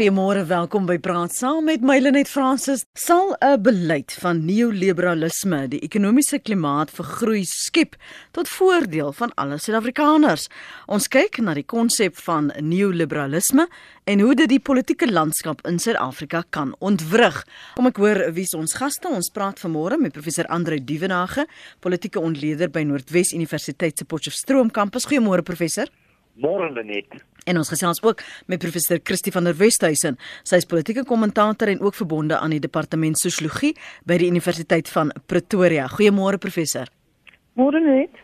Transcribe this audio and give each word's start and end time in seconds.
Goeiemôre, 0.00 0.46
welkom 0.48 0.86
by 0.88 0.94
Praat 0.96 1.34
Saam 1.36 1.66
met 1.68 1.82
Mylenet 1.84 2.24
Fransis. 2.24 2.86
Sal 2.96 3.36
'n 3.36 3.60
beleid 3.60 4.12
van 4.22 4.46
neoliberalisme 4.46 5.68
die 5.68 5.80
ekonomiese 5.84 6.38
klimaat 6.38 6.90
vir 6.90 7.04
groei 7.04 7.44
skep 7.44 7.96
tot 8.32 8.48
voordeel 8.48 9.12
van 9.12 9.30
alle 9.36 9.58
Suid-Afrikaners? 9.58 10.48
Ons 10.86 11.08
kyk 11.08 11.42
na 11.42 11.52
die 11.54 11.66
konsep 11.66 12.16
van 12.16 12.50
neoliberalisme 12.62 13.68
en 14.06 14.20
hoe 14.20 14.34
dit 14.34 14.48
die 14.48 14.58
politieke 14.58 15.12
landskap 15.12 15.60
in 15.66 15.78
Suid-Afrika 15.78 16.44
kan 16.50 16.74
ontwrig. 16.80 17.44
Kom 17.74 17.86
ek 17.86 17.96
hoor 17.96 18.32
wie's 18.32 18.54
ons 18.54 18.72
gaste? 18.72 19.06
Ons 19.06 19.28
praat 19.28 19.60
vanmôre 19.60 20.00
met 20.00 20.12
professor 20.12 20.46
Andre 20.46 20.84
Duvenage, 20.84 21.46
politieke 21.80 22.20
ontleder 22.20 22.70
by 22.70 22.82
Noordwes 22.82 23.34
Universiteit 23.34 23.98
se 23.98 24.04
Potchefstroom 24.04 24.70
kampus. 24.70 25.04
Goeiemôre 25.04 25.42
professor. 25.42 25.86
Môre 26.36 26.72
Lenet. 26.72 27.20
En 27.44 27.56
ons 27.56 27.68
gesels 27.68 28.02
ook 28.02 28.22
met 28.46 28.58
professor 28.58 28.98
Christie 29.02 29.32
van 29.32 29.44
der 29.44 29.56
Westhuizen. 29.56 30.18
Sy 30.42 30.60
is 30.60 30.68
politieke 30.68 31.04
kommentator 31.04 31.68
en 31.68 31.80
ook 31.80 31.94
verbonde 31.94 32.38
aan 32.38 32.50
die 32.50 32.60
departement 32.60 33.18
sosiologie 33.18 33.74
by 34.04 34.18
die 34.20 34.30
Universiteit 34.30 34.88
van 34.88 35.12
Pretoria. 35.26 35.88
Goeiemôre 35.88 36.38
professor. 36.38 36.90
Môre 37.58 37.80
net. 37.82 38.14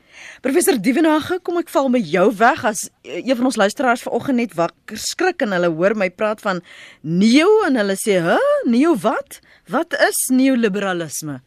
Professor 0.41 0.79
Dievenage, 0.81 1.41
kom 1.45 1.59
ek 1.61 1.69
val 1.73 1.91
met 1.93 2.07
jou 2.09 2.29
weg 2.39 2.63
as 2.65 2.87
een 3.05 3.37
van 3.37 3.51
ons 3.51 3.59
luisteraars 3.61 4.05
vanoggend 4.07 4.41
net 4.41 4.55
wakker 4.57 5.01
skrik 5.01 5.43
en 5.45 5.53
hulle 5.57 5.73
hoor 5.75 5.97
my 5.99 6.09
praat 6.15 6.41
van 6.45 6.63
neo 7.03 7.51
en 7.67 7.77
hulle 7.77 7.97
sê, 8.01 8.23
"Hæ, 8.23 8.39
neo 8.71 8.95
wat? 8.97 9.41
Wat 9.69 9.93
is 10.09 10.29
neoliberalisme?" 10.31 11.41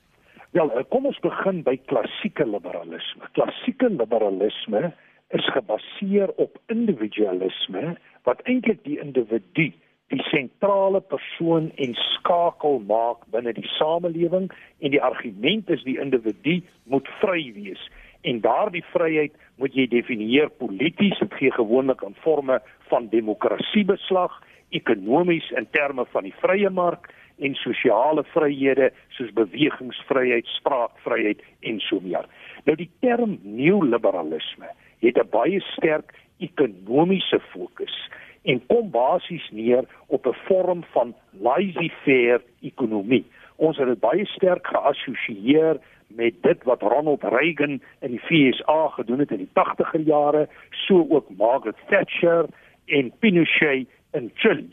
Wel, 0.52 0.70
kom 0.90 1.06
ons 1.06 1.20
begin 1.20 1.64
by 1.64 1.78
klassieke 1.86 2.46
liberalisme. 2.46 3.28
Klassieke 3.34 3.90
liberalisme 3.90 4.94
is 5.30 5.52
gebaseer 5.54 6.32
op 6.36 6.58
individualisme 6.68 7.98
wat 8.28 8.42
eintlik 8.50 8.84
die 8.84 9.00
individu 9.02 9.70
die 10.10 10.24
sentrale 10.32 11.02
persoon 11.06 11.70
en 11.78 11.94
skakel 11.94 12.80
maak 12.90 13.28
binne 13.34 13.54
die 13.54 13.70
samelewing 13.78 14.50
en 14.80 14.96
die 14.96 15.02
argument 15.02 15.70
is 15.70 15.86
die 15.86 16.00
individu 16.02 16.60
moet 16.90 17.10
vry 17.22 17.44
wees 17.58 17.84
en 18.22 18.42
daardie 18.42 18.84
vryheid 18.90 19.36
moet 19.62 19.76
jy 19.78 19.86
definieer 19.92 20.50
polities 20.62 21.22
dit 21.22 21.38
gee 21.40 21.54
gewoonlik 21.56 22.02
in 22.08 22.18
forme 22.26 22.58
van 22.90 23.12
demokrasie 23.14 23.86
beslag 23.86 24.42
ekonomies 24.76 25.50
in 25.58 25.70
terme 25.78 26.06
van 26.14 26.26
die 26.26 26.36
vrye 26.42 26.70
mark 26.74 27.12
en 27.40 27.56
sosiale 27.56 28.26
vryhede 28.34 28.90
soos 29.16 29.32
bewegingsvryheid, 29.38 30.48
spraakvryheid 30.60 31.42
en 31.64 31.80
so 31.86 32.02
meer. 32.04 32.28
Nou 32.68 32.76
die 32.80 32.90
term 33.04 33.38
neoliberalisme 33.44 34.68
het 35.00 35.18
'n 35.18 35.30
baie 35.30 35.60
sterk 35.60 36.14
ekonomiese 36.38 37.40
fokus 37.40 38.10
en 38.44 38.62
kom 38.68 38.90
basies 38.92 39.50
neer 39.52 39.84
op 40.08 40.26
'n 40.26 40.38
vorm 40.48 40.84
van 40.92 41.16
laissez-faire 41.32 42.42
ekonomie. 42.62 43.26
Ons 43.56 43.78
het 43.78 43.88
dit 43.88 44.00
baie 44.00 44.26
sterk 44.26 44.68
geassosieer 44.68 45.78
met 46.08 46.34
dit 46.42 46.64
wat 46.64 46.82
Ronald 46.82 47.24
Reagan 47.24 47.82
in 48.00 48.12
die 48.12 48.22
VSA 48.24 48.88
gedoen 48.88 49.20
het 49.20 49.32
in 49.32 49.38
die 49.38 49.50
80er 49.54 50.02
jare, 50.06 50.48
so 50.70 51.06
ook 51.10 51.30
Margaret 51.38 51.78
Thatcher 51.88 52.46
en 52.86 53.12
Pinochet 53.20 53.88
in 54.12 54.32
Chile. 54.34 54.68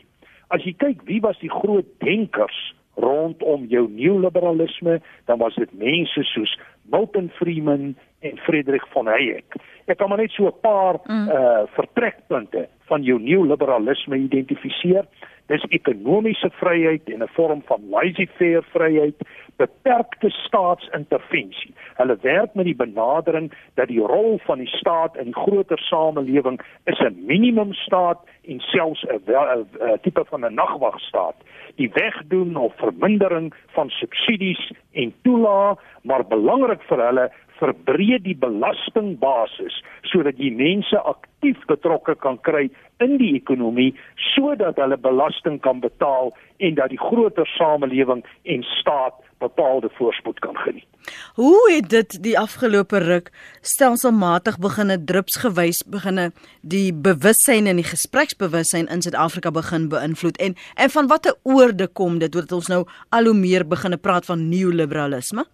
As 0.47 0.63
jy 0.63 0.73
kyk 0.73 1.01
wie 1.03 1.21
was 1.21 1.39
die 1.39 1.51
groot 1.51 1.85
denkers 1.97 2.73
rondom 2.95 3.65
jou 3.69 3.89
neoliberalisme, 3.89 5.01
dan 5.25 5.37
was 5.37 5.55
dit 5.55 5.73
mense 5.77 6.23
soos 6.23 6.59
Milton 6.91 7.29
Friedman 7.37 7.95
en 8.19 8.37
Friedrich 8.37 8.85
von 8.93 9.07
Hayek. 9.07 9.55
Ek 9.85 9.97
kan 9.97 10.09
maar 10.09 10.17
net 10.17 10.31
so 10.31 10.47
'n 10.47 10.59
paar 10.61 10.99
mm. 11.05 11.29
uh 11.29 11.63
vertrekpunte 11.75 12.67
van 12.87 13.03
jou 13.03 13.19
neoliberalisme 13.19 14.15
identifiseer. 14.15 15.05
Dis 15.47 15.63
ekonomiese 15.69 16.49
vryheid 16.59 17.09
en 17.09 17.23
'n 17.23 17.33
vorm 17.35 17.61
van 17.65 17.81
laissez-faire 17.89 18.63
vryheid, 18.73 19.15
beperkte 19.55 20.29
staatsintervensie. 20.29 21.73
Hulle 21.95 22.17
werk 22.21 22.53
met 22.53 22.65
die 22.65 22.75
benadering 22.75 23.53
dat 23.73 23.87
die 23.87 23.99
rol 23.99 24.39
van 24.43 24.57
die 24.57 24.67
staat 24.67 25.17
in 25.17 25.31
die 25.31 25.41
groter 25.41 25.79
samelewing 25.79 26.61
is 26.83 26.99
'n 26.99 27.25
minimumstaat 27.25 28.19
en 28.41 28.59
selfs 28.59 29.05
'n 29.05 29.99
tipe 30.01 30.25
van 30.25 30.45
'n 30.45 30.53
nagwagstaat. 30.53 31.35
Die 31.77 31.89
wegdoen 31.93 32.55
of 32.57 32.73
vermindering 32.81 33.51
van 33.75 33.89
subsidies 33.93 34.71
en 34.97 35.13
toelae, 35.21 35.75
maar 36.01 36.25
belangrik 36.25 36.81
vir 36.89 37.03
hulle 37.05 37.27
verbreed 37.59 38.23
die 38.23 38.37
belastingbasis 38.37 39.81
sodat 40.11 40.37
die 40.37 40.51
mense 40.53 40.99
aktief 40.99 41.59
betrokke 41.69 42.15
kan 42.15 42.39
kry 42.47 42.67
in 43.03 43.17
die 43.21 43.33
ekonomie 43.37 43.93
sodat 44.33 44.79
hulle 44.81 44.97
belasting 44.97 45.59
kan 45.65 45.81
betaal 45.83 46.33
en 46.57 46.77
dat 46.77 46.93
die 46.93 47.01
groter 47.01 47.49
samelewing 47.57 48.23
en 48.43 48.63
staat 48.79 49.17
bepaalde 49.37 49.89
voorspoed 49.93 50.39
kan 50.39 50.57
geniet. 50.57 50.85
Hoe 51.33 51.71
het 51.75 51.89
dit 51.89 52.17
die 52.23 52.39
afgelope 52.39 52.97
ruk 52.97 53.29
stelselmatig 53.61 54.57
beginne 54.59 54.97
drupsgewys 55.03 55.83
beginne 55.85 56.31
die 56.61 56.93
bewussyn 56.93 57.69
en 57.69 57.81
die 57.81 57.85
gespreksbewussyn 57.87 58.89
in 58.93 59.03
Suid-Afrika 59.05 59.51
begin 59.53 59.89
beïnvloed 59.93 60.41
en 60.41 60.57
en 60.75 60.89
van 60.95 61.11
watter 61.13 61.37
oorde 61.43 61.87
kom 61.87 62.17
dit 62.19 62.33
deurdat 62.33 62.57
ons 62.57 62.71
nou 62.73 62.81
al 63.09 63.29
hoe 63.29 63.37
meer 63.37 63.67
beginne 63.67 64.01
praat 64.01 64.25
van 64.25 64.49
neoliberalisme? 64.49 65.45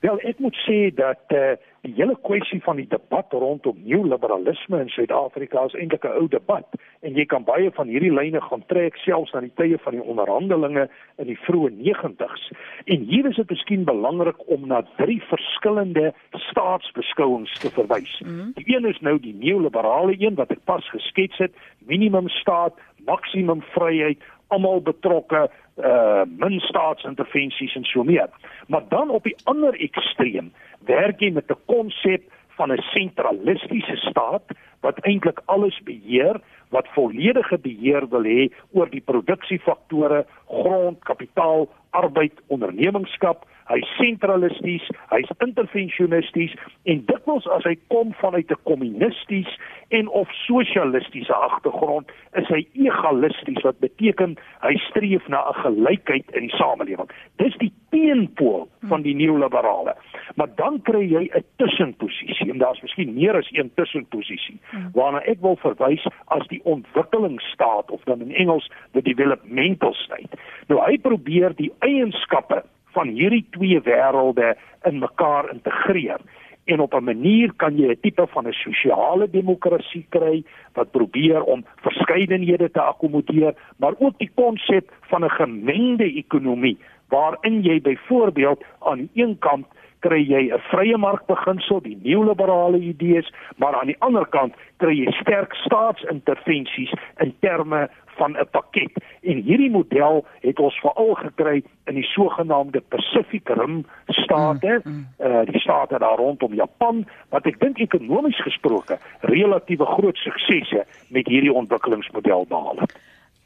Wel, 0.00 0.20
ek 0.24 0.38
moet 0.40 0.56
sê 0.64 0.88
dat 0.96 1.28
eh 1.28 1.50
uh, 1.50 1.56
die 1.80 1.94
hele 1.96 2.16
kwessie 2.22 2.60
van 2.62 2.76
die 2.76 2.88
debat 2.88 3.32
rondom 3.32 3.76
neoliberalisme 3.84 4.80
in 4.80 4.88
Suid-Afrika 4.88 5.64
is 5.64 5.74
eintlik 5.74 6.04
'n 6.04 6.16
ou 6.20 6.28
debat 6.28 6.66
en 7.00 7.14
jy 7.14 7.24
kan 7.24 7.44
baie 7.44 7.70
van 7.70 7.88
hierdie 7.88 8.12
lyne 8.12 8.40
gaan 8.40 8.64
trek 8.66 8.96
selfs 8.96 9.32
na 9.32 9.40
die 9.40 9.52
tye 9.54 9.78
van 9.78 9.92
die 9.92 10.02
onderhandelinge 10.02 10.88
in 11.16 11.26
die 11.26 11.38
vroeë 11.38 11.70
90's. 11.70 12.50
En 12.84 13.00
hier 13.00 13.26
is 13.26 13.36
dit 13.36 13.50
miskien 13.50 13.84
belangrik 13.84 14.48
om 14.48 14.66
na 14.66 14.82
drie 14.96 15.22
verskillende 15.22 16.12
staatsbeskouings 16.30 17.58
te 17.58 17.70
verwys. 17.70 18.20
Mm 18.20 18.28
-hmm. 18.28 18.52
Die 18.54 18.76
een 18.76 18.84
is 18.84 19.00
nou 19.00 19.18
die 19.20 19.34
neoliberale 19.34 20.14
een 20.18 20.34
wat 20.34 20.50
ek 20.50 20.64
pas 20.64 20.90
geskets 20.90 21.38
het, 21.38 21.52
minimum 21.78 22.28
staat, 22.28 22.74
maksimum 23.04 23.62
vryheid, 23.62 24.18
almal 24.48 24.82
betrokke, 24.82 25.50
uh 25.76 26.22
min 26.26 26.60
staatsintervensies 26.60 27.74
en 27.74 27.84
so 27.84 28.04
meer. 28.04 28.28
Maar 28.66 28.82
dan 28.88 29.10
op 29.10 29.24
die 29.24 29.36
ander 29.44 29.74
ekstreem 29.74 30.52
werk 30.86 31.20
jy 31.20 31.30
met 31.30 31.50
'n 31.50 31.58
konsep 31.66 32.22
van 32.56 32.72
'n 32.72 32.82
sentralistiese 32.82 33.96
staat 33.96 34.44
wat 34.80 34.98
eintlik 34.98 35.40
alles 35.44 35.80
beheer, 35.84 36.40
wat 36.68 36.88
volledige 36.88 37.58
beheer 37.58 38.08
wil 38.08 38.24
hê 38.24 38.48
oor 38.72 38.88
die 38.90 39.04
produksiefaktore, 39.04 40.26
grond, 40.46 40.98
kapitaal, 41.04 41.68
arbeid, 41.90 42.32
ondernemingskap, 42.46 43.46
hy's 43.70 43.90
sentralisties, 43.96 44.86
hy's 45.12 45.30
intervensionisties 45.44 46.54
en 46.90 47.04
dikwels 47.10 47.46
as 47.56 47.66
hy 47.68 47.76
kom 47.92 48.12
vanuit 48.20 48.50
'n 48.50 48.62
kommunisties 48.64 49.50
en 49.90 50.08
of 50.08 50.28
sosialistiese 50.46 51.34
agtergrond, 51.34 52.10
is 52.34 52.48
hy 52.48 52.66
egalisties 52.74 53.62
wat 53.62 53.78
beteken 53.80 54.36
hy 54.62 54.74
streef 54.88 55.28
na 55.28 55.42
'n 55.48 55.60
gelykheid 55.62 56.30
in 56.34 56.48
die 56.48 56.56
samelewing. 56.56 57.10
Dis 57.36 57.56
die 57.58 57.72
teenpool 57.90 58.68
van 58.88 59.02
die 59.02 59.14
neoliberale. 59.14 59.96
Maar 60.34 60.48
dan 60.56 60.82
kry 60.82 61.04
jy 61.10 61.30
'n 61.34 61.44
tussenposisie 61.56 62.50
en 62.50 62.58
daar's 62.58 62.82
miskien 62.82 63.14
meer 63.14 63.36
as 63.36 63.48
een 63.52 63.70
tussenposisie 63.74 64.60
waarna 64.92 65.20
ek 65.26 65.40
wil 65.40 65.56
verwys 65.56 66.06
as 66.26 66.46
die 66.48 66.60
ontwikkelingsstaat 66.64 67.90
of 67.90 68.02
dan 68.04 68.20
in 68.20 68.34
Engels 68.34 68.70
the 68.92 69.02
developmental 69.02 69.94
state. 69.94 70.36
Nou 70.68 70.80
hy 70.84 70.98
probeer 70.98 71.54
die 71.56 71.72
eienskappe 71.78 72.62
van 72.92 73.08
hierdie 73.08 73.46
twee 73.50 73.80
wêrelde 73.80 74.56
in 74.82 74.98
mekaar 74.98 75.50
integreer. 75.52 76.20
En 76.64 76.80
op 76.80 76.94
'n 76.94 77.04
manier 77.04 77.52
kan 77.56 77.76
jy 77.76 77.90
'n 77.90 78.00
tipe 78.00 78.26
van 78.26 78.46
'n 78.46 78.52
sosiale 78.52 79.30
demokrasie 79.30 80.06
kry 80.08 80.44
wat 80.72 80.90
probeer 80.90 81.42
om 81.42 81.64
verskeidenhede 81.76 82.70
te 82.70 82.80
akkommodeer 82.80 83.54
maar 83.76 83.94
ook 83.98 84.18
die 84.18 84.30
konsep 84.34 84.92
van 85.00 85.24
'n 85.24 85.30
gemengde 85.30 86.14
ekonomie 86.14 86.78
waarin 87.08 87.62
jy 87.62 87.80
byvoorbeeld 87.80 88.64
aan 88.78 88.98
die 88.98 89.10
een 89.14 89.38
kant 89.38 89.66
kry 90.00 90.22
jy 90.24 90.48
'n 90.52 90.62
vrye 90.70 90.96
markbeginsel, 90.96 91.80
die 91.82 91.98
neoliberale 92.02 92.78
idees, 92.78 93.32
maar 93.56 93.74
aan 93.74 93.86
die 93.86 94.00
ander 94.00 94.26
kant 94.26 94.54
kry 94.78 94.94
jy 95.04 95.12
sterk 95.20 95.54
staatsintervensies 95.54 96.92
in 97.20 97.34
terme 97.40 97.88
van 98.20 98.36
'n 98.36 98.48
pakket. 98.50 98.92
En 99.22 99.36
hierdie 99.48 99.70
model 99.70 100.24
het 100.40 100.58
ons 100.58 100.80
veral 100.80 101.14
gekry 101.14 101.62
in 101.84 101.94
die 101.94 102.08
sogenaamde 102.16 102.80
Pacific 102.80 103.48
Rim 103.48 103.84
state, 104.06 104.80
mm, 104.84 104.92
mm. 104.92 105.06
uh 105.26 105.44
die 105.44 105.60
state 105.60 105.98
daar 105.98 106.16
rondom 106.16 106.54
Japan, 106.54 107.06
wat 107.28 107.46
ek 107.46 107.60
dink 107.60 107.78
ekonomies 107.78 108.42
gesproke 108.42 108.98
relatiewe 109.20 109.86
groot 109.86 110.16
suksesse 110.16 110.84
met 111.08 111.26
hierdie 111.26 111.52
ontwikkelingsmodel 111.52 112.44
behaal 112.48 112.76
het. 112.80 112.92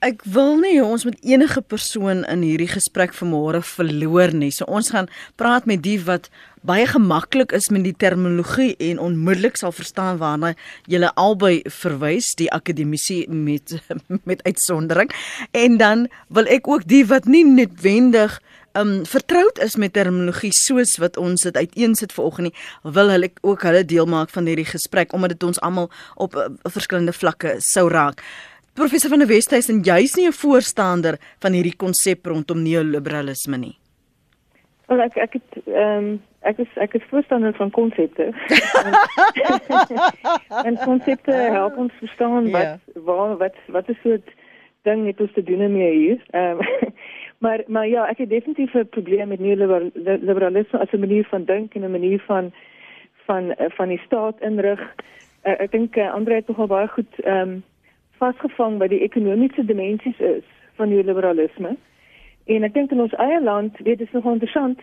Ek 0.04 0.24
wil 0.28 0.58
nie 0.60 0.82
ons 0.84 1.06
met 1.08 1.16
enige 1.24 1.62
persoon 1.64 2.24
in 2.28 2.42
hierdie 2.44 2.68
gesprek 2.68 3.14
vanmôre 3.16 3.62
verloor 3.64 4.34
nie. 4.36 4.50
So 4.52 4.68
ons 4.68 4.90
gaan 4.92 5.08
praat 5.40 5.64
met 5.70 5.80
die 5.84 5.96
wat 6.04 6.28
baie 6.64 6.84
gemaklik 6.88 7.52
is 7.56 7.70
met 7.72 7.84
die 7.84 7.94
terminologie 7.96 8.74
en 8.90 9.00
onmiddellik 9.00 9.56
sal 9.60 9.72
verstaan 9.72 10.20
waarna 10.20 10.54
jy 10.88 11.00
albei 11.20 11.62
verwys, 11.68 12.32
die 12.36 12.50
akademisie 12.52 13.24
met 13.28 13.78
met 14.28 14.44
uitsondering. 14.44 15.12
En 15.52 15.80
dan 15.80 16.08
wil 16.28 16.48
ek 16.52 16.68
ook 16.68 16.88
die 16.88 17.04
wat 17.08 17.24
nie 17.24 17.44
noodwendig 17.48 18.40
um 18.74 19.04
vertroud 19.06 19.60
is 19.62 19.76
met 19.78 19.92
terminologie 19.94 20.50
soos 20.52 20.96
wat 20.98 21.16
ons 21.16 21.46
dit 21.46 21.56
uiteensit 21.56 22.12
vanoggend 22.12 22.50
nie, 22.50 22.56
wil 22.82 23.12
hulle 23.12 23.30
ook 23.46 23.62
hulle 23.62 23.84
deel 23.86 24.08
maak 24.10 24.32
van 24.34 24.50
hierdie 24.50 24.66
gesprek 24.66 25.14
omdat 25.14 25.36
dit 25.36 25.46
ons 25.46 25.60
almal 25.62 25.92
op 26.18 26.34
uh, 26.34 26.48
verskillende 26.66 27.14
vlakke 27.14 27.54
sou 27.62 27.86
raak. 27.88 28.24
Professor 28.74 29.10
van 29.10 29.20
der 29.20 29.28
Westhuizen, 29.28 29.82
jy's 29.86 30.16
nie 30.16 30.26
'n 30.26 30.32
voorstander 30.32 31.14
van 31.38 31.52
hierdie 31.52 31.76
konsep 31.76 32.26
rondom 32.26 32.62
neoliberalisme 32.62 33.56
nie. 33.56 33.76
Wel 34.86 35.00
ek 35.00 35.16
ek 35.16 35.32
het 35.32 35.50
ehm 35.66 35.98
um, 35.98 36.22
ek 36.42 36.58
is 36.58 36.72
ek 36.74 36.94
is 36.94 37.06
voorstander 37.10 37.54
van 37.54 37.70
konsepte. 37.70 38.34
en 40.68 40.76
konsepte 40.84 41.32
help 41.32 41.76
ons 41.76 41.92
verstaan 41.98 42.50
wat 42.50 42.62
yeah. 42.62 42.78
Ja. 42.94 43.00
waar 43.06 43.36
wat 43.36 43.54
wat 43.66 43.88
is 43.88 44.00
soort 44.02 44.28
ding 44.82 45.06
het 45.06 45.20
ons 45.20 45.32
te 45.32 45.42
doen 45.42 45.72
mee 45.72 45.92
hier. 45.94 46.24
Ehm 46.30 46.58
um, 46.58 46.90
maar 47.44 47.62
maar 47.66 47.86
ja, 47.86 48.08
ek 48.08 48.18
het 48.18 48.28
definitief 48.28 48.74
'n 48.74 48.88
probleem 48.90 49.28
met 49.28 49.40
neoliberalisme 49.40 50.78
as 50.78 50.90
'n 50.90 50.98
manier 50.98 51.24
van 51.30 51.44
dink 51.44 51.74
en 51.74 51.84
'n 51.84 51.90
manier 51.90 52.22
van 52.26 52.52
van 53.26 53.54
van 53.56 53.88
die 53.88 54.02
staat 54.06 54.40
inrig. 54.40 54.80
Uh, 55.44 55.60
ek 55.60 55.70
dink 55.70 55.96
uh, 55.96 56.12
Andre 56.12 56.34
het 56.34 56.48
nogal 56.48 56.66
baie 56.66 56.88
goed 56.88 57.20
ehm 57.22 57.40
um, 57.40 57.62
vasgevang 58.18 58.78
by 58.78 58.88
die 58.88 59.02
ekonomiese 59.06 59.64
dimensies 59.64 60.18
is 60.18 60.46
van 60.76 60.88
die 60.88 61.04
liberalisme. 61.04 61.76
En 62.44 62.66
ek 62.66 62.74
dink 62.74 62.92
in 62.92 63.00
ons 63.00 63.14
eie 63.22 63.40
land, 63.42 63.76
weet 63.78 63.98
dit 63.98 64.06
is 64.06 64.12
nog 64.12 64.26
interessant. 64.32 64.80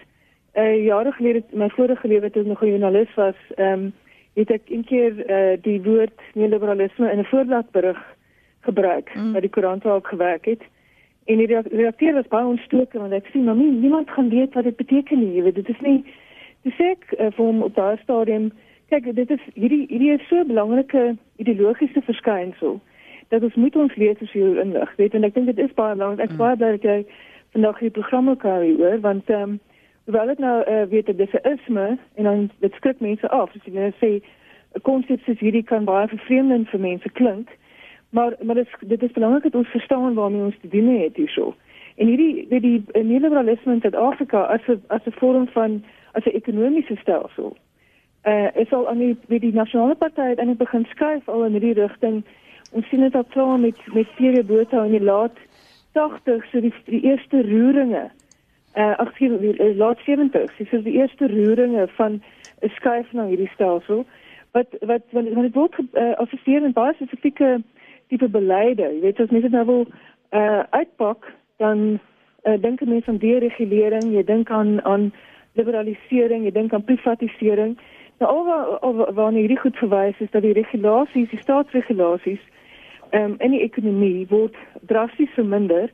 Uh 0.58 0.86
jare 0.86 1.12
gelede 1.12 1.44
my 1.52 1.70
vorige 1.70 2.08
lewe 2.08 2.30
toe 2.30 2.42
ek 2.42 2.48
nog 2.48 2.64
'n 2.64 2.68
joernalis 2.68 3.14
was, 3.16 3.38
ehm 3.58 3.74
um, 3.74 3.94
het 4.34 4.52
ek 4.52 4.70
een 4.70 4.84
keer 4.84 5.14
uh 5.30 5.58
die 5.62 5.82
woord 5.82 6.20
neoliberalisme 6.34 7.12
in 7.12 7.20
'n 7.20 7.32
voorbladberig 7.32 8.00
gebruik 8.62 9.14
mm. 9.16 9.34
by 9.34 9.40
die 9.40 9.50
koerant 9.50 9.84
waar 9.84 9.98
ek 9.98 10.08
gewerk 10.08 10.46
het. 10.46 10.64
En 11.26 11.38
die 11.38 11.48
redakteur 11.48 12.14
was 12.14 12.28
baie 12.28 12.46
ontstoke 12.46 12.98
want 12.98 13.14
ek 13.14 13.28
sien 13.32 13.44
maar 13.44 13.56
nie, 13.56 13.72
niemand 13.72 14.10
gaan 14.10 14.30
weet 14.30 14.54
wat 14.54 14.64
dit 14.64 14.76
beteken 14.76 15.20
nie. 15.20 15.36
Jy 15.36 15.44
weet 15.44 15.56
dit 15.56 15.70
is 15.70 15.80
nie 15.80 16.04
dis 16.62 16.82
ek 16.86 17.10
uh, 17.18 17.30
vir 17.34 17.42
hom 17.46 17.64
op 17.66 17.76
daardie 17.76 18.04
stadium 18.04 18.52
kyk 18.92 19.10
dit 19.18 19.34
is 19.34 19.44
hierdie 19.56 19.86
hierdie 19.90 20.14
is 20.18 20.28
so 20.30 20.42
'n 20.42 20.52
belangrike 20.52 21.16
ideologiese 21.42 22.02
verskynsel 22.06 22.80
dat 23.32 23.44
ons 23.48 23.56
moet 23.56 23.76
ons 23.76 23.98
as 24.22 24.34
jy 24.36 24.48
inlig. 24.62 24.96
Weet 25.00 25.14
en 25.16 25.24
ek 25.24 25.36
dink 25.36 25.48
dit 25.48 25.60
is 25.64 25.74
baie 25.78 25.96
belangrik. 25.96 26.26
Ek 26.28 26.34
mm. 26.36 26.42
baie 26.42 26.58
bly 26.60 26.72
dat 26.76 26.88
jy 26.88 26.98
vandag 27.56 27.80
hier 27.80 27.94
programme 27.96 28.36
kan 28.38 28.64
hoor 28.78 29.00
want 29.00 29.30
ehm 29.30 29.42
um, 29.42 29.60
hoewel 30.06 30.28
dit 30.34 30.40
nou 30.40 30.56
uh, 30.68 30.84
weet 30.92 31.06
dit 31.06 31.20
is 31.20 31.34
'n 31.40 31.48
isme 31.54 31.98
en 32.16 32.24
dan 32.24 32.50
dit 32.60 32.74
skrik 32.74 33.00
mense 33.00 33.30
af. 33.30 33.56
As 33.56 33.66
jy 33.66 33.74
nou 33.74 33.92
sê 34.04 34.12
'n 34.76 34.82
konsep 34.82 35.20
soos 35.24 35.40
hierdie 35.40 35.64
kan 35.64 35.86
baie 35.86 36.08
vervreemdend 36.08 36.70
vir 36.70 36.80
mense 36.80 37.10
klink. 37.10 37.50
Maar 38.10 38.36
maar 38.42 38.56
dit 38.56 38.68
is, 38.68 38.88
dit 38.88 39.04
is 39.04 39.12
belangrik 39.12 39.44
dat 39.44 39.56
ons 39.56 39.68
verstaan 39.68 40.14
waarmee 40.14 40.44
ons 40.44 40.60
te 40.62 40.68
doen 40.68 40.88
het 41.00 41.16
hierso. 41.16 41.56
En 41.96 42.08
hierdie 42.08 42.46
weet 42.50 42.62
die 42.62 42.84
neoliberalisme 43.04 43.74
in 43.74 43.82
Suid-Afrika 43.82 44.42
as 44.42 44.68
'n 44.68 44.82
as 44.88 45.06
'n 45.06 45.12
vorm 45.12 45.48
van 45.48 45.84
as 46.12 46.26
'n 46.26 46.36
ekonomiese 46.36 46.96
stelsel. 46.96 47.58
Eh 48.22 48.34
uh, 48.34 48.62
is 48.62 48.72
al 48.74 48.90
aan 48.90 48.98
die 48.98 49.18
weet 49.28 49.42
die 49.42 49.54
nasionale 49.54 49.96
party 49.96 50.34
aan 50.36 50.48
die 50.48 50.64
begin 50.66 50.86
skuif 50.86 51.30
al 51.30 51.46
in 51.46 51.52
hierdie 51.52 51.74
rigting 51.74 52.24
ons 52.72 52.88
sien 52.90 53.04
dit 53.04 53.16
al 53.16 53.28
klaar 53.36 53.60
met 53.60 53.78
met 53.94 54.16
Pierre 54.16 54.44
Botha 54.44 54.84
in 54.86 54.98
die 54.98 55.04
laat 55.04 55.38
80 55.94 56.46
so 56.52 56.62
die, 56.62 56.74
die 56.86 57.04
eerste 57.04 57.44
roeringe 57.48 58.10
uh 58.76 58.94
ag 59.04 59.16
sien 59.18 59.38
uh, 59.44 59.76
laat 59.76 60.00
70 60.06 60.56
dis 60.58 60.70
so 60.70 60.82
die 60.82 60.98
eerste 61.00 61.28
roeringe 61.28 61.88
van 61.98 62.22
'n 62.62 62.70
skuif 62.78 63.12
na 63.14 63.28
hierdie 63.28 63.52
stelsel 63.54 64.06
wat 64.52 64.68
wat 64.82 65.04
wanneer 65.12 65.42
dit 65.42 65.56
word 65.56 65.76
uh, 65.80 66.14
assosieer 66.24 66.62
met 66.62 66.74
baie 66.74 66.94
spesifieke 66.94 67.62
tipe 68.08 68.28
beleide. 68.28 68.84
Jy 68.84 69.02
weet 69.02 69.20
as 69.20 69.32
mense 69.32 69.50
nou 69.50 69.66
wil 69.66 69.86
uh 70.32 70.64
uitpak 70.70 71.32
dan 71.64 72.00
uh, 72.44 72.58
dink 72.62 72.84
mense 72.86 73.10
aan 73.10 73.18
deregulering 73.18 74.12
jy 74.16 74.24
dink 74.24 74.52
aan 74.52 74.82
aan 74.84 75.12
liberalisering 75.60 76.44
jy 76.48 76.52
dink 76.52 76.74
aan 76.74 76.88
privatisering. 76.88 77.78
Nou 78.20 78.32
al 78.32 78.96
wat 78.96 79.14
wanneer 79.16 79.48
hierdie 79.48 79.64
goed 79.64 79.78
verwys 79.78 80.20
is 80.20 80.32
dat 80.32 80.42
die 80.42 80.56
regulasies 80.58 81.30
die 81.30 81.44
staatsregulasies 81.44 82.44
um, 83.12 83.36
in 83.38 83.52
die 83.52 83.62
ekonomie 83.62 84.28
word 84.30 84.56
drasties 84.82 85.34
verminder. 85.34 85.92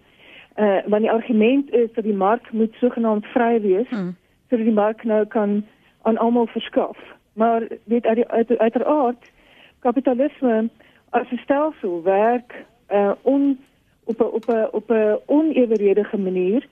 Uh 0.55 0.79
want 0.85 1.01
die 1.01 1.11
argument 1.11 1.73
is 1.73 1.89
dat 1.93 2.03
die 2.03 2.13
mark 2.13 2.51
moet 2.51 2.73
sogenaamd 2.73 3.25
vry 3.25 3.61
wees 3.61 3.89
hmm. 3.89 4.15
sodat 4.49 4.65
die 4.65 4.73
mark 4.73 5.03
nou 5.03 5.25
kan 5.25 5.65
aan 6.01 6.17
almal 6.17 6.47
verskaf. 6.47 6.97
Maar 7.33 7.67
weet 7.83 8.05
uit 8.05 8.27
uit 8.27 8.57
uiteraard 8.57 9.31
kapitalisme 9.79 10.69
as 11.09 11.31
'n 11.31 11.37
stelsel 11.43 12.03
werk 12.03 12.65
uh 12.91 13.11
on 13.21 13.59
op 14.03 14.19
'n 14.19 14.23
op 14.23 14.45
'n 14.47 14.67
op 14.71 14.89
'n 14.89 15.19
oneweredige 15.25 16.17
manier 16.17 16.67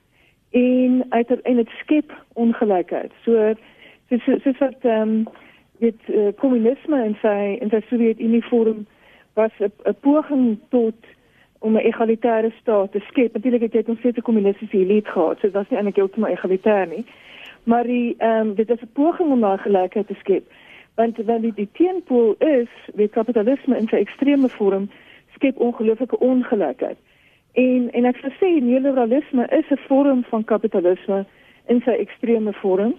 en 0.51 1.06
uit 1.09 1.42
en 1.42 1.56
dit 1.56 1.69
skep 1.69 2.24
ongelykheid. 2.33 3.12
So 3.24 3.53
soos 4.09 4.42
soos 4.44 4.57
wat 4.57 4.75
ehm 4.81 5.01
um, 5.01 5.27
dit 5.80 6.00
uh, 6.07 6.27
kommunisme 6.36 7.03
en 7.03 7.18
sy 7.21 7.57
en 7.62 7.69
sy 7.69 7.81
Sowjetunie 7.89 8.44
vorm 8.45 8.86
was 9.36 9.52
'n 9.60 9.96
poging 10.00 10.60
tot 10.70 10.96
om 11.60 11.74
'n 11.74 11.88
egalitaire 11.92 12.52
staat 12.62 12.92
te 12.92 13.00
skep. 13.00 13.34
Natuurlik 13.34 13.62
het 13.62 13.74
jy 13.74 13.84
nog 13.86 13.98
steeds 13.98 14.18
'n 14.18 14.22
kommunistiese 14.22 14.78
elite 14.78 15.10
gehad, 15.10 15.36
so 15.36 15.42
dit 15.42 15.52
was 15.52 15.70
nie 15.70 15.78
eintlik 15.78 15.96
heeltemal 15.96 16.30
egalitair 16.30 16.88
nie. 16.88 17.06
Maar 17.64 17.84
die 17.84 18.16
ehm 18.18 18.48
um, 18.48 18.56
dit 18.56 18.70
is 18.70 18.82
'n 18.82 18.94
poging 18.94 19.32
om 19.32 19.42
daai 19.42 19.58
gelykheid 19.58 20.08
te 20.08 20.14
skep. 20.14 20.44
Want 20.96 21.18
wanneer 21.18 21.42
die, 21.42 21.54
die 21.54 21.70
teenpool 21.72 22.36
is, 22.38 22.70
wie 22.94 23.08
kapitalisme 23.08 23.78
in 23.78 23.88
sy 23.88 23.96
ekstreme 23.96 24.50
vorm 24.50 24.90
skep 25.34 25.58
ongelooflike 25.58 26.20
ongelykheid. 26.20 26.98
En 27.54 27.92
en 27.92 28.06
ek 28.06 28.18
sou 28.18 28.31
sê 28.31 28.64
neoliberalisme 28.64 29.48
is 29.48 29.70
'n 29.70 29.78
vorm 29.88 30.24
van 30.24 30.44
kapitalisme 30.44 31.26
in 31.66 31.81
sy 31.81 31.92
ekstreme 31.92 32.54
vorm. 32.54 32.96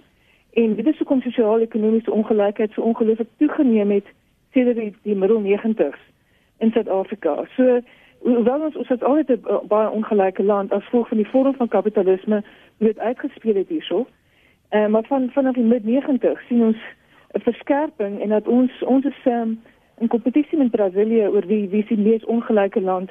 En 0.52 0.74
dit 0.74 0.86
is 0.86 0.98
hoekom 0.98 1.20
sosio-ekonomiese 1.22 2.12
ongelykheid 2.12 2.72
so 2.72 2.80
ongelooflik 2.82 3.28
toegeneem 3.36 3.90
het 3.90 4.06
sedert 4.52 4.76
die, 4.76 4.94
die 5.02 5.14
middel 5.14 5.40
90s 5.40 6.15
in 6.58 6.70
Suid-Afrika. 6.70 7.44
So 7.56 7.80
hoewel 8.18 8.60
ons 8.60 8.76
ons 8.76 8.88
het 8.88 9.04
altyd 9.04 9.28
'n 9.30 9.66
baie 9.68 9.90
ongelyke 9.90 10.42
land 10.42 10.72
as 10.72 10.84
gevolg 10.84 11.08
van 11.08 11.16
die 11.16 11.28
vorm 11.28 11.54
van 11.54 11.68
kapitalisme 11.68 12.44
wat 12.78 12.98
uitgespeel 12.98 13.54
het 13.54 13.68
hierso. 13.68 14.06
Eh 14.68 14.86
maar 14.86 15.04
van 15.04 15.30
vanaf 15.30 15.54
die 15.54 15.64
mid 15.64 15.84
90 15.84 16.40
sien 16.48 16.62
ons 16.62 16.78
'n 17.32 17.40
verskerping 17.40 18.20
en 18.20 18.28
dat 18.28 18.48
ons 18.48 18.82
ons 18.82 19.04
is 19.04 19.24
um, 19.24 19.60
in 19.98 20.08
kompetisie 20.08 20.58
met 20.58 20.70
Brasilië 20.70 21.26
oor 21.28 21.46
wie 21.46 21.68
wie 21.68 21.84
die 21.88 21.98
mees 21.98 22.24
ongelyke 22.24 22.80
land 22.80 23.10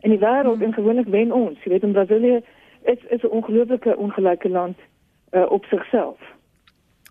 in 0.00 0.10
die 0.10 0.18
wêreld 0.18 0.54
hmm. 0.54 0.62
en 0.62 0.72
gewoonlik 0.72 1.06
wen 1.06 1.32
ons. 1.32 1.62
Jy 1.62 1.70
weet 1.70 1.82
in 1.82 1.92
Brasilië 1.92 2.40
is 2.82 2.98
is 3.08 3.22
'n 3.22 3.26
ongelooflike 3.26 3.96
ongelyke 3.96 4.48
land 4.48 4.78
uh, 5.30 5.50
op 5.50 5.64
sigself 5.64 6.18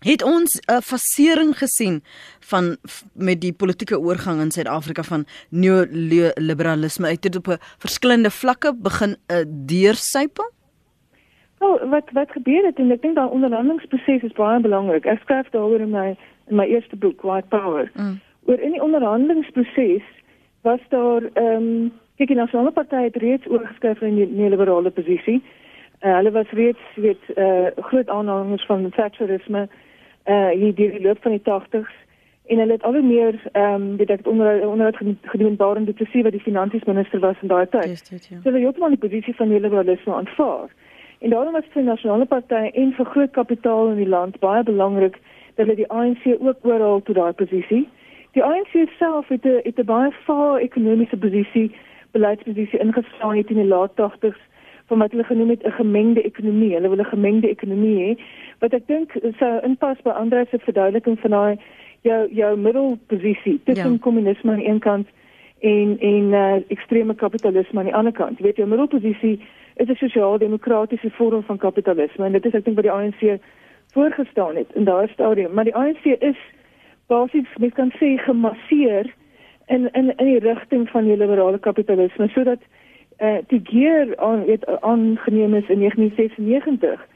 het 0.02 0.22
ons 0.22 0.60
'n 0.66 0.80
fasering 0.82 1.58
gesien 1.58 2.02
van 2.40 2.76
met 3.14 3.40
die 3.40 3.52
politieke 3.52 4.00
oorgang 4.00 4.40
in 4.40 4.50
Suid-Afrika 4.50 5.02
van 5.02 5.26
neoliberalisme 5.50 7.06
uit 7.06 7.22
dit 7.22 7.36
op 7.36 7.46
'n 7.46 7.58
verskillende 7.78 8.30
vlakke 8.30 8.74
begin 8.76 9.10
'n 9.10 9.32
uh, 9.32 9.44
deursypel? 9.46 10.50
Wel, 11.58 11.88
wat 11.88 12.10
wat 12.12 12.30
gebeur 12.30 12.64
het 12.64 12.78
en 12.78 12.90
ek 12.90 13.02
dink 13.02 13.14
daai 13.14 13.30
onderhandelingsproses 13.30 14.22
is 14.22 14.32
baie 14.32 14.60
belangrik. 14.60 15.04
Ek 15.06 15.20
skryf 15.22 15.50
daaroor 15.50 15.80
in 15.80 15.90
my 15.90 16.16
in 16.50 16.56
my 16.56 16.66
eerste 16.66 16.96
boek 16.96 17.22
White 17.22 17.48
Power. 17.48 17.90
Mm. 17.94 18.20
Oor 18.44 18.58
in 18.58 18.70
die 18.70 18.82
onderhandelingsproses 18.82 20.02
was 20.62 20.80
daar 20.88 21.22
ehm 21.32 21.54
um, 21.56 21.92
kyk 22.16 22.28
die 22.28 22.36
nasionale 22.36 22.70
party 22.70 23.04
het 23.04 23.16
reeds 23.16 23.46
oorgeskryf 23.46 24.00
in 24.00 24.14
die 24.14 24.26
neoliberale 24.26 24.90
posisie. 24.90 25.42
Uh, 26.02 26.16
hulle 26.16 26.30
was 26.30 26.50
reeds 26.50 26.82
weet 26.94 27.22
uh, 27.36 27.70
groot 27.76 28.08
aanhangers 28.08 28.66
van 28.66 28.90
Thatcherisme 28.90 29.68
uh 30.26 30.48
hier 30.48 30.74
die 30.74 31.00
loop 31.00 31.22
van 31.22 31.30
die 31.30 31.44
80s 31.50 31.92
en 32.46 32.58
hulle 32.58 32.72
het 32.72 32.82
al 32.82 32.92
hoe 32.92 33.02
meer 33.02 33.40
ehm 33.52 33.74
um, 33.74 33.96
weet 33.96 34.10
ek 34.10 34.26
onder 34.26 34.68
onder 34.68 34.94
gedoen 35.22 35.56
daarin 35.56 35.84
dit 35.84 35.96
te 35.96 36.04
sien 36.04 36.22
wat 36.22 36.32
die 36.32 36.40
finansiesminister 36.40 37.20
was 37.20 37.36
in 37.42 37.48
daai 37.48 37.66
tyd. 37.68 37.88
Yes, 37.88 38.02
dit, 38.08 38.26
ja. 38.28 38.36
So 38.42 38.50
hulle 38.50 38.66
het 38.66 38.80
ook 38.80 38.88
die 38.88 39.08
posisie 39.08 39.34
van 39.36 39.60
liberalisme 39.60 40.14
aanvaar. 40.14 40.68
En 41.18 41.30
daarom 41.30 41.52
was 41.52 41.64
die 41.74 41.82
nasionale 41.82 42.24
party 42.24 42.70
en 42.74 42.92
vir 42.92 43.06
groot 43.06 43.30
kapitaal 43.30 43.88
in 43.88 43.96
die 43.96 44.08
land 44.08 44.38
baie 44.38 44.62
belangrik 44.62 45.18
dat 45.54 45.66
hulle 45.66 45.74
die 45.76 45.90
ANC 45.90 46.24
ook 46.38 46.56
oorhaal 46.62 47.02
tot 47.02 47.14
daai 47.14 47.32
posisie. 47.32 47.88
Die 48.32 48.44
ANC 48.44 48.88
self 48.98 49.28
het 49.28 49.44
'n 49.44 49.60
het 49.62 49.78
'n 49.78 49.84
baie 49.84 50.10
vaar 50.26 50.58
ekonomiese 50.60 51.16
posisie, 51.16 51.70
beleidsposisie 52.10 52.78
ingeslaan 52.78 53.36
het 53.36 53.50
in 53.50 53.56
die 53.56 53.66
laat 53.74 53.92
80s 53.94 54.40
van 54.86 54.98
wat 54.98 55.10
hulle 55.10 55.24
genoem 55.24 55.48
het 55.48 55.62
'n 55.66 55.70
gemengde 55.70 56.22
ekonomie. 56.22 56.74
Hulle 56.74 56.88
wil 56.88 56.98
'n 56.98 57.14
gemengde 57.14 57.48
ekonomie 57.48 57.98
hê 58.02 58.20
wat 58.58 58.72
ek 58.72 58.86
dink 58.86 59.12
sou 59.38 59.60
inpas 59.62 60.02
by 60.02 60.10
Andreus 60.10 60.48
se 60.50 60.58
verduideliking 60.58 61.20
van 61.20 61.30
daai 61.30 61.56
jou 62.02 62.28
jou 62.30 62.56
middelposisie 62.56 63.60
tussen 63.64 63.92
ja. 63.92 63.98
kommunisme 63.98 64.52
aan 64.52 64.64
een 64.64 64.78
kant 64.78 65.08
en 65.60 65.96
en 66.00 66.24
uh, 66.32 66.54
ekstreme 66.68 67.14
kapitalisme 67.14 67.78
aan 67.78 67.90
die 67.90 67.94
ander 67.94 68.12
kant. 68.12 68.38
Jy 68.38 68.44
weet 68.44 68.56
jou 68.56 68.68
middelposisie 68.68 69.40
is 69.76 69.88
'n 69.88 69.94
sosiaal-demokratiese 69.94 71.10
vorm 71.10 71.42
van 71.42 71.58
kapitalisme 71.58 72.24
en 72.24 72.32
dit 72.32 72.44
is 72.46 72.54
ek 72.54 72.64
dink 72.64 72.76
wat 72.76 72.84
die 72.84 72.92
ANC 72.92 73.40
voorgestaan 73.92 74.56
het 74.56 74.68
in 74.74 74.84
daardie 74.84 75.12
stadium, 75.12 75.52
maar 75.54 75.64
die 75.64 75.74
ANC 75.74 76.04
is 76.04 76.38
basies 77.06 77.48
mens 77.58 77.74
kan 77.74 77.92
sê 78.00 78.16
gemasseer 78.16 79.14
in 79.66 79.88
in 79.92 80.16
in 80.16 80.26
die 80.26 80.38
rigting 80.38 80.88
van 80.90 81.04
die 81.04 81.16
liberale 81.16 81.58
kapitalisme 81.58 82.28
sodat 82.28 82.58
eh 82.60 82.81
uh, 83.22 83.38
die 83.46 83.60
gear 83.64 84.16
aan 84.16 84.42
het 84.48 84.66
aangeneem 84.80 85.54
is 85.54 85.68
in 85.68 85.78
1996. 85.78 87.06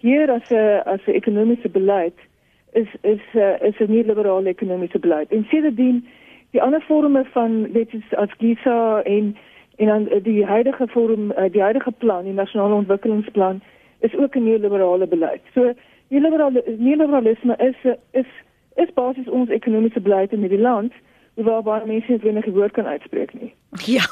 Gear 0.00 0.30
as 0.30 0.50
'n 0.50 0.82
as 0.84 1.00
'n 1.06 1.10
ekonomiese 1.10 1.68
beleid 1.68 2.18
is 2.72 2.88
is 3.00 3.20
uh, 3.34 3.60
is 3.62 3.78
'n 3.78 3.90
nie 3.92 4.04
liberale 4.04 4.48
ekonomiese 4.48 4.98
beleid. 4.98 5.30
En 5.30 5.46
sedertdien 5.48 6.06
die 6.50 6.62
ander 6.62 6.80
forme 6.80 7.24
van 7.24 7.72
weet 7.72 7.90
jy 7.90 8.00
as 8.10 8.30
GISA 8.38 9.02
en 9.02 9.36
en 9.76 9.86
dan 9.86 10.08
eh, 10.08 10.22
die 10.22 10.44
huidige 10.44 10.86
vorm 10.86 11.32
die 11.50 11.62
huidige 11.62 11.92
plan, 11.92 12.24
die 12.24 12.32
nasionale 12.32 12.74
ontwikkelingsplan 12.74 13.60
is 14.00 14.16
ook 14.16 14.34
'n 14.34 14.44
neoliberale 14.44 15.06
beleid. 15.06 15.40
So 15.54 15.72
neoliberale 16.08 16.62
neoliberalisme 16.78 17.56
is 17.56 17.94
is 18.10 18.26
is 18.74 18.92
basies 18.94 19.28
ons 19.28 19.48
ekonomiese 19.48 20.00
beleid 20.00 20.32
in 20.32 20.40
hierdie 20.40 20.60
land 20.60 20.92
waar 21.44 21.62
baie 21.62 21.86
mense 21.86 22.10
nie 22.10 22.20
wenig 22.22 22.46
woord 22.54 22.74
kan 22.74 22.86
uitspreek 22.86 23.32
nie. 23.38 23.52
Ja. 23.86 24.04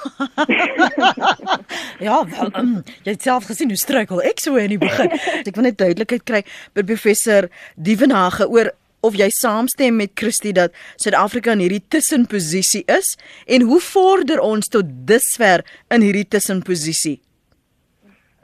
ja, 2.06 2.20
wel, 2.30 2.50
um, 2.60 2.72
jy 3.02 3.14
het 3.16 3.22
self 3.22 3.48
gesien 3.50 3.72
hoe 3.72 3.80
struikel 3.80 4.22
ek 4.22 4.42
so 4.42 4.60
in 4.60 4.74
die 4.74 4.80
begin. 4.80 5.10
Ek 5.48 5.54
wil 5.56 5.66
net 5.68 5.78
duidelikheid 5.80 6.26
kry 6.28 6.42
by 6.76 6.84
professor 6.86 7.48
Dievenage 7.74 8.46
oor 8.46 8.70
of 9.06 9.18
jy 9.18 9.28
saamstem 9.34 9.98
met 10.00 10.14
Christie 10.18 10.54
dat 10.56 10.74
Suid-Afrika 11.02 11.54
in 11.54 11.64
hierdie 11.64 11.84
tussenposisie 11.94 12.84
is 12.90 13.14
en 13.46 13.66
hoe 13.68 13.80
vorder 13.82 14.42
ons 14.42 14.70
tot 14.72 14.88
dusver 15.08 15.64
in 15.94 16.06
hierdie 16.06 16.26
tussenposisie? 16.36 17.18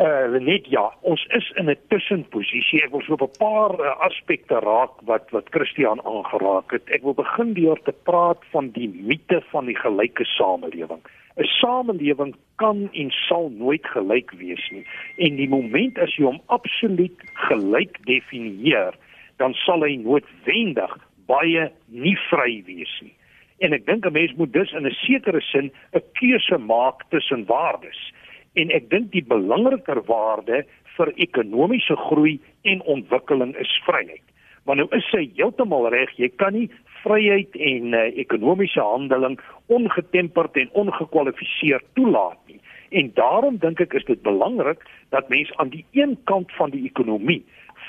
Uh 0.03 0.41
net 0.43 0.67
ja, 0.67 0.89
ons 1.07 1.23
is 1.39 1.51
in 1.61 1.71
'n 1.71 1.77
tussenposisie. 1.89 2.83
Ek 2.83 2.91
wil 2.91 3.03
so 3.07 3.15
'n 3.15 3.39
paar 3.39 3.73
uh, 3.79 3.95
aspekte 4.09 4.59
raak 4.59 4.95
wat 5.07 5.31
wat 5.31 5.53
Christian 5.55 6.01
aangeraak 6.03 6.73
het. 6.73 6.91
Ek 6.91 7.03
wil 7.03 7.15
begin 7.15 7.53
deur 7.55 7.79
te 7.83 7.95
praat 8.03 8.43
van 8.51 8.71
die 8.71 8.89
mite 8.89 9.43
van 9.53 9.67
die 9.67 9.79
gelyke 9.79 10.25
samelewing. 10.25 11.03
'n 11.37 11.45
Samelewing 11.45 12.35
kan 12.57 12.89
en 12.93 13.11
sal 13.11 13.53
nooit 13.55 13.87
gelyk 13.87 14.31
wees 14.31 14.71
nie. 14.71 14.87
En 15.17 15.37
die 15.37 15.51
oomblik 15.53 15.99
as 15.99 16.17
jy 16.17 16.25
hom 16.25 16.41
absoluut 16.47 17.19
gelyk 17.49 17.97
definieer, 18.05 18.95
dan 19.37 19.55
sal 19.55 19.81
hy 19.87 19.97
noodwendig 19.97 20.99
baie 21.27 21.71
nie 21.87 22.19
vry 22.29 22.63
wees 22.67 23.01
nie. 23.01 23.15
En 23.59 23.73
ek 23.73 23.87
dink 23.87 24.05
'n 24.07 24.13
mens 24.13 24.35
moet 24.35 24.53
dus 24.53 24.73
in 24.73 24.87
'n 24.87 24.99
sekere 25.07 25.41
sin 25.41 25.71
'n 25.95 26.03
keuse 26.19 26.59
maak 26.59 27.07
tussen 27.11 27.47
waardes. 27.47 28.13
En 28.55 28.71
ek 28.71 28.91
dink 28.91 29.13
die 29.13 29.25
belangriker 29.25 30.03
waarde 30.09 30.65
vir 30.97 31.13
ekonomiese 31.25 31.97
groei 32.09 32.39
en 32.69 32.83
ontwikkeling 32.95 33.55
is 33.61 33.73
vryheid. 33.87 34.25
Maar 34.65 34.79
nou 34.79 34.89
is 34.95 35.09
hy 35.17 35.25
heeltemal 35.39 35.89
reg, 35.91 36.13
jy 36.21 36.29
kan 36.39 36.55
nie 36.55 36.69
vryheid 37.03 37.57
en 37.57 37.97
uh, 37.99 38.05
ekonomiese 38.21 38.83
handeling 38.85 39.41
ongetemperd 39.73 40.59
en 40.61 40.71
ongekwalifiseerd 40.85 41.87
toelaat 41.99 42.39
nie. 42.47 42.61
En 42.93 43.09
daarom 43.17 43.57
dink 43.59 43.81
ek 43.81 43.97
is 43.99 44.07
dit 44.07 44.21
belangrik 44.23 44.85
dat 45.15 45.33
mense 45.33 45.57
aan 45.57 45.73
die 45.73 45.85
een 45.97 46.15
kant 46.31 46.53
van 46.59 46.71
die 46.75 46.85
ekonomie 46.87 47.41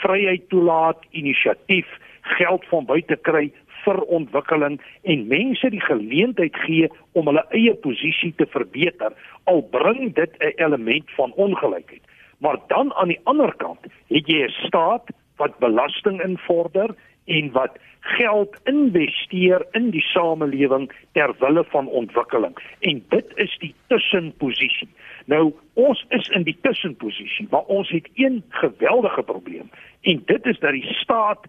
vryheid 0.02 0.48
toelaat, 0.50 1.04
inisiatief, 1.12 1.90
geld 2.38 2.66
van 2.72 2.88
buite 2.88 3.20
kry 3.28 3.52
vir 3.86 4.02
ontwikkeling 4.18 4.80
en 5.04 5.28
mense 5.28 5.70
die 5.70 5.84
geleentheid 5.84 6.56
gee 6.66 6.90
om 7.12 7.28
hulle 7.32 7.46
eie 7.52 7.74
posisie 7.86 8.34
te 8.38 8.48
verbeter 8.56 9.16
al 9.44 9.62
bring 9.76 10.14
dit 10.16 10.32
'n 10.40 10.54
element 10.66 11.12
van 11.18 11.34
ongelykheid. 11.36 12.02
Maar 12.38 12.58
dan 12.68 12.94
aan 12.94 13.08
die 13.08 13.22
ander 13.24 13.56
kant 13.56 13.84
het 14.08 14.28
jy 14.28 14.44
'n 14.44 14.56
staat 14.68 15.12
wat 15.38 15.60
belasting 15.60 16.22
invorder 16.24 16.96
en 17.26 17.52
wat 17.52 17.78
geld 18.00 18.56
investeer 18.64 19.66
in 19.72 19.90
die 19.90 20.02
samelewing 20.02 20.92
ter 21.12 21.36
wille 21.40 21.64
van 21.72 21.88
ontwikkeling 21.88 22.58
en 22.80 23.04
dit 23.10 23.32
is 23.36 23.58
die 23.60 23.74
tussenposisie. 23.88 24.90
Nou 25.26 25.54
ons 25.74 26.06
is 26.10 26.28
in 26.36 26.44
die 26.44 26.58
tussenposisie, 26.62 27.48
maar 27.50 27.64
ons 27.72 27.90
het 27.90 28.10
een 28.14 28.44
geweldige 28.50 29.24
probleem 29.24 29.70
en 30.02 30.24
dit 30.26 30.46
is 30.46 30.60
dat 30.60 30.72
die 30.72 30.94
staat 31.00 31.48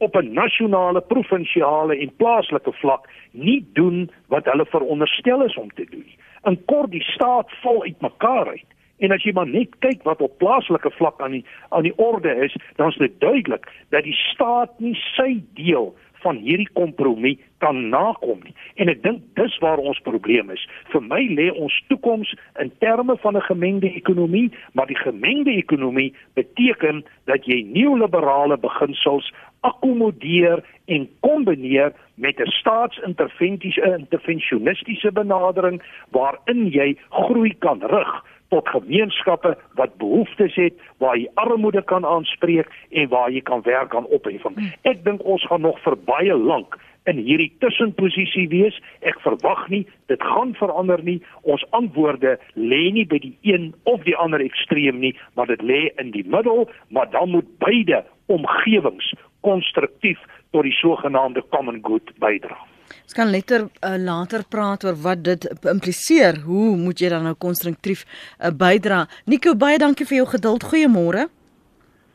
op 0.00 0.16
'n 0.16 0.32
nasionale, 0.32 1.00
provinsiale 1.00 1.96
en 1.96 2.16
plaaslike 2.16 2.72
vlak 2.72 3.08
nie 3.30 3.64
doen 3.72 4.10
wat 4.26 4.44
hulle 4.44 4.66
veronderstel 4.66 5.44
is 5.44 5.56
om 5.56 5.70
te 5.70 5.86
doen. 5.90 6.06
In 6.42 6.64
kort 6.64 6.90
die 6.90 7.02
staat 7.02 7.50
val 7.62 7.82
uitmekaar 7.82 8.48
uit. 8.48 8.68
En 8.98 9.10
as 9.10 9.22
jy 9.22 9.32
maar 9.32 9.48
net 9.48 9.68
kyk 9.78 10.02
wat 10.02 10.20
op 10.20 10.38
plaaslike 10.38 10.90
vlak 10.90 11.20
aan 11.20 11.30
die 11.30 11.44
aan 11.68 11.82
die 11.82 11.96
orde 11.96 12.34
is, 12.44 12.56
dan 12.76 12.88
is 12.88 12.96
dit 12.96 13.20
duidelik 13.20 13.68
dat 13.88 14.02
die 14.02 14.14
staat 14.14 14.78
nie 14.78 14.94
sy 14.94 15.42
deel 15.54 15.94
van 16.22 16.36
hierdie 16.36 16.68
kompromie 16.72 17.38
kan 17.58 17.88
nakom 17.88 18.40
nie. 18.44 18.54
En 18.74 18.88
ek 18.88 19.02
dink 19.02 19.22
dis 19.38 19.58
waar 19.64 19.78
ons 19.78 20.00
probleem 20.06 20.50
is. 20.50 20.62
Vir 20.92 21.02
my 21.04 21.20
lê 21.28 21.50
ons 21.50 21.74
toekoms 21.88 22.32
in 22.62 22.72
terme 22.78 23.16
van 23.22 23.36
'n 23.36 23.48
gemengde 23.48 23.92
ekonomie, 23.92 24.50
maar 24.72 24.86
die 24.86 25.02
gemengde 25.02 25.50
ekonomie 25.50 26.14
beteken 26.34 27.04
dat 27.24 27.44
jy 27.44 27.62
neoliberale 27.72 28.58
beginsels 28.58 29.32
akkommodeer 29.60 30.64
en 30.86 31.08
kombineer 31.20 31.92
met 32.14 32.40
'n 32.40 32.50
staatsinterventiese 32.50 33.96
interventionistiese 33.98 35.12
benadering 35.12 35.82
waarin 36.10 36.68
jy 36.70 36.96
groei 37.10 37.54
kan 37.58 37.80
rig 37.82 38.12
tot 38.50 38.68
gemeenskappe 38.68 39.54
wat 39.78 39.96
behoeftes 40.02 40.54
het 40.58 40.76
waar 40.98 41.16
jy 41.18 41.28
armoede 41.34 41.82
kan 41.82 42.06
aanspreek 42.06 42.70
en 42.90 43.08
waar 43.08 43.30
jy 43.30 43.42
kan 43.46 43.62
werk 43.66 43.94
aan 43.94 44.08
opheffing. 44.10 44.56
Hmm. 44.58 44.72
Ek 44.82 45.04
dink 45.04 45.24
ons 45.24 45.46
gaan 45.46 45.64
nog 45.66 45.78
vir 45.84 45.96
baie 46.06 46.36
lank 46.36 46.78
in 47.08 47.20
hierdie 47.24 47.50
tussenposisie 47.62 48.46
wees. 48.52 48.76
Ek 49.06 49.20
verwag 49.24 49.66
nie 49.72 49.84
dit 50.12 50.22
gaan 50.32 50.52
verander 50.58 51.02
nie. 51.06 51.18
Ons 51.42 51.64
antwoorde 51.76 52.36
lê 52.54 52.82
nie 52.94 53.06
by 53.08 53.20
die 53.22 53.36
een 53.46 53.70
of 53.90 54.04
die 54.08 54.16
ander 54.16 54.42
ekstreem 54.44 55.00
nie, 55.00 55.14
maar 55.34 55.50
dit 55.50 55.62
lê 55.62 55.86
in 56.02 56.12
die 56.16 56.26
middel, 56.26 56.68
maar 56.88 57.10
dan 57.14 57.32
moet 57.36 57.48
beide 57.62 58.04
omgewings 58.30 59.14
konstruktief 59.46 60.20
tot 60.52 60.66
die 60.66 60.76
sogenaamde 60.82 61.42
common 61.54 61.80
good 61.86 62.12
bydra. 62.20 62.58
Ons 63.04 63.16
kan 63.16 63.30
later 63.30 63.66
uh, 63.66 63.96
later 63.98 64.44
praat 64.48 64.84
oor 64.84 64.96
wat 65.04 65.24
dit 65.26 65.46
impliseer. 65.66 66.40
Hoe 66.46 66.76
moet 66.76 67.00
jy 67.00 67.10
dan 67.12 67.26
nou 67.28 67.34
konstruktief 67.34 68.04
uh, 68.06 68.50
bydra? 68.50 69.04
Nico, 69.26 69.54
baie 69.54 69.78
dankie 69.78 70.06
vir 70.06 70.22
jou 70.22 70.28
geduld. 70.36 70.66
Goeiemôre. 70.70 71.28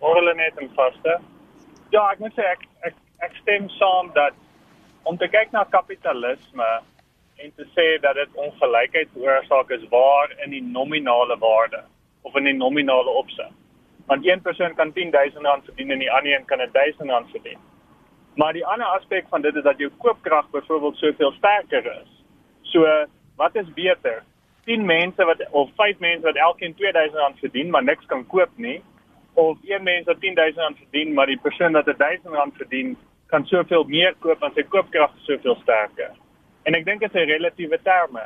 Môre 0.04 0.36
net 0.38 0.58
en 0.62 0.72
vaste. 0.78 1.20
Ja, 1.94 2.08
ek 2.12 2.20
moet 2.24 2.36
sê 2.38 2.46
ek 2.52 2.66
ek 2.90 2.98
ek 3.26 3.38
stem 3.42 3.70
saam 3.80 4.12
dat 4.16 4.36
om 5.06 5.18
te 5.18 5.28
kyk 5.32 5.54
na 5.54 5.64
kapitalisme 5.72 6.70
en 7.44 7.52
te 7.56 7.66
sê 7.76 7.86
dat 8.04 8.18
dit 8.20 8.40
ongelykheid 8.46 9.12
veroorsaak 9.14 9.72
is 9.76 9.84
waar 9.92 10.34
in 10.46 10.56
die 10.56 10.64
nominale 10.64 11.38
waarde 11.40 11.84
of 12.24 12.36
in 12.36 12.50
die 12.50 12.58
nominale 12.58 13.12
opsig. 13.22 13.52
Want 14.10 14.26
een 14.26 14.42
persoon 14.42 14.76
kan 14.76 14.92
10000 14.94 15.46
rand 15.46 15.66
verdien 15.66 15.92
en 15.92 16.04
die 16.04 16.12
ander 16.12 16.34
een 16.34 16.46
kan 16.46 16.62
1000 16.74 17.10
rand 17.10 17.30
verdien. 17.32 17.60
Maar 18.36 18.54
die 18.54 18.66
ander 18.66 18.88
aspek 18.88 19.28
van 19.30 19.42
dit 19.42 19.56
is 19.56 19.64
dat 19.64 19.80
jou 19.80 19.92
koopkrag 19.98 20.50
byvoorbeeld 20.52 20.98
soveel 20.98 21.32
sterker 21.32 21.86
is. 21.86 22.24
So, 22.62 23.06
wat 23.36 23.56
is 23.56 23.74
beter? 23.74 24.24
10 24.66 24.86
mense 24.86 25.26
wat 25.26 25.44
of 25.52 25.70
5 25.76 26.00
mense 26.00 26.26
wat 26.26 26.36
elkeen 26.36 26.76
R2000 26.76 27.40
verdien, 27.40 27.70
maar 27.70 27.84
niks 27.84 28.06
kan 28.06 28.26
koop 28.28 28.50
nie, 28.56 28.82
of 29.34 29.58
een 29.64 29.84
mens 29.84 30.06
wat 30.06 30.16
R10000 30.16 30.80
verdien, 30.82 31.14
maar 31.14 31.26
die 31.26 31.40
persoon 31.40 31.72
wat 31.72 31.88
R1000 31.88 32.58
verdien, 32.58 32.98
kan 33.28 33.46
soveel 33.46 33.84
meer 33.84 34.16
koop 34.20 34.40
want 34.40 34.56
sy 34.56 34.64
koopkrag 34.64 35.16
is 35.16 35.26
soveel 35.30 35.56
sterker. 35.62 36.12
En 36.66 36.76
ek 36.76 36.86
dink 36.86 37.00
dit 37.00 37.16
is 37.16 37.22
'n 37.22 37.30
relatiewe 37.30 37.80
terme. 37.84 38.24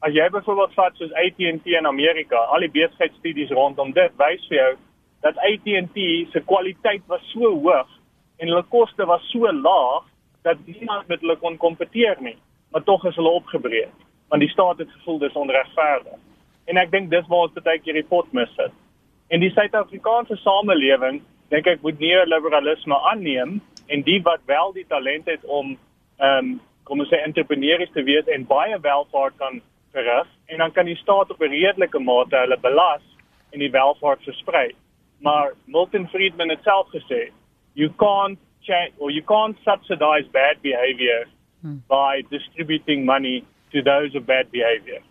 As 0.00 0.12
jy 0.12 0.28
byvoorbeeld 0.30 0.74
vat 0.74 0.96
soos 0.96 1.12
AT&T 1.12 1.66
in 1.66 1.86
Amerika, 1.86 2.36
al 2.36 2.60
die 2.60 2.70
besigheidsstudies 2.70 3.50
rondom 3.50 3.92
dit 3.92 4.12
wys 4.16 4.46
vir 4.48 4.58
jou 4.58 4.72
dat 5.20 5.38
AT&T 5.38 5.98
se 6.32 6.40
kwaliteit 6.40 7.02
was 7.06 7.22
so 7.32 7.54
hoog 7.54 7.88
en 8.36 8.48
hulle 8.48 8.64
koste 8.68 9.06
was 9.06 9.30
so 9.30 9.52
laag 9.52 10.04
dat 10.42 10.56
niemand 10.66 11.08
met 11.08 11.20
hulle 11.20 11.36
kon 11.36 11.56
kompeteer 11.56 12.16
nie. 12.20 12.36
Maar 12.70 12.82
tog 12.82 13.04
is 13.04 13.16
hulle 13.16 13.28
opgebreek 13.40 13.92
want 14.28 14.42
die 14.42 14.50
staat 14.50 14.78
het 14.78 14.90
gevoel 14.90 15.18
dis 15.18 15.36
onregverdig. 15.38 16.18
En 16.64 16.78
ek 16.80 16.90
dink 16.90 17.10
dis 17.12 17.26
waar 17.30 17.46
ons 17.46 17.62
baie 17.62 17.78
keer 17.78 17.94
die 18.00 18.08
pot 18.08 18.26
mis 18.32 18.50
het. 18.58 18.72
En 19.30 19.42
die 19.44 19.52
Suid-Afrikaanse 19.54 20.34
samelewing 20.42 21.20
dink 21.52 21.68
ek 21.70 21.84
moet 21.84 22.00
neoliberalisme 22.02 22.98
aanneem 23.12 23.60
en 23.92 24.02
die 24.06 24.20
wat 24.24 24.42
wel 24.50 24.72
die 24.74 24.86
talent 24.90 25.28
het 25.30 25.44
om 25.44 25.76
ehm 26.18 26.38
um, 26.38 26.54
kom 26.84 27.00
ons 27.00 27.08
sê 27.08 27.16
entrepreneurs 27.24 27.88
te 27.94 28.02
wees 28.04 28.26
en 28.28 28.42
baie 28.44 28.76
welvaart 28.84 29.38
kan 29.40 29.62
verrig 29.94 30.26
en 30.52 30.58
dan 30.60 30.72
kan 30.76 30.84
die 30.84 30.98
staat 31.00 31.30
op 31.30 31.40
'n 31.40 31.54
redelike 31.54 31.98
mate 31.98 32.36
hulle 32.36 32.58
belas 32.60 33.04
en 33.52 33.58
die 33.58 33.70
welvaart 33.70 34.22
versprei. 34.22 34.74
Maar 35.20 35.54
Milton 35.64 36.08
Friedman 36.08 36.50
het 36.50 36.62
self 36.62 36.88
gesê 36.92 37.30
you 37.74 37.90
can't 37.98 38.38
change 38.62 38.94
or 38.98 39.10
you 39.10 39.22
can't 39.22 39.56
subsidize 39.64 40.26
bad 40.32 40.62
behavior 40.62 41.26
hmm. 41.62 41.78
by 41.88 42.22
distributing 42.30 43.04
money 43.04 43.44
to 43.72 43.82
those 43.82 44.14
of 44.14 44.26
bad 44.26 44.50
behavior. 44.50 45.02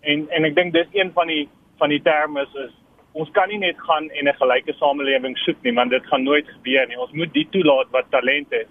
En 0.00 0.26
en 0.30 0.48
ek 0.48 0.56
dink 0.56 0.72
dis 0.74 0.88
een 0.92 1.12
van 1.12 1.30
die 1.32 1.44
van 1.80 1.92
die 1.92 2.02
terme 2.02 2.42
is, 2.42 2.54
is 2.64 2.74
ons 3.16 3.30
kan 3.36 3.48
nie 3.48 3.60
net 3.60 3.78
gaan 3.88 4.08
en 4.10 4.28
'n 4.28 4.40
gelyke 4.40 4.72
samelewing 4.80 5.36
soek 5.44 5.62
nie, 5.62 5.74
want 5.74 5.90
dit 5.90 6.06
gaan 6.06 6.22
nooit 6.22 6.48
gebeur 6.48 6.88
nie. 6.88 6.98
Ons 6.98 7.12
moet 7.12 7.32
die 7.32 7.48
toelaat 7.50 7.90
wat 7.90 8.10
talent 8.10 8.50
het 8.50 8.68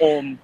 om 0.00 0.38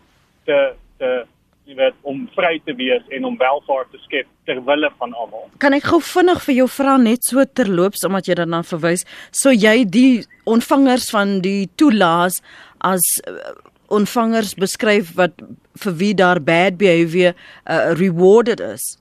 te 0.44 0.75
te 0.99 1.26
jy 1.70 1.78
weet 1.78 1.98
om 2.10 2.24
vry 2.34 2.56
te 2.66 2.74
wees 2.74 3.02
en 3.14 3.26
om 3.28 3.36
welvaart 3.38 3.90
te 3.94 4.00
skep 4.02 4.28
ter 4.48 4.58
wille 4.66 4.90
van 4.98 5.14
almal. 5.14 5.46
Kan 5.62 5.76
ek 5.76 5.86
gou 5.92 6.00
vinnig 6.02 6.42
vir 6.46 6.56
jou 6.60 6.68
vra 6.74 6.96
net 6.98 7.26
so 7.26 7.44
terloops 7.46 8.02
omdat 8.08 8.30
jy 8.30 8.36
daarna 8.40 8.62
verwys, 8.66 9.06
so 9.30 9.54
jy 9.54 9.84
die 9.86 10.22
ontvangers 10.50 11.10
van 11.14 11.38
die 11.44 11.68
toelaas 11.78 12.40
as 12.86 13.06
uh, 13.30 13.54
ontvangers 13.94 14.56
beskryf 14.58 15.14
wat 15.18 15.36
vir 15.84 15.98
wie 16.02 16.14
daar 16.14 16.42
bad 16.42 16.78
behavior 16.80 17.36
uh, 17.36 17.94
rewarded 18.00 18.62
is? 18.64 18.96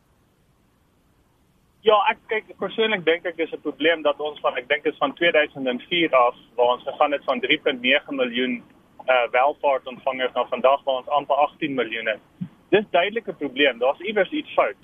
Ja, 1.88 1.96
ek 2.12 2.20
kyk 2.30 2.50
persoonlik 2.62 3.06
dink 3.08 3.26
ek 3.26 3.40
is 3.40 3.54
'n 3.56 3.66
probleem 3.66 4.04
dat 4.06 4.20
ons 4.20 4.40
van 4.46 4.58
ek 4.58 4.68
dink 4.70 4.86
is 4.86 4.98
van 5.00 5.16
2004 5.16 6.14
af 6.14 6.36
waar 6.56 6.76
ons 6.78 6.84
gegaan 6.84 7.16
het 7.18 7.24
van 7.26 7.42
3.9 7.42 8.14
miljoen 8.14 8.62
uh 9.10 9.26
welvaartontvangers 9.32 10.34
na 10.36 10.46
vandag 10.52 10.84
waar 10.84 11.02
ons 11.02 11.08
amper 11.18 11.36
18 11.36 11.74
miljoen 11.74 12.06
het. 12.14 12.29
Dis 12.70 12.86
duidelik 12.92 13.28
'n 13.28 13.36
probleem. 13.36 13.80
Daar's 13.80 14.00
iewers 14.00 14.32
iets 14.32 14.54
fout. 14.54 14.82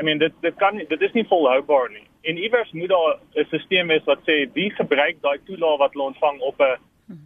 I 0.00 0.02
mean 0.02 0.18
dit 0.18 0.32
dit 0.40 0.54
kan 0.56 0.76
dit 0.76 1.00
is 1.00 1.12
nie 1.12 1.26
volhoubaar 1.26 1.90
nie. 1.90 2.06
En 2.22 2.36
iewers 2.36 2.72
moet 2.72 2.88
daar 2.88 3.18
'n 3.34 3.44
stelsel 3.44 3.86
wees 3.86 4.04
wat 4.04 4.20
sê 4.26 4.52
wie 4.52 4.70
gebruik 4.70 5.16
daai 5.20 5.38
toelaat 5.44 5.78
wat 5.78 5.92
hulle 5.92 6.04
ontvang 6.04 6.40
op 6.40 6.60
'n 6.60 6.76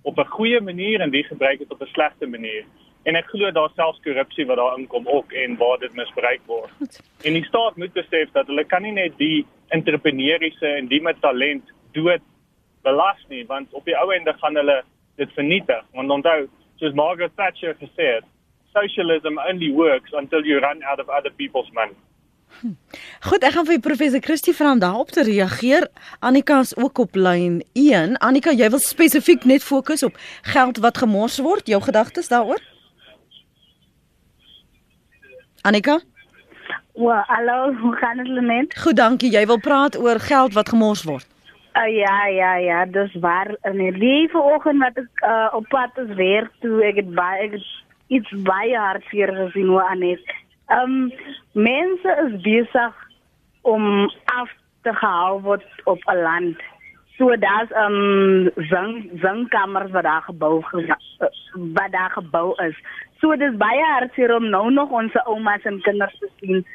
op 0.02 0.19
'n 0.19 0.33
goeie 0.37 0.61
manier 0.61 1.00
en 1.00 1.11
wie 1.11 1.25
gebruik 1.25 1.59
dit 1.59 1.73
op 1.73 1.83
'n 1.83 1.92
slegte 1.92 2.26
manier. 2.26 2.64
En 3.02 3.16
ek 3.16 3.26
glo 3.26 3.50
daar 3.50 3.71
selfs 3.75 4.00
korrupsie 4.00 4.47
wat 4.47 4.57
daar 4.57 4.78
inkom 4.78 5.09
ook 5.09 5.33
en 5.33 5.57
waar 5.57 5.78
dit 5.78 5.95
misbruik 5.95 6.40
word. 6.47 6.71
En 7.25 7.33
die 7.33 7.45
staat 7.45 7.76
moet 7.76 7.92
besef 7.92 8.31
dat 8.33 8.47
hulle 8.47 8.64
kan 8.64 8.83
nie 8.83 8.92
net 8.92 9.16
die 9.19 9.47
entrepreneuriese 9.69 10.66
en 10.66 10.87
die 10.87 11.02
met 11.02 11.21
talent 11.21 11.73
dood 11.92 12.23
belas 12.83 13.19
nie, 13.28 13.47
want 13.47 13.73
op 13.73 13.85
die 13.85 13.97
ou 13.97 14.12
ende 14.14 14.35
gaan 14.38 14.54
hulle 14.54 14.83
dit 15.16 15.33
vernietig. 15.33 15.85
Want 15.92 16.11
onthou, 16.11 16.49
soos 16.76 16.95
Margaret 16.95 17.37
Thatcher 17.37 17.75
gesê 17.75 18.07
het, 18.14 18.25
socialism 18.73 19.38
only 19.50 19.71
works 19.73 20.11
until 20.12 20.45
you 20.45 20.59
run 20.61 20.83
out 20.91 21.00
of 21.00 21.09
other 21.09 21.31
people's 21.31 21.71
money. 21.73 21.97
Goed, 23.29 23.43
ek 23.43 23.57
gaan 23.57 23.67
vir 23.67 23.81
professor 23.83 24.21
Christie 24.23 24.55
vra 24.55 24.75
om 24.76 24.83
daarop 24.83 25.11
te 25.14 25.25
reageer. 25.26 25.88
Annika 26.21 26.61
is 26.61 26.76
ook 26.76 26.99
op 26.99 27.17
lyn 27.17 27.62
1. 27.73 28.19
Annika, 28.23 28.52
jy 28.52 28.69
wil 28.71 28.83
spesifiek 28.83 29.45
net 29.49 29.64
fokus 29.64 30.05
op 30.07 30.19
geld 30.55 30.79
wat 30.85 31.00
gemors 31.02 31.41
word. 31.43 31.67
Jou 31.67 31.81
gedagtes 31.83 32.29
daaroor? 32.29 32.61
Annika? 35.62 36.00
Well, 36.95 37.25
hallo, 37.26 37.75
hoe 37.81 37.97
gaan 37.97 38.17
dit 38.17 38.29
Lenet? 38.29 38.79
Goed, 38.79 38.97
dankie. 38.97 39.31
Jy 39.33 39.47
wil 39.47 39.61
praat 39.61 39.97
oor 39.99 40.21
geld 40.21 40.52
wat 40.52 40.69
gemors 40.69 41.05
word. 41.09 41.26
Uh, 41.73 41.88
ja, 41.88 42.26
ja, 42.26 42.55
ja, 42.61 42.85
dis 42.85 43.14
waar. 43.21 43.55
In 43.64 43.79
die 43.81 43.93
lewe 43.97 44.43
oggend 44.55 44.83
wat 44.83 44.99
ek 45.00 45.23
uh, 45.25 45.49
op 45.57 45.64
pad 45.73 45.97
is 46.02 46.11
weer 46.19 46.50
toe 46.61 46.83
ek 46.85 46.99
het 47.00 47.14
baie 47.17 47.47
ek 47.47 47.55
het 47.57 47.64
iets 48.16 48.33
baie 48.49 48.76
hartseer 48.78 49.33
gesien 49.37 49.71
hoe 49.73 49.83
Anet. 49.83 50.35
Ehm 50.69 50.97
um, 50.97 51.12
mense 51.52 52.11
is 52.25 52.40
besig 52.45 52.95
om 53.62 54.11
af 54.25 54.50
te 54.83 54.92
haal 55.00 55.40
word 55.40 55.64
op 55.85 56.00
'n 56.07 56.23
land. 56.23 56.62
So 57.16 57.37
daar's 57.37 57.71
ehm 57.71 57.92
um, 57.92 58.50
zang 58.69 59.11
zangkamers 59.23 59.90
wat 59.90 60.02
daar 60.02 60.23
gebou 60.23 60.64
wat 61.78 61.92
daar 61.92 62.11
gebou 62.11 62.62
is. 62.66 62.76
So 63.21 63.37
dis 63.37 63.57
baie 63.57 63.85
hartseer 63.85 64.35
om 64.35 64.49
nou 64.50 64.71
nog 64.73 64.90
ons 64.90 65.14
oumas 65.25 65.62
en 65.62 65.81
kinders 65.81 66.19
te 66.19 66.28
sien 66.40 66.66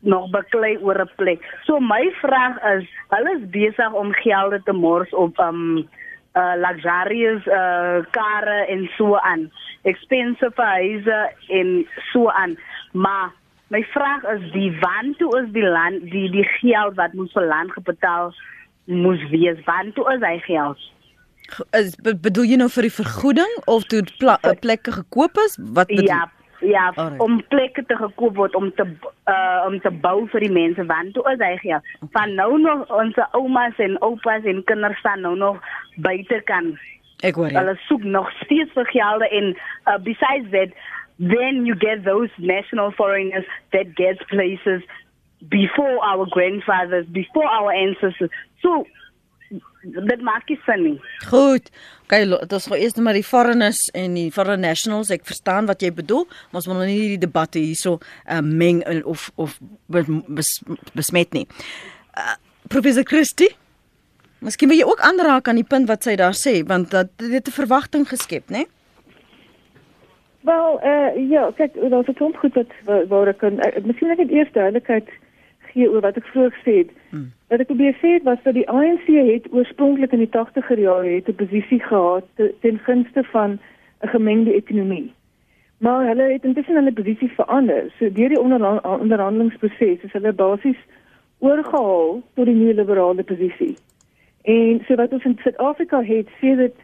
nog 0.00 0.30
beklei 0.30 0.78
oor 0.78 1.00
'n 1.00 1.10
plek. 1.16 1.40
So 1.64 1.80
my 1.80 2.10
vraag 2.20 2.56
is, 2.62 2.88
hulle 3.08 3.30
is 3.38 3.50
besig 3.50 3.92
om 3.92 4.12
gelde 4.12 4.62
te 4.64 4.72
mors 4.72 5.10
op 5.10 5.38
um 5.38 5.88
uh 6.34 6.54
luxurious 6.56 7.46
uh 7.46 8.04
karre 8.10 8.66
en 8.68 8.90
so 8.96 9.16
aan. 9.16 9.50
Expensive 9.82 10.62
huise 10.62 11.32
en 11.48 11.86
so 12.12 12.28
aan. 12.30 12.58
Maar 12.92 13.32
my 13.68 13.82
vraag 13.82 14.22
is, 14.22 14.52
die 14.52 14.72
want 14.80 15.18
toe 15.18 15.40
is 15.40 15.50
die 15.52 15.68
land 15.68 16.10
die 16.10 16.30
die 16.30 16.46
geld 16.60 16.96
wat 16.96 17.12
moet 17.12 17.32
vir 17.32 17.46
land 17.46 17.72
gebetaal 17.72 18.32
moes 18.84 19.28
wees. 19.30 19.60
Want 19.64 19.94
toe 19.94 20.06
is 20.14 20.24
hy 20.24 20.38
geld? 20.46 20.78
Is 21.76 21.94
bedoel 21.96 22.44
jy 22.44 22.56
nou 22.60 22.68
vir 22.72 22.88
die 22.88 22.92
vergoeding 22.92 23.54
of 23.64 23.86
toe 23.88 24.02
plekke 24.60 24.92
gekoop 24.92 25.38
is? 25.46 25.56
Wat 25.60 25.88
bedoel? 25.88 26.10
Ja, 26.10 26.26
Ja, 26.60 26.92
Alright. 26.94 27.20
om 27.20 27.46
plekke 27.48 27.84
te 27.86 27.96
gekoop 27.96 28.36
word 28.36 28.54
om 28.54 28.72
te 28.74 28.86
uh 29.30 29.64
om 29.66 29.80
te 29.80 29.90
bou 29.90 30.26
vir 30.32 30.40
die 30.40 30.52
mense 30.52 30.84
want 30.86 31.14
toe 31.14 31.24
is 31.32 31.42
hy 31.42 31.70
ja. 31.70 31.80
Van 32.16 32.34
nou 32.34 32.58
nog 32.60 32.90
ons 32.90 33.18
oumas 33.30 33.78
en 33.78 33.98
oupas 33.98 34.44
en 34.44 34.64
kinders 34.64 34.98
staan 34.98 35.20
nou 35.20 35.36
nog 35.36 35.60
buite 35.96 36.40
kan. 36.44 36.78
Ek 37.22 37.34
hoor. 37.34 37.54
Hulle 37.54 37.74
soek 37.86 38.04
nog 38.04 38.30
steeds 38.42 38.72
vir 38.74 38.90
gelde 38.90 39.28
en 39.28 39.54
uh, 39.86 39.98
besides 40.02 40.50
that 40.50 40.74
then 41.18 41.66
you 41.66 41.74
get 41.78 42.04
those 42.04 42.30
national 42.38 42.90
foreigners 42.90 43.46
that 43.70 43.94
get 43.94 44.18
places 44.26 44.82
before 45.48 45.98
our 46.02 46.26
grandfathers, 46.26 47.06
before 47.06 47.46
our 47.46 47.72
ancestors. 47.72 48.30
So 48.62 48.86
dit 49.82 50.20
maak 50.22 50.48
nie 50.48 50.58
sin 50.64 50.82
nie. 50.82 51.00
Goed. 51.28 51.70
Okay, 52.04 52.24
dit 52.24 52.52
is 52.52 52.66
gou 52.66 52.78
eers 52.78 52.96
net 52.96 53.04
maar 53.04 53.18
die 53.18 53.24
foreigners 53.24 53.88
en 53.94 54.14
die 54.14 54.30
foreign 54.32 54.60
nationals. 54.60 55.10
Ek 55.10 55.24
verstaan 55.28 55.66
wat 55.66 55.82
jy 55.82 55.92
bedoel, 55.92 56.26
maar 56.50 56.62
ons 56.62 56.66
moet 56.66 56.80
nou 56.82 56.88
nie 56.88 57.14
die 57.16 57.22
debatte 57.26 57.58
hierso 57.58 57.98
uh, 57.98 58.40
meng 58.40 58.82
of 59.04 59.30
of 59.36 59.58
bes, 59.86 60.58
besmet 60.94 61.32
nie. 61.32 61.46
Uh, 62.16 62.36
Professor 62.68 63.04
Christie 63.04 63.54
Miskien 64.38 64.70
wil 64.70 64.78
jy 64.78 64.86
ook 64.86 65.00
aanraak 65.02 65.48
aan 65.50 65.58
die 65.58 65.66
punt 65.66 65.88
wat 65.90 66.04
sy 66.06 66.14
daar 66.18 66.36
sê 66.38 66.60
want 66.66 66.92
dat 66.94 67.10
dit 67.18 67.48
'n 67.48 67.58
verwagting 67.60 68.06
geskep, 68.08 68.50
né? 68.50 68.66
Wel, 70.46 70.80
eh 70.80 70.90
uh, 70.90 71.30
ja, 71.30 71.50
kyk, 71.56 71.74
daar's 71.90 72.08
'n 72.08 72.14
klomp 72.14 72.36
goed 72.36 72.54
wat 72.54 72.70
waar 73.08 73.28
ek 73.28 73.38
kan 73.38 73.58
uh, 73.58 73.84
miskien 73.84 74.08
net 74.08 74.30
eers 74.30 74.52
duidelikheid 74.52 75.08
gee 75.72 75.90
oor 75.90 76.00
wat 76.00 76.16
ek 76.16 76.26
vroeër 76.26 76.52
gesê 76.52 76.76
het. 76.76 76.90
Hmm. 77.10 77.32
Wat 77.48 77.60
ek 77.60 77.70
probeer 77.70 77.94
sê 77.96 78.18
was 78.24 78.40
dat 78.44 78.54
die 78.54 78.68
ANC 78.68 79.06
het 79.08 79.46
oorspronklik 79.56 80.12
in 80.12 80.20
die 80.20 80.32
80er 80.36 80.80
jare 80.80 81.08
het 81.08 81.28
'n 81.28 81.34
posisie 81.34 81.80
gehad 81.80 82.24
te, 82.36 82.54
ten 82.60 82.78
gunste 82.78 83.24
van 83.24 83.58
'n 84.04 84.08
gemengde 84.08 84.52
ekonomie. 84.52 85.12
Maar 85.78 86.06
hulle 86.06 86.22
het 86.22 86.44
intussen 86.44 86.74
hulle 86.74 86.92
posisie 86.92 87.30
verander. 87.30 87.92
So 87.98 88.12
deur 88.12 88.28
die 88.28 88.40
onderhandelingsproses 88.40 90.02
is 90.02 90.12
hulle 90.12 90.32
basies 90.32 90.80
oorgehaal 91.38 92.22
tot 92.34 92.44
die 92.44 92.54
nuwe 92.54 92.74
liberale 92.74 93.22
posisie. 93.22 93.76
En 94.42 94.80
so 94.86 94.94
wat 94.94 95.12
ons 95.12 95.24
in 95.24 95.38
Suid-Afrika 95.42 96.02
het, 96.02 96.28
sê 96.40 96.56
dit 96.56 96.74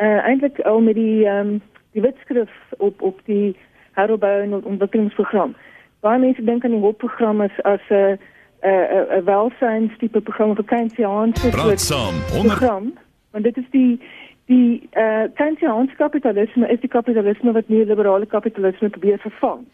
uh, 0.00 0.26
eintlik 0.26 0.60
al 0.60 0.80
met 0.80 0.94
die 0.94 1.26
um, 1.26 1.60
die 1.92 2.02
wetskrif 2.02 2.50
op 2.76 3.02
op 3.02 3.20
die 3.24 3.56
herbou 3.92 4.42
en 4.42 4.64
ontwikkelingsprogram. 4.64 5.54
Baie 6.00 6.18
mense 6.18 6.44
dink 6.44 6.64
aan 6.64 6.70
die 6.70 6.80
hulpprogram 6.80 7.40
as 7.40 7.62
as 7.62 7.80
'n 7.88 7.94
uh, 7.94 8.16
'n 8.62 8.68
uh, 8.68 9.16
'n 9.16 9.18
uh, 9.18 9.24
welsyns 9.24 9.92
tipe 9.98 10.20
program 10.20 10.54
vir 10.54 10.64
Keynesiaanse 10.64 11.50
program. 11.50 12.92
Want 13.30 13.44
dit 13.44 13.56
is 13.56 13.70
die 13.70 14.00
die 14.46 14.88
eh 14.90 15.02
uh, 15.02 15.24
Keynesiaanse 15.34 15.94
kapitalisme 15.96 16.68
is 16.68 16.80
die 16.80 16.88
kapitalisme 16.88 17.52
wat 17.52 17.68
nie 17.68 17.84
liberale 17.84 18.26
kapitalisme 18.26 18.88
probeer 18.88 19.18
vervang. 19.18 19.64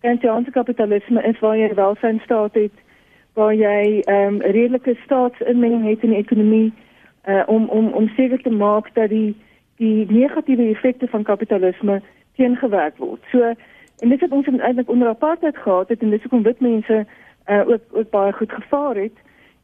Keynesiaanse 0.00 0.50
kapitalisme 0.50 1.22
is 1.22 1.38
waar 1.38 1.56
jy 1.56 1.74
welsynstaat 1.74 2.54
het 2.54 2.76
waar 3.32 3.54
jy 3.54 4.00
ehm 4.04 4.34
um, 4.34 4.40
redelike 4.40 4.96
staatsinmenging 5.04 5.88
het 5.88 6.02
in 6.02 6.10
die 6.10 6.18
ekonomie 6.18 6.72
uh, 7.28 7.42
om 7.46 7.68
om 7.68 7.88
om 7.88 8.08
seker 8.08 8.42
te 8.42 8.50
maak 8.50 8.94
dat 8.94 9.08
die 9.08 9.36
die 9.76 10.06
negatiewe 10.08 10.68
effekte 10.68 11.06
van 11.06 11.22
kapitalisme 11.22 12.02
teengewerk 12.36 12.96
word. 12.96 13.20
So 13.30 13.54
en 13.98 14.08
dit 14.08 14.20
het 14.20 14.30
ons 14.30 14.46
eintlik 14.46 14.88
onder 14.88 15.08
apartheid 15.08 15.56
gehad 15.56 15.88
het 15.88 16.00
en 16.02 16.10
dis 16.10 16.22
hoekom 16.22 16.42
wit 16.42 16.60
mense 16.60 17.06
uh, 17.46 17.68
ook 17.68 17.82
ook 17.90 18.10
baie 18.10 18.32
goed 18.32 18.52
gevaar 18.52 18.96
het 18.96 19.16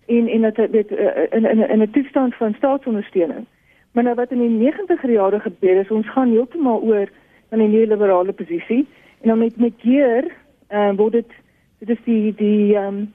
en 0.07 0.29
en 0.29 0.41
dat 0.41 0.73
dit 0.73 0.91
uh, 0.91 1.07
in 1.31 1.45
in 1.45 1.69
in 1.69 1.83
'n 1.83 1.91
toestand 1.91 2.35
van 2.35 2.55
staatsondersteuning. 2.55 3.47
Maar 3.93 4.05
nou 4.05 4.15
wat 4.15 4.31
in 4.31 4.59
die 4.59 4.73
90er 4.73 5.11
jare 5.11 5.41
gebeur 5.41 5.81
is, 5.81 5.91
ons 5.91 6.11
gaan 6.11 6.31
heeltemal 6.31 6.81
oor 6.81 7.09
na 7.51 7.57
'n 7.57 7.71
neoliberale 7.71 8.33
posisie 8.33 8.87
en 9.21 9.29
dan 9.29 9.39
met 9.39 9.57
met 9.57 9.73
keer 9.77 10.25
uh, 10.71 10.91
word 10.97 11.13
dit 11.13 11.33
dit 11.79 11.89
is 11.89 12.05
die 12.05 12.35
die 12.35 12.77
um 12.77 13.13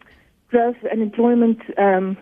growth 0.48 0.90
and 0.92 1.02
employment 1.02 1.62
um 1.78 2.18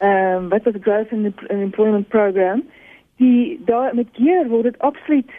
um 0.00 0.48
wat 0.48 0.66
is 0.66 0.80
growth 0.80 1.12
and 1.12 1.42
employment 1.48 2.08
program 2.08 2.64
die 3.16 3.60
daar 3.64 3.94
met 3.94 4.10
keer 4.12 4.48
word 4.48 4.62
dit 4.62 4.78
absoluut 4.78 5.30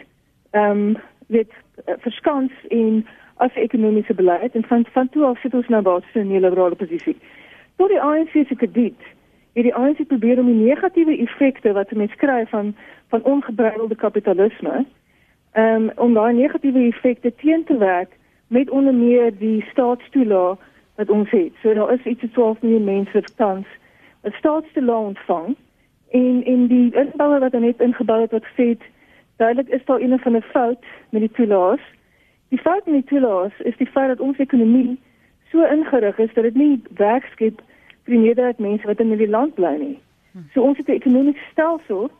um 0.50 0.96
dit 1.26 1.50
uh, 1.86 1.94
verskans 1.98 2.52
in 2.68 3.06
as 3.36 3.54
ekonomiese 3.54 4.14
beleid 4.14 4.54
en 4.54 4.64
van 4.64 4.86
van 4.92 5.08
toe 5.08 5.24
af 5.24 5.38
sit 5.40 5.54
ons 5.54 5.68
nou 5.68 5.82
basies 5.82 6.14
in 6.14 6.32
'n 6.32 6.40
liberale 6.40 6.74
posisie. 6.74 7.16
Tot 7.76 7.88
die 7.88 8.00
ANC 8.00 8.30
se 8.30 8.54
krediet 8.54 9.02
het 9.54 9.62
die 9.62 9.74
ANC 9.74 10.06
probeer 10.06 10.38
om 10.38 10.46
die 10.46 10.66
negatiewe 10.66 11.16
effekte 11.18 11.72
wat 11.72 11.92
mense 11.92 12.16
kry 12.16 12.46
van 12.46 12.74
van 13.08 13.22
ongebreidelde 13.22 13.94
kapitalisme, 13.94 14.84
um, 15.52 15.90
om 15.96 16.14
daai 16.14 16.34
negatiewe 16.34 16.86
effekte 16.86 17.34
teen 17.34 17.64
te 17.64 17.76
werk 17.78 18.10
met 18.46 18.70
onder 18.70 18.94
meer 18.94 19.38
die 19.38 19.64
staatstoelae 19.70 20.56
wat 20.96 21.10
ons 21.10 21.30
het. 21.30 21.52
So 21.62 21.74
daar 21.74 21.92
is 21.92 22.04
iets 22.04 22.20
so 22.20 22.28
12 22.28 22.62
miljoen 22.62 22.84
mense 22.84 23.12
wat 23.12 23.36
tans 23.36 23.66
'n 24.22 24.34
staatstoelaat 24.38 25.06
ontvang 25.06 25.56
en 26.10 26.44
en 26.44 26.66
die 26.66 26.94
inbouer 26.94 27.40
wat 27.40 27.52
net 27.52 27.80
ingebou 27.80 28.20
het 28.20 28.30
wat 28.30 28.46
sê 28.56 28.76
duidelik 29.36 29.68
is 29.68 29.84
daar 29.84 30.00
een 30.00 30.18
van 30.18 30.36
'n 30.36 30.42
fout 30.42 30.84
met 31.08 31.20
die 31.20 31.30
toelaas. 31.30 31.80
Die 32.54 32.62
fout 32.62 32.86
met 32.86 32.94
die 32.94 33.04
toelaas 33.04 33.52
is 33.58 33.76
die 33.76 33.86
feit 33.86 34.08
dat 34.08 34.20
ons 34.20 34.38
ekonomie 34.38 35.00
so 35.50 35.64
ingerig 35.64 36.18
is 36.18 36.34
dat 36.34 36.44
dit 36.46 36.54
nie 36.54 36.82
werk 37.00 37.24
skep 37.32 37.62
vir 38.06 38.12
die 38.14 38.20
meerderheid 38.20 38.60
mense 38.62 38.86
wat 38.86 39.00
in 39.02 39.10
die 39.18 39.26
land 39.28 39.56
bly 39.56 39.72
nie. 39.80 39.96
So 40.52 40.62
ons 40.62 40.78
het 40.78 40.86
'n 40.86 41.00
ekonomiese 41.00 41.48
stelsel 41.50 42.10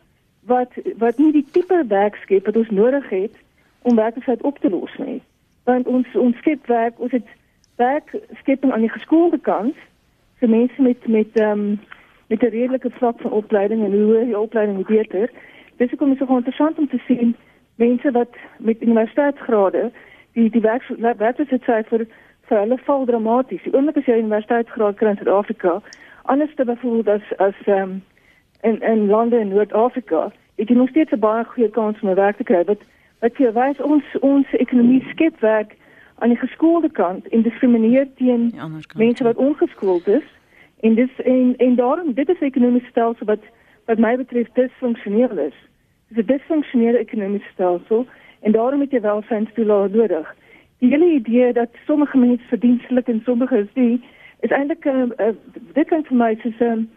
wat 0.50 0.72
wat 0.98 1.18
nie 1.18 1.30
die 1.32 1.44
tipe 1.50 1.84
werk 1.88 2.16
skep 2.16 2.46
wat 2.46 2.56
ons 2.56 2.70
nodig 2.70 3.08
het 3.08 3.36
om 3.82 3.96
werklikheid 3.96 4.42
op 4.42 4.58
te 4.58 4.70
los 4.70 4.96
nie. 4.98 5.22
Want 5.64 5.86
ons 5.86 6.06
ons 6.14 6.36
skep 6.36 6.66
werk, 6.66 6.98
ons 6.98 7.12
het 7.12 7.28
werk 7.76 8.10
skep 8.40 8.64
aan 8.64 8.86
die 8.86 8.96
geskoolde 8.96 9.38
kant 9.38 9.76
vir 10.38 10.48
mense 10.48 10.82
met 10.82 11.06
met 11.06 11.30
ehm 11.32 11.50
um, 11.58 11.80
met 12.26 12.42
'n 12.42 12.54
redelike 12.58 12.90
vlak 12.90 13.20
van 13.20 13.30
opleiding 13.30 13.84
en 13.84 13.92
hoe 13.92 14.24
die 14.24 14.38
opleiding 14.38 14.76
moet 14.76 14.96
beter. 14.98 15.30
Dis 15.76 15.90
hoekom 15.90 16.12
is 16.12 16.18
so 16.18 16.36
interessant 16.36 16.78
om 16.78 16.88
te 16.88 17.02
sien 17.06 17.36
mense 17.74 18.10
wat 18.10 18.34
met 18.58 18.82
universiteitsgrade 18.82 19.92
die 20.34 20.50
die 20.50 20.62
werk 20.62 20.82
werkloosheidsyfer 20.98 22.06
vir 22.48 22.58
hulle 22.58 22.78
val 22.86 23.06
dramaties. 23.06 23.62
Die 23.62 23.74
oomblik 23.74 23.96
as 23.96 24.08
jy 24.08 24.18
universiteitsgraad 24.20 24.98
kry 25.00 25.14
in 25.14 25.20
Suid-Afrika, 25.20 25.80
anders 26.24 26.54
te 26.54 26.64
byvoorbeeld 26.64 27.08
as 27.08 27.38
as 27.38 27.62
ehm 27.66 27.82
um, 27.82 28.02
in 28.62 28.80
in 28.80 29.06
lande 29.06 29.38
in 29.38 29.48
Noord-Afrika, 29.52 30.32
het 30.56 30.68
jy 30.68 30.76
nog 30.76 30.88
steeds 30.88 31.12
'n 31.12 31.18
baie 31.18 31.44
goeie 31.44 31.70
kans 31.70 32.00
om 32.00 32.08
'n 32.10 32.14
werk 32.14 32.36
te 32.36 32.44
kry. 32.44 32.64
Wat 32.64 32.82
wat 33.20 33.36
jy 33.36 33.52
wys 33.52 33.80
ons 33.80 34.04
ons 34.20 34.46
ekonomie 34.52 35.04
skep 35.10 35.40
werk 35.40 35.76
aan 36.18 36.28
die 36.28 36.38
geskoolde 36.38 36.90
kant 36.90 37.28
en 37.28 37.42
diskrimineer 37.42 38.06
teen 38.14 38.52
mense 38.96 39.24
wat 39.24 39.36
ongeskoold 39.36 40.06
is. 40.06 40.26
En 40.80 40.94
dis 40.94 41.10
en 41.24 41.54
en 41.56 41.74
daarom 41.74 42.12
dit 42.14 42.28
is 42.28 42.40
'n 42.40 42.44
ekonomiese 42.44 42.90
stelsel 42.90 43.26
wat 43.26 43.44
wat 43.84 43.98
my 43.98 44.16
betref 44.16 44.48
disfunksioneel 44.52 45.38
is. 45.38 45.56
Dit 46.08 46.18
is 46.18 46.24
'n 46.24 46.32
disfunksionele 46.32 46.98
ekonomiese 46.98 47.48
stelsel 47.52 48.06
en 48.44 48.52
daarom 48.52 48.80
het 48.80 48.90
jy 48.92 49.00
welstandstoelae 49.00 49.88
nodig. 49.88 50.34
Die 50.78 50.90
hele 50.92 51.10
idee 51.16 51.52
dat 51.52 51.68
sommige 51.86 52.18
mense 52.18 52.44
verdienstelik 52.48 53.08
en 53.08 53.22
sommige 53.24 53.58
is 53.58 53.72
nie 53.74 54.02
is 54.40 54.50
eintlik 54.50 54.84
'n 54.84 55.12
uh, 55.18 55.26
uh, 55.26 55.34
dit 55.72 55.88
kan 55.88 56.04
vir 56.04 56.16
my 56.16 56.34
soos 56.42 56.60
'n 56.60 56.88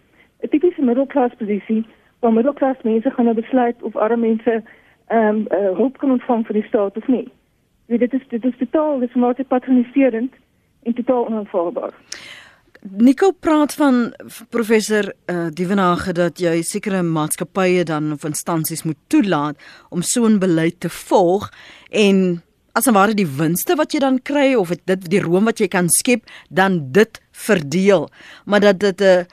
'n 0.44 0.50
tipiese 0.50 0.82
middelklas 0.82 1.36
posisie 1.38 1.86
waar 2.20 2.34
middelklas 2.34 2.82
mense 2.84 3.12
gaan 3.12 3.26
nou 3.26 3.36
besluit 3.36 3.84
of 3.84 3.96
arme 3.96 4.28
mense 4.28 4.64
ehm 5.08 5.36
um, 5.36 5.46
uh, 5.52 5.78
hulp 5.78 5.98
kan 5.98 6.12
ontvang 6.12 6.46
van 6.46 6.56
die 6.56 6.68
staat 6.68 6.98
of 6.98 7.08
nie. 7.08 7.28
Weet, 7.86 8.00
dit 8.00 8.14
is 8.14 8.28
dit 8.28 8.46
is 8.46 8.58
totaal 8.58 9.00
dis 9.00 9.14
maar 9.14 9.36
te 9.36 9.44
patroniserend 9.44 10.34
en 10.84 10.94
totaal 10.94 11.26
onaanvaarbaar. 11.26 11.94
Nico 12.82 13.32
praat 13.32 13.74
van 13.74 14.14
professor 14.50 15.14
uh, 15.26 15.48
Dievenage 15.50 16.14
dat 16.14 16.40
jy 16.40 16.62
sekere 16.66 17.02
maatskappye 17.04 17.84
dan 17.88 18.12
of 18.14 18.26
instansies 18.28 18.84
moet 18.84 19.00
toelaat 19.08 19.58
om 19.90 20.02
so 20.02 20.28
'n 20.28 20.40
beleid 20.40 20.80
te 20.80 20.90
volg 20.90 21.50
en 21.90 22.44
as 22.74 22.88
en 22.88 22.94
ware 22.94 23.14
die 23.14 23.28
winste 23.28 23.76
wat 23.76 23.94
jy 23.94 24.00
dan 24.00 24.20
kry 24.22 24.54
of 24.54 24.70
dit 24.86 25.10
die 25.10 25.22
room 25.22 25.46
wat 25.46 25.60
jy 25.60 25.68
kan 25.68 25.90
skep 25.90 26.26
dan 26.50 26.92
dit 26.92 27.22
verdeel. 27.32 28.10
Maar 28.46 28.60
dat 28.60 28.80
dit 28.80 29.02
'n 29.02 29.04
uh, 29.04 29.26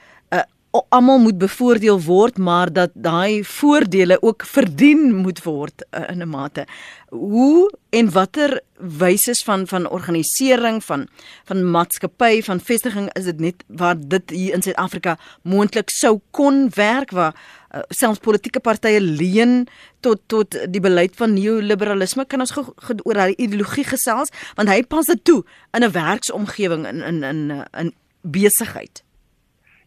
almal 0.89 1.19
moet 1.19 1.37
bevoordeel 1.37 1.99
word, 2.01 2.37
maar 2.37 2.73
dat 2.73 2.91
daai 2.93 3.43
voordele 3.43 4.17
ook 4.21 4.45
verdien 4.45 5.15
moet 5.15 5.43
word 5.43 5.85
uh, 5.91 6.09
in 6.09 6.21
'n 6.21 6.29
mate. 6.29 6.65
Hoe 7.09 7.71
en 7.89 8.11
watter 8.11 8.61
wyse 8.77 9.35
van 9.43 9.67
van 9.67 9.89
organisering 9.89 10.83
van 10.83 11.07
van 11.43 11.71
maatskappy 11.71 12.41
van 12.41 12.59
vestiging 12.59 13.13
is 13.13 13.23
dit 13.23 13.39
net 13.39 13.63
waar 13.67 13.95
dit 14.07 14.29
hier 14.29 14.53
in 14.53 14.61
Suid-Afrika 14.61 15.17
moontlik 15.41 15.89
sou 15.89 16.19
kon 16.31 16.69
werk 16.73 17.11
waar 17.11 17.35
uh, 17.75 17.79
selfs 17.89 18.19
politieke 18.19 18.59
partye 18.59 19.01
leen 19.01 19.67
tot 19.99 20.19
tot 20.27 20.57
die 20.69 20.81
beleid 20.81 21.15
van 21.15 21.33
neoliberalisme 21.33 22.25
kan 22.25 22.39
ons 22.39 22.51
ge, 22.51 22.63
ge, 22.75 22.95
oor 23.03 23.13
daai 23.13 23.33
ideologie 23.35 23.83
gesels 23.83 24.29
want 24.55 24.69
hy 24.69 24.83
pas 24.83 25.05
dit 25.05 25.23
toe 25.23 25.43
in 25.71 25.83
'n 25.83 25.91
werksomgewing 25.91 26.87
in 26.87 27.01
in 27.01 27.23
in 27.23 27.49
in, 27.49 27.65
in 27.71 27.93
besigheid. 28.21 29.04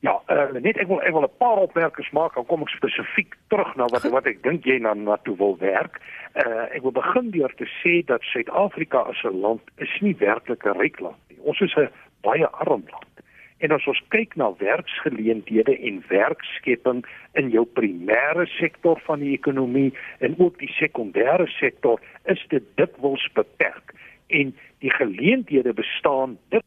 Ja, 0.01 0.15
uh, 0.31 0.53
net 0.63 0.79
ek 0.79 0.87
wil 0.87 1.01
ek 1.03 1.13
wil 1.13 1.27
'n 1.27 1.39
paar 1.43 1.59
opmerkings 1.59 2.11
maak, 2.15 2.35
dan 2.35 2.47
kom 2.47 2.63
ek 2.63 2.71
spesifiek 2.71 3.35
terug 3.51 3.75
na 3.77 3.87
wat 3.91 4.07
wat 4.07 4.27
ek 4.27 4.43
dink 4.43 4.65
jy 4.65 4.79
na 4.79 4.95
na 4.95 5.17
toe 5.17 5.37
wil 5.37 5.57
werk. 5.59 5.99
Uh 6.39 6.71
ek 6.71 6.83
wil 6.83 6.95
begin 6.95 7.31
deur 7.31 7.53
te 7.59 7.67
sê 7.83 8.05
dat 8.07 8.23
Suid-Afrika 8.23 8.99
as 9.11 9.25
'n 9.25 9.41
land 9.41 9.61
is 9.77 9.91
nie 10.01 10.15
werklik 10.15 10.65
'n 10.65 10.79
ryk 10.79 11.01
land 11.01 11.19
nie. 11.29 11.39
Ons 11.43 11.61
is 11.61 11.75
'n 11.75 11.91
baie 12.23 12.47
arm 12.47 12.85
land. 12.87 13.15
En 13.59 13.73
as 13.75 13.87
ons 13.87 14.03
kyk 14.15 14.37
na 14.37 14.53
werksgeleenthede 14.59 15.75
en 15.79 16.03
werkskepping 16.09 17.05
in 17.33 17.51
jou 17.51 17.65
primêre 17.67 18.47
sektor 18.47 19.01
van 19.07 19.19
die 19.19 19.33
ekonomie 19.35 19.93
en 20.19 20.39
ook 20.39 20.59
die 20.59 20.71
sekondêre 20.79 21.47
sektor, 21.47 22.01
is 22.25 22.45
dit 22.49 22.63
dikwels 22.75 23.29
beperk. 23.35 23.95
En 24.27 24.55
die 24.79 24.91
geleenthede 24.91 25.73
bestaan 25.73 26.39
dit 26.49 26.63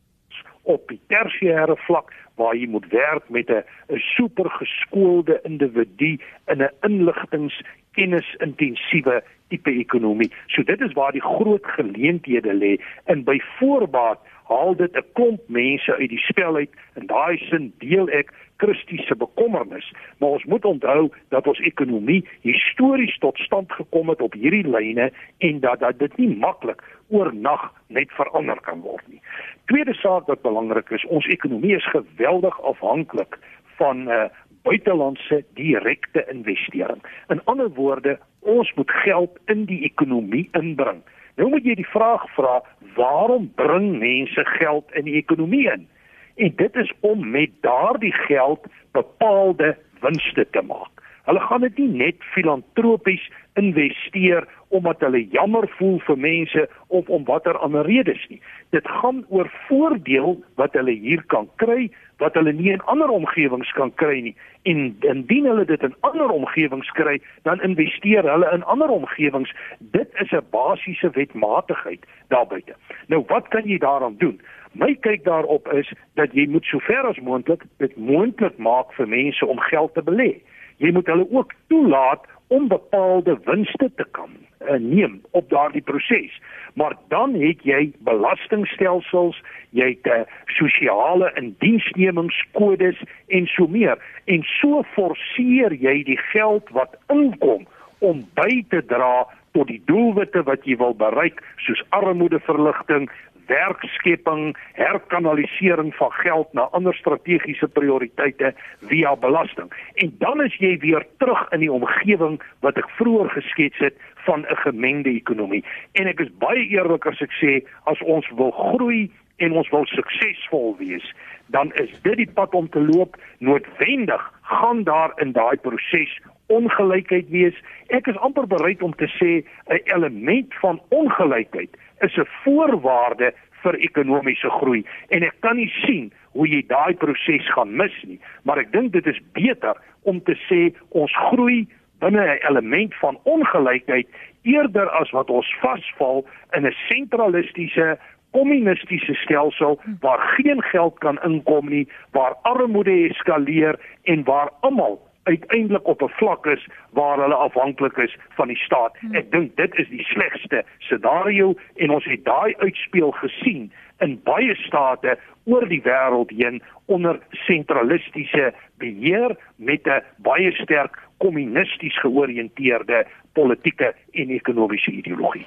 op 0.64 0.88
die 0.88 1.00
tersiêre 1.08 1.78
vlak 1.88 2.12
waar 2.42 2.58
jy 2.58 2.68
moet 2.68 2.88
werk 2.90 3.30
met 3.30 3.50
'n 3.50 3.64
'n 3.94 4.02
supergeskoolde 4.18 5.40
individu 5.44 6.12
in 6.52 6.60
'n 6.64 6.74
inligtings 6.82 7.62
kennisintensiewe 7.92 9.24
tipe 9.50 9.72
ekonomie. 9.72 10.32
So 10.48 10.64
dit 10.64 10.82
is 10.82 10.94
waar 10.94 11.12
die 11.12 11.22
groot 11.22 11.66
geleenthede 11.78 12.54
lê 12.54 12.74
en 13.06 13.24
by 13.24 13.38
voorbaat 13.58 14.20
haal 14.52 14.76
dit 14.76 14.96
'n 14.96 15.06
klomp 15.14 15.42
mense 15.48 15.96
uit 15.96 16.10
die 16.10 16.26
spel 16.30 16.56
uit 16.56 16.74
en 16.94 17.08
daai 17.08 17.38
sin 17.38 17.74
deel 17.80 18.10
ek 18.10 18.34
kristiese 18.62 19.16
bekommernis, 19.16 19.94
maar 20.18 20.30
ons 20.38 20.44
moet 20.46 20.66
onthou 20.66 21.10
dat 21.30 21.48
ons 21.48 21.60
ekonomie 21.60 22.22
histories 22.42 23.18
tot 23.18 23.38
stand 23.38 23.72
gekom 23.72 24.10
het 24.10 24.22
op 24.22 24.34
hierdie 24.34 24.68
lyne 24.68 25.12
en 25.38 25.60
dat 25.60 25.80
dat 25.80 26.00
dit 26.00 26.18
nie 26.18 26.30
maklik 26.36 26.84
oornag 27.10 27.72
net 27.88 28.12
verander 28.12 28.60
kan 28.62 28.84
word 28.86 29.08
nie. 29.08 29.22
Tweede 29.66 29.94
saak 29.94 30.28
wat 30.28 30.42
belangrik 30.42 30.90
is, 30.90 31.06
ons 31.06 31.26
ekonomie 31.26 31.76
is 31.76 31.90
geweldig 31.90 32.62
afhanklik 32.62 33.40
van 33.80 34.06
uh, 34.08 34.30
buitelandse 34.62 35.44
direkte 35.54 36.26
investering. 36.30 37.02
In 37.34 37.42
ander 37.44 37.70
woorde, 37.70 38.20
ons 38.40 38.74
moet 38.74 38.92
geld 38.92 39.40
in 39.46 39.66
die 39.66 39.82
ekonomie 39.90 40.50
inbring. 40.52 41.02
Nou 41.40 41.50
moet 41.50 41.66
jy 41.66 41.76
die 41.80 41.92
vraag 41.94 42.26
vra, 42.36 42.60
waarom 42.96 43.52
bring 43.56 43.98
mense 44.00 44.46
geld 44.58 44.92
in 45.00 45.08
die 45.08 45.18
ekonomie 45.20 45.68
in? 45.72 45.88
En 46.36 46.56
dit 46.56 46.76
is 46.76 46.92
om 47.00 47.30
met 47.30 47.54
daardie 47.62 48.14
geld 48.26 48.66
bepaalde 48.92 49.76
winste 50.02 50.48
te 50.52 50.62
maak. 50.66 50.92
Hulle 51.30 51.40
gaan 51.40 51.62
dit 51.62 51.78
nie 51.78 51.88
net 52.08 52.24
filantropies 52.34 53.24
investeer 53.60 54.48
omdat 54.72 55.04
hulle 55.04 55.26
jammer 55.30 55.68
voel 55.78 56.00
vir 56.08 56.18
mense 56.18 56.64
of 56.88 57.10
om 57.10 57.26
watter 57.28 57.58
ander 57.60 57.86
redes 57.86 58.24
nie. 58.32 58.40
Dit 58.72 58.88
gaan 58.88 59.26
oor 59.30 59.52
voordeel 59.68 60.40
wat 60.60 60.74
hulle 60.80 60.96
hier 60.96 61.24
kan 61.34 61.50
kry 61.62 61.92
wat 62.22 62.38
hulle 62.38 62.54
nie 62.54 62.70
in 62.72 62.84
ander 62.94 63.10
omgewings 63.10 63.72
kan 63.78 63.94
kry 64.02 64.20
nie. 64.22 64.36
En 64.70 64.82
indien 65.00 65.46
hulle 65.50 65.66
dit 65.66 65.84
in 65.84 65.96
ander 66.08 66.30
omgewings 66.30 66.92
kry, 66.98 67.18
dan 67.48 67.62
investeer 67.66 68.30
hulle 68.30 68.52
in 68.54 68.64
ander 68.64 68.94
omgewings. 68.94 69.54
Dit 69.80 70.10
is 70.24 70.32
'n 70.32 70.46
basiese 70.54 71.10
wetmatigheid 71.18 72.06
daarbuiten. 72.28 72.76
Nou 73.08 73.24
wat 73.28 73.48
kan 73.48 73.66
jy 73.66 73.78
daaraan 73.78 74.16
doen? 74.18 74.42
My 74.72 74.96
kyk 74.96 75.24
daarop 75.24 75.74
is 75.74 75.94
dat 76.14 76.34
jy 76.34 76.48
moet 76.48 76.66
sover 76.66 77.04
as 77.08 77.20
moontlik 77.20 77.64
dit 77.78 77.98
moontlik 77.98 78.58
maak 78.58 78.94
vir 78.94 79.08
mense 79.08 79.46
om 79.46 79.60
geld 79.60 79.94
te 79.94 80.04
belê 80.04 80.42
jy 80.82 80.92
moet 80.96 81.10
hulle 81.12 81.28
ook 81.30 81.54
toelaat 81.68 82.26
om 82.52 82.68
bepaalde 82.68 83.38
winste 83.48 83.88
te 83.96 84.06
kan 84.12 84.32
uh, 84.68 84.76
neem 84.80 85.22
op 85.32 85.50
daardie 85.50 85.82
proses. 85.82 86.42
Maar 86.74 86.96
dan 87.08 87.34
het 87.34 87.64
jy 87.64 87.92
belastingstelsels, 88.08 89.40
jy 89.70 89.88
het 89.96 90.08
uh, 90.12 90.22
sosiale 90.46 91.32
indiensnemingskodes 91.40 93.00
en 93.28 93.48
so 93.48 93.68
meer 93.68 94.00
en 94.26 94.44
so 94.60 94.84
forceer 94.96 95.76
jy 95.80 96.02
die 96.08 96.20
geld 96.32 96.70
wat 96.76 96.98
inkom 97.08 97.68
om 98.00 98.26
by 98.36 98.64
te 98.70 98.84
dra 98.86 99.28
tot 99.56 99.68
die 99.68 99.82
doelwitte 99.88 100.44
wat 100.48 100.68
jy 100.68 100.78
wil 100.80 100.96
bereik 100.96 101.42
soos 101.64 101.82
armoedeverligting, 101.96 103.10
werkskepping, 103.48 104.58
herkanalisering 104.74 105.96
van 105.96 106.12
geld 106.12 106.54
na 106.54 106.62
ander 106.62 106.94
strategiese 106.94 107.68
prioriteite 107.68 108.54
via 108.82 109.16
belasting. 109.16 109.72
En 109.94 110.16
dan 110.18 110.44
is 110.44 110.56
jy 110.56 110.78
weer 110.78 111.06
terug 111.18 111.50
in 111.50 111.60
die 111.60 111.72
omgewing 111.72 112.42
wat 112.60 112.78
ek 112.78 112.90
vroeër 113.00 113.30
geskets 113.30 113.78
het 113.78 113.96
van 114.26 114.46
'n 114.46 114.62
gemengde 114.66 115.10
ekonomie. 115.10 115.64
En 115.92 116.08
ek 116.08 116.20
is 116.20 116.38
baie 116.38 116.68
eerlik 116.68 117.06
as 117.06 117.22
ek 117.22 117.34
sê 117.42 117.64
as 117.84 118.02
ons 118.02 118.30
wil 118.36 118.52
groei 118.52 119.12
en 119.38 119.52
ons 119.52 119.70
wil 119.70 119.86
suksesvol 119.86 120.76
wees, 120.78 121.14
dan 121.48 121.74
is 121.74 121.90
dit 122.02 122.18
die 122.18 122.32
pad 122.34 122.54
om 122.54 122.70
te 122.70 122.80
loop. 122.80 123.18
Noodwendig 123.38 124.34
gaan 124.42 124.84
daar 124.84 125.12
in 125.16 125.32
daai 125.32 125.58
proses 125.58 126.20
ongelykheid 126.52 127.30
wees. 127.30 127.56
Ek 127.88 128.08
is 128.08 128.18
amper 128.18 128.48
bereid 128.48 128.82
om 128.82 128.96
te 128.96 129.08
sê 129.20 129.44
'n 129.68 129.82
element 129.96 130.54
van 130.64 130.82
ongelykheid 130.90 131.78
is 132.02 132.18
'n 132.18 132.28
voorwaarde 132.44 133.34
vir 133.62 133.76
ekonomiese 133.76 134.50
groei. 134.50 134.86
En 135.10 135.24
ek 135.24 135.36
kan 135.40 135.56
nie 135.56 135.72
sien 135.86 136.12
hoe 136.32 136.48
jy 136.48 136.64
daai 136.68 136.94
proses 136.94 137.52
gaan 137.54 137.76
mis 137.76 138.04
nie 138.04 138.20
maar 138.44 138.62
ek 138.62 138.72
dink 138.72 138.94
dit 138.96 139.08
is 139.08 139.20
beter 139.38 139.78
om 140.10 140.22
te 140.24 140.36
sê 140.48 140.72
ons 140.90 141.14
groei 141.30 141.68
binne 142.02 142.22
'n 142.22 142.42
element 142.50 142.96
van 142.96 143.20
ongelykheid 143.24 144.08
eerder 144.42 144.90
as 144.90 145.12
wat 145.12 145.30
ons 145.30 145.56
vasval 145.62 146.26
in 146.58 146.66
'n 146.66 146.76
sentralistiese 146.90 147.98
kommunistiese 148.32 149.14
stelsel 149.14 149.80
waar 150.00 150.20
geen 150.20 150.62
geld 150.62 150.98
kan 151.00 151.20
inkom 151.24 151.70
nie, 151.70 151.88
waar 152.12 152.36
armoede 152.42 153.10
eskaleer 153.10 153.80
en 154.04 154.24
waar 154.24 154.50
almal 154.62 155.11
uiteindelik 155.34 155.88
op 155.88 156.02
'n 156.02 156.14
vlak 156.20 156.46
is 156.46 156.68
waar 156.92 157.18
hulle 157.24 157.36
afhanklik 157.36 157.98
is 157.98 158.18
van 158.38 158.48
die 158.48 158.62
staat. 158.68 158.98
Hmm. 159.00 159.16
Ek 159.16 159.32
dink 159.32 159.56
dit 159.56 159.76
is 159.76 159.90
die 159.90 160.04
slegste 160.04 160.64
scenario 160.80 161.56
en 161.76 161.90
ons 161.90 162.06
het 162.06 162.26
daai 162.26 162.56
uitspeel 162.58 163.12
gesien 163.12 163.72
in 164.00 164.20
baie 164.24 164.56
state 164.56 165.18
oor 165.44 165.68
die 165.68 165.82
wêreld 165.82 166.30
heen 166.30 166.62
onder 166.86 167.20
sentralistiese 167.32 168.54
beheer 168.78 169.36
met 169.56 169.88
'n 169.88 170.04
baie 170.18 170.52
sterk 170.52 170.98
kommunisties 171.18 172.00
georiënteerde 172.00 173.06
politieke 173.34 173.96
en 174.12 174.30
ekonomiese 174.30 174.92
ideologie. 174.92 175.46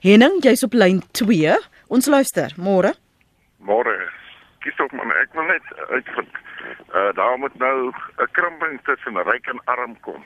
Henning, 0.00 0.42
jy's 0.44 0.62
op 0.62 0.72
lyn 0.72 1.02
2. 1.10 1.56
Ons 1.88 2.06
luister. 2.06 2.54
Môre. 2.56 2.94
Môre. 3.58 4.17
Kies 4.68 4.78
ook 4.84 4.92
maar 4.92 5.16
ek 5.16 5.32
wil 5.32 5.46
net 5.48 5.64
uitvind 5.88 6.34
uh, 6.94 7.12
daar 7.16 7.38
moet 7.38 7.54
nou 7.58 7.92
'n 8.16 8.28
krimping 8.36 8.80
tussen 8.84 9.22
ryk 9.22 9.46
en 9.46 9.64
arm 9.64 10.00
kom. 10.00 10.24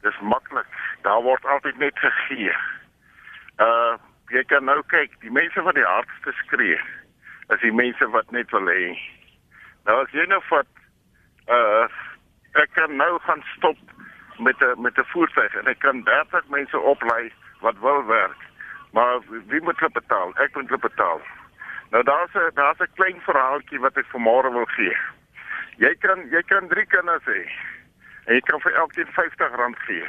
Dis 0.00 0.18
maklik. 0.20 0.66
Daar 1.02 1.22
word 1.22 1.44
altyd 1.44 1.78
net 1.78 1.98
gegee. 1.98 2.52
Uh 3.58 3.96
jy 4.28 4.44
kan 4.44 4.64
nou 4.64 4.82
kyk, 4.86 5.20
die 5.20 5.30
mense 5.30 5.62
wat 5.62 5.74
die 5.74 5.84
hardste 5.84 6.32
skree, 6.32 6.80
is 7.48 7.60
die 7.60 7.72
mense 7.72 8.08
wat 8.08 8.30
net 8.30 8.50
wil 8.50 8.68
hê. 8.68 8.98
Nou 9.84 10.02
as 10.02 10.10
jy 10.10 10.26
nou 10.26 10.42
vat 10.48 10.66
uh 11.48 11.88
ek 12.52 12.72
kan 12.72 12.96
nou 12.96 13.18
gaan 13.20 13.44
stop 13.56 13.78
met 14.38 14.60
'n 14.60 14.82
met 14.82 14.98
'n 14.98 15.10
voertuig 15.12 15.54
en 15.54 15.66
ek 15.66 15.78
kan 15.78 16.04
30 16.04 16.48
mense 16.48 16.78
oplei 16.78 17.32
wat 17.60 17.78
wil 17.78 18.04
werk. 18.04 18.40
Maar 18.92 19.20
wie 19.28 19.62
moet 19.62 19.78
hulle 19.78 19.92
betaal? 19.92 20.36
Ek 20.36 20.54
moet 20.54 20.68
hulle 20.68 20.88
betaal. 20.88 21.20
Nou 21.90 22.02
daar's 22.04 22.34
'n 22.34 22.50
daar's 22.54 22.78
'n 22.80 22.94
klein 22.94 23.20
verhaaltjie 23.20 23.80
wat 23.80 23.96
ek 23.96 24.06
vanmôre 24.14 24.50
wil 24.52 24.66
gee. 24.66 24.96
Jy 25.76 25.94
kan 25.98 26.28
jy 26.30 26.42
kan 26.42 26.68
drie 26.68 26.86
kinders 26.86 27.24
hê. 27.24 27.50
En 28.26 28.34
jy 28.34 28.40
kan 28.40 28.60
vir 28.60 28.72
elkeen 28.72 29.06
R50 29.06 29.78
gee. 29.86 30.08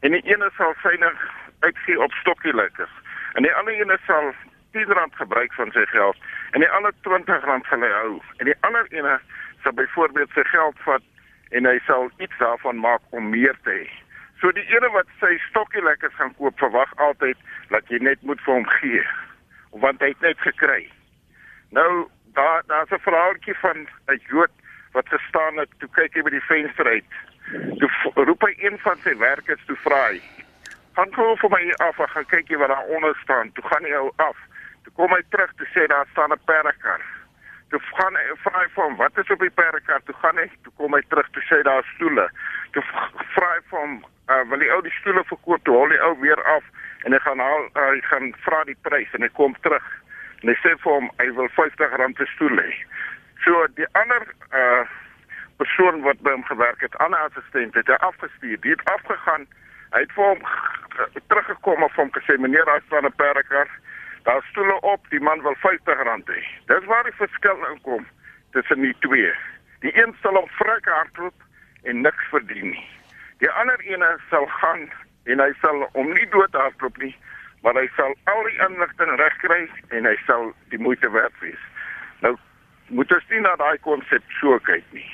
En 0.00 0.10
die 0.10 0.24
ene 0.24 0.50
sal 0.56 0.74
synig 0.82 1.18
uitgee 1.60 2.00
op 2.00 2.12
stokkie 2.12 2.54
lekkers. 2.54 2.94
En 3.32 3.42
die 3.42 3.54
ander 3.54 3.74
ene 3.74 3.98
sal 4.06 4.34
R10 4.72 5.14
gebruik 5.14 5.52
van 5.52 5.70
sy 5.72 5.84
geld 5.86 6.16
en 6.50 6.60
die 6.60 6.70
ander 6.70 6.92
R20 6.92 7.40
gaan 7.44 7.82
hy 7.82 7.92
hou. 7.92 8.20
En 8.36 8.44
die 8.44 8.58
ander 8.60 8.86
ene 8.88 9.20
sal 9.62 9.72
byvoorbeeld 9.72 10.30
sy 10.30 10.44
geld 10.44 10.76
vat 10.78 11.02
en 11.50 11.64
hy 11.64 11.78
sal 11.86 12.10
iets 12.18 12.38
daarvan 12.38 12.76
maak 12.76 13.02
om 13.10 13.30
meer 13.30 13.56
te 13.62 13.70
hê. 13.70 13.88
So 14.40 14.52
die 14.54 14.66
ene 14.70 14.90
wat 14.94 15.08
sy 15.20 15.38
stokkie 15.48 15.82
lekkers 15.82 16.14
gaan 16.14 16.34
koop, 16.38 16.58
verwag 16.58 16.92
altyd 17.02 17.38
dat 17.72 17.88
jy 17.90 17.98
net 17.98 18.22
moet 18.22 18.40
vir 18.46 18.54
hom 18.54 18.68
gee. 18.78 19.02
Want 19.70 20.00
hy 20.00 20.08
het 20.08 20.20
net 20.20 20.40
gekry. 20.40 20.90
Nou 21.70 22.08
daar 22.32 22.62
daar's 22.66 22.90
'n 22.90 22.98
vrouetjie 23.00 23.54
van 23.54 23.88
'n 24.06 24.20
Jood 24.28 24.50
wat 24.92 25.08
gestaan 25.08 25.56
het 25.56 25.70
toe 25.78 25.88
kyk 25.92 26.14
hy 26.14 26.22
by 26.22 26.30
die 26.30 26.48
venster 26.50 26.86
uit. 26.86 27.12
Toe 27.78 27.90
roep 28.14 28.42
hy 28.46 28.54
een 28.56 28.78
van 28.78 28.98
sy 29.04 29.16
werkers 29.16 29.64
toe 29.66 29.76
vra 29.76 30.00
hy: 30.08 30.20
"Gaan 30.96 31.14
gou 31.14 31.36
vir 31.36 31.50
my 31.50 31.72
af, 31.76 31.96
gaan 31.96 32.26
kyk 32.26 32.56
wat 32.56 32.68
daar 32.68 32.88
onder 32.96 33.16
staan." 33.22 33.52
Toe 33.52 33.64
gaan 33.64 33.84
hy 33.84 33.92
ou 33.92 34.12
af. 34.16 34.36
Toe 34.82 34.92
kom 34.92 35.12
hy 35.12 35.22
terug 35.28 35.52
te 35.54 35.66
sê 35.74 35.86
daar 35.86 36.06
staan 36.10 36.32
'n 36.32 36.44
perdekar. 36.44 37.02
Toe 37.68 37.80
gaan 37.80 38.14
hy 38.16 38.26
vra 38.42 38.58
hy 38.60 38.68
vir 38.74 38.84
hom: 38.84 38.96
"Wat 38.96 39.18
is 39.18 39.30
op 39.30 39.40
die 39.40 39.50
perdekar?" 39.50 40.02
Toe 40.02 40.14
gaan 40.14 40.36
hy, 40.36 40.50
toe 40.62 40.72
kom 40.76 40.94
hy 40.94 41.02
terug 41.08 41.28
te 41.30 41.40
sê 41.40 41.62
daar 41.62 41.84
stoele. 41.94 42.30
Toe 42.72 42.82
vra 43.34 43.48
hy 43.54 43.60
vir 43.70 43.78
hom: 43.78 44.04
uh, 44.28 44.42
"Wil 44.50 44.60
jy 44.60 44.70
ou 44.70 44.82
die 44.82 44.98
stoele 45.00 45.24
verkoop?" 45.24 45.64
Toe 45.64 45.76
hol 45.76 45.88
hy 45.88 45.98
ou 45.98 46.20
weer 46.20 46.42
af 46.44 46.64
en 47.04 47.12
hy 47.12 47.18
gaan 47.18 47.38
haal 47.38 47.64
uh, 47.68 47.88
hy 47.90 48.00
gaan 48.10 48.32
vra 48.44 48.64
die 48.64 48.78
prys 48.82 49.12
en 49.12 49.22
hy 49.26 49.30
kom 49.38 49.56
terug. 49.66 49.84
En 50.42 50.52
hy 50.52 50.56
sê 50.62 50.74
vir 50.82 50.92
hom 50.92 51.10
hy 51.18 51.28
wil 51.38 51.50
R50 51.50 52.14
per 52.18 52.30
stoel 52.34 52.62
hê. 52.62 52.70
So 53.44 53.66
die 53.80 53.88
ander 53.98 54.26
uh 54.52 54.86
persoon 55.58 56.04
wat 56.04 56.20
by 56.22 56.30
hom 56.30 56.44
gewerk 56.46 56.84
het, 56.86 56.94
ander 57.02 57.18
assistent 57.18 57.74
het 57.74 57.88
hy 57.90 57.96
afgestuur. 58.06 58.58
Het 58.62 58.84
afgegaan. 58.92 59.46
Hy 59.90 60.04
het 60.04 60.12
vir 60.14 60.28
hom 60.28 60.44
teruggekom 61.26 61.82
of 61.82 61.96
hom 61.98 62.12
gesê 62.14 62.36
meneer, 62.38 62.64
daar 62.64 62.82
staan 62.86 63.06
'n 63.06 63.16
perdekar. 63.16 63.68
Daar 64.22 64.42
stoele 64.50 64.80
op, 64.80 65.02
die 65.10 65.20
man 65.20 65.42
wil 65.42 65.56
R50 65.56 66.30
hê. 66.30 66.42
Dis 66.66 66.84
waar 66.84 67.04
die 67.04 67.18
verskil 67.18 67.66
inkom 67.70 68.06
tussen 68.50 68.80
die 68.80 68.96
twee. 68.98 69.32
Die 69.80 70.02
een 70.02 70.14
sal 70.22 70.36
op 70.36 70.50
vrek 70.50 70.84
hardloop 70.84 71.34
en 71.82 72.00
niks 72.00 72.24
verdien 72.30 72.70
nie. 72.70 72.88
Die 73.38 73.50
ander 73.50 73.80
ene 73.80 74.18
sal 74.30 74.46
gaan 74.46 74.90
en 75.28 75.44
hy 75.44 75.50
sal 75.62 75.84
hom 75.94 76.12
nie 76.16 76.28
dood 76.32 76.56
hardloop 76.56 76.98
nie, 77.04 77.14
maar 77.62 77.78
hy 77.78 77.86
sal 77.96 78.14
al 78.32 78.42
die 78.48 78.58
inligting 78.68 79.14
regkry 79.20 79.62
en 79.96 80.08
hy 80.08 80.16
sal 80.26 80.52
die 80.72 80.80
moeite 80.80 81.10
werd 81.14 81.34
wees. 81.44 81.64
Nou 82.24 82.34
moet 82.88 83.12
ons 83.12 83.30
nie 83.32 83.44
na 83.44 83.54
daai 83.60 83.78
konsep 83.84 84.36
so 84.40 84.58
kyk 84.64 84.84
nie. 84.96 85.06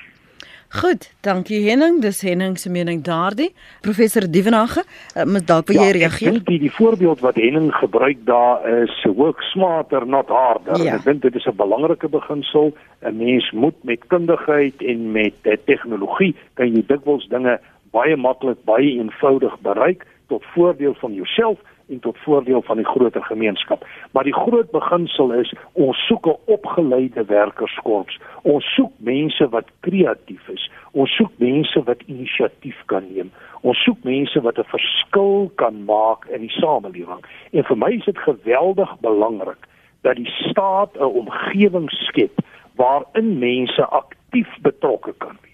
Goed, 0.74 1.04
dankie 1.22 1.60
Henning, 1.68 2.00
dis 2.02 2.18
Henning 2.26 2.56
se 2.58 2.70
mening 2.70 2.98
daardie. 3.06 3.52
Professor 3.80 4.24
Dievenage, 4.26 4.82
uh, 5.14 5.22
moet 5.22 5.46
dalk 5.46 5.68
wil 5.70 5.78
jy 5.78 5.84
ja, 5.86 5.94
reageer? 5.94 6.40
Die 6.48 6.58
die 6.64 6.72
voorbeeld 6.74 7.22
wat 7.22 7.38
Henning 7.38 7.68
gebruik 7.78 8.24
daar 8.26 8.64
is 8.82 8.94
work 9.14 9.42
smarter 9.52 10.02
not 10.06 10.32
harder. 10.34 10.82
Ja. 10.82 10.96
Ek 10.98 11.06
dink 11.06 11.22
dit 11.22 11.38
is 11.38 11.46
'n 11.46 11.54
belangrike 11.54 12.10
beginsel. 12.10 12.74
'n 13.06 13.16
Mens 13.16 13.50
moet 13.52 13.78
met 13.84 14.02
kundigheid 14.06 14.82
en 14.82 15.12
met 15.12 15.38
uh, 15.42 15.54
tegnologie 15.64 16.34
kan 16.54 16.74
jy 16.74 16.82
dikwels 16.86 17.28
dinge 17.28 17.60
baie 17.94 18.16
maklik, 18.16 18.58
baie 18.64 18.98
eenvoudig 18.98 19.54
bereik 19.62 20.06
tot 20.32 20.44
voordeel 20.54 20.94
van 20.98 21.14
jouself 21.14 21.58
en 21.88 22.00
tot 22.00 22.18
voordeel 22.18 22.62
van 22.62 22.76
die 22.76 22.86
groter 22.86 23.24
gemeenskap. 23.24 23.86
Maar 24.12 24.24
die 24.24 24.34
groot 24.34 24.70
beginsel 24.70 25.32
is 25.32 25.54
ons 25.72 26.06
soek 26.06 26.26
'n 26.26 26.38
opgeleide 26.44 27.24
werkerskorps. 27.24 28.18
Ons 28.42 28.64
soek 28.74 28.92
mense 28.96 29.48
wat 29.48 29.68
kreatief 29.80 30.48
is. 30.48 30.70
Ons 30.92 31.10
soek 31.16 31.32
mense 31.36 31.82
wat 31.82 32.02
inisiatief 32.06 32.82
kan 32.86 33.04
neem. 33.14 33.32
Ons 33.60 33.82
soek 33.84 34.02
mense 34.02 34.40
wat 34.40 34.58
'n 34.58 34.72
verskil 34.76 35.50
kan 35.54 35.84
maak 35.84 36.24
in 36.24 36.40
die 36.40 36.56
samelewing. 36.60 37.22
En 37.52 37.64
vir 37.64 37.76
my 37.76 37.90
is 37.90 38.04
dit 38.04 38.18
geweldig 38.18 39.00
belangrik 39.00 39.62
dat 40.02 40.16
die 40.16 40.32
staat 40.50 40.96
'n 40.96 41.02
omgewing 41.22 41.90
skep 41.90 42.38
waarin 42.76 43.38
mense 43.38 43.86
aktief 43.86 44.48
betrokke 44.62 45.14
kan 45.18 45.36
wees. 45.42 45.53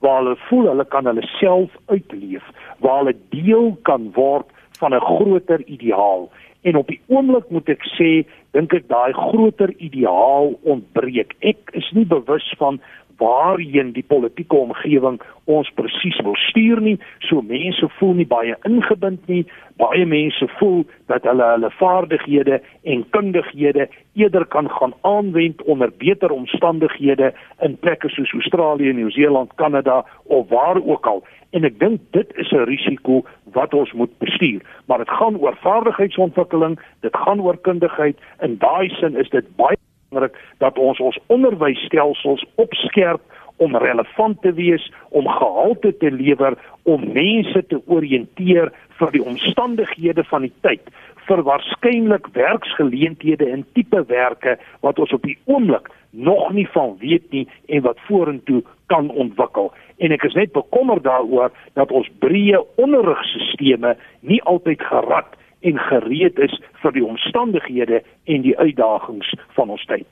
Waar 0.00 0.22
hulle 0.22 0.36
voel 0.48 0.68
hulle 0.72 0.84
kan 0.84 1.06
hulle 1.06 1.26
self 1.38 1.74
uitleef, 1.86 2.44
waar 2.78 3.02
hulle 3.02 3.16
deel 3.34 3.76
kan 3.88 4.10
word 4.16 4.48
van 4.80 4.94
'n 4.94 5.00
groter 5.00 5.60
ideaal. 5.66 6.30
En 6.62 6.76
op 6.76 6.86
die 6.86 7.00
oomblik 7.08 7.48
moet 7.50 7.68
ek 7.68 7.84
sê, 7.96 8.24
dink 8.52 8.72
ek 8.74 8.88
daai 8.88 9.12
groter 9.12 9.72
ideaal 9.78 10.58
ontbreek. 10.62 11.36
Ek 11.40 11.70
is 11.72 11.90
nie 11.92 12.04
bewus 12.04 12.54
van 12.58 12.80
waarheen 13.20 13.92
die 13.92 14.04
politieke 14.06 14.56
omgewing 14.56 15.20
ons 15.44 15.70
presies 15.76 16.18
wil 16.24 16.36
stuur 16.48 16.80
nie. 16.80 16.96
So 17.28 17.42
mense 17.44 17.88
voel 17.98 18.14
nie 18.20 18.28
baie 18.28 18.56
ingebind 18.68 19.26
nie. 19.28 19.42
Baie 19.80 20.06
mense 20.08 20.48
voel 20.58 20.84
dat 21.12 21.26
hulle 21.28 21.48
hulle 21.54 21.70
vaardighede 21.78 22.60
en 22.82 23.04
kundighede 23.16 23.88
eerder 24.20 24.46
kan 24.54 24.70
gaan 24.70 24.94
aanwend 25.08 25.62
onder 25.62 25.92
beter 25.98 26.30
omstandighede 26.30 27.32
in 27.66 27.76
plekke 27.76 28.08
soos 28.08 28.32
Australië, 28.32 28.92
Nieu-Seeland, 28.92 29.54
Kanada 29.54 30.04
of 30.24 30.48
waar 30.48 30.80
ook 30.84 31.06
al. 31.06 31.24
En 31.50 31.66
ek 31.66 31.78
dink 31.80 32.00
dit 32.14 32.32
is 32.38 32.50
'n 32.52 32.68
risiko 32.70 33.24
wat 33.52 33.74
ons 33.74 33.92
moet 33.92 34.18
bestuur. 34.18 34.62
Maar 34.86 34.98
dit 34.98 35.10
gaan 35.10 35.36
oor 35.36 35.56
vaardigheidsontwikkeling, 35.60 36.78
dit 37.00 37.16
gaan 37.16 37.40
oor 37.40 37.58
kundigheid. 37.58 38.16
In 38.40 38.56
daai 38.58 38.88
sin 38.88 39.16
is 39.16 39.28
dit 39.30 39.56
baie 39.56 39.76
belangrik 40.10 40.38
dat 40.58 40.78
ons 40.78 40.98
ons 40.98 41.18
onderwysstelsels 41.26 42.44
opskerp 42.54 43.20
om 43.56 43.76
relevant 43.76 44.40
te 44.42 44.52
wees, 44.52 44.92
om 45.10 45.28
gehalte 45.28 45.96
te 45.96 46.10
lewer, 46.10 46.56
om 46.82 47.12
mense 47.12 47.66
te 47.68 47.80
oriënteer 47.86 48.72
vir 48.98 49.10
die 49.12 49.22
omstandighede 49.22 50.24
van 50.24 50.46
die 50.46 50.52
tyd, 50.64 50.88
vir 51.28 51.42
waarskynlik 51.44 52.26
werksgeleenthede 52.32 53.50
en 53.52 53.66
tipe 53.76 54.02
werke 54.08 54.56
wat 54.80 54.98
ons 54.98 55.12
op 55.12 55.22
die 55.22 55.36
oomblik 55.44 55.90
nog 56.10 56.50
nie 56.56 56.66
van 56.72 56.96
weet 56.98 57.28
nie 57.30 57.46
en 57.68 57.84
wat 57.84 58.00
vorentoe 58.08 58.62
kan 58.90 59.10
ontwikkel. 59.10 59.70
En 60.00 60.16
ek 60.16 60.24
is 60.26 60.34
net 60.34 60.52
bekommerd 60.56 61.04
daaroor 61.04 61.52
dat 61.78 61.92
ons 61.92 62.08
breë 62.24 62.64
onderrigstelsels 62.80 64.00
nie 64.26 64.40
altyd 64.48 64.82
gerad 64.82 65.36
en 65.60 65.78
gereed 65.78 66.38
is 66.38 66.60
vir 66.82 66.92
die 66.92 67.04
omstandighede 67.04 68.02
en 68.24 68.42
die 68.42 68.56
uitdagings 68.58 69.34
van 69.56 69.70
ons 69.70 69.84
tyd. 69.84 70.06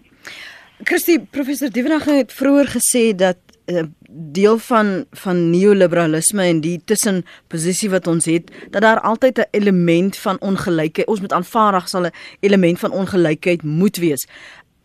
Christie 0.87 1.19
professor 1.21 1.71
Dievenage 1.71 2.15
het 2.21 2.33
vroeër 2.33 2.69
gesê 2.77 3.05
dat 3.17 3.39
uh, 3.67 3.83
deel 4.09 4.59
van 4.59 5.05
van 5.11 5.51
neoliberalisme 5.51 6.43
en 6.43 6.61
die 6.61 6.79
tussenposisie 6.85 7.91
wat 7.91 8.07
ons 8.07 8.29
het 8.31 8.53
dat 8.71 8.83
daar 8.83 9.01
altyd 9.01 9.39
'n 9.39 9.49
element 9.51 10.17
van 10.17 10.41
ongelykheid 10.41 11.09
ons 11.09 11.21
moet 11.21 11.33
aanvaar 11.33 11.73
dat 11.73 11.89
sal 11.89 12.07
'n 12.07 12.15
element 12.41 12.79
van 12.79 12.93
ongelykheid 12.93 13.63
moet 13.63 13.97
wees. 13.97 14.29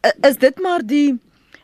Uh, 0.02 0.30
is 0.30 0.38
dit 0.38 0.60
maar 0.60 0.82
die 0.86 1.20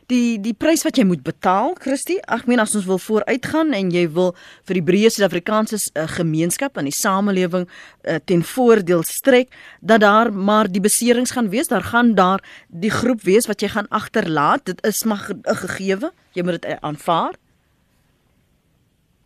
die 0.09 0.39
die 0.41 0.55
prys 0.57 0.83
wat 0.85 0.97
jy 0.97 1.05
moet 1.07 1.21
betaal, 1.25 1.75
Christie. 1.81 2.17
Ag 2.27 2.45
meen 2.49 2.61
as 2.61 2.75
ons 2.77 2.87
wil 2.89 2.99
vooruitgaan 3.01 3.73
en 3.77 3.91
jy 3.93 4.05
wil 4.15 4.33
vir 4.67 4.79
die 4.79 4.85
breë 4.89 5.11
Suid-Afrikaanse 5.13 5.79
uh, 5.79 6.05
gemeenskap 6.17 6.79
en 6.79 6.89
die 6.89 6.95
samelewing 6.95 7.67
uh, 7.67 8.17
ten 8.25 8.41
voordeel 8.45 9.03
strek, 9.07 9.53
dat 9.81 10.03
daar 10.05 10.31
maar 10.33 10.69
die 10.71 10.83
beserings 10.83 11.35
gaan 11.35 11.51
wees, 11.53 11.69
daar 11.69 11.85
gaan 11.91 12.15
daar 12.17 12.43
die 12.67 12.93
groep 12.93 13.21
wees 13.27 13.49
wat 13.49 13.61
jy 13.61 13.71
gaan 13.75 13.89
agterlaat. 13.89 14.65
Dit 14.65 14.81
is 14.85 15.03
maar 15.05 15.29
'n 15.29 15.59
gegewe. 15.65 16.11
Jy 16.33 16.43
moet 16.43 16.61
dit 16.61 16.65
uh, 16.71 16.77
aanvaar. 16.81 17.37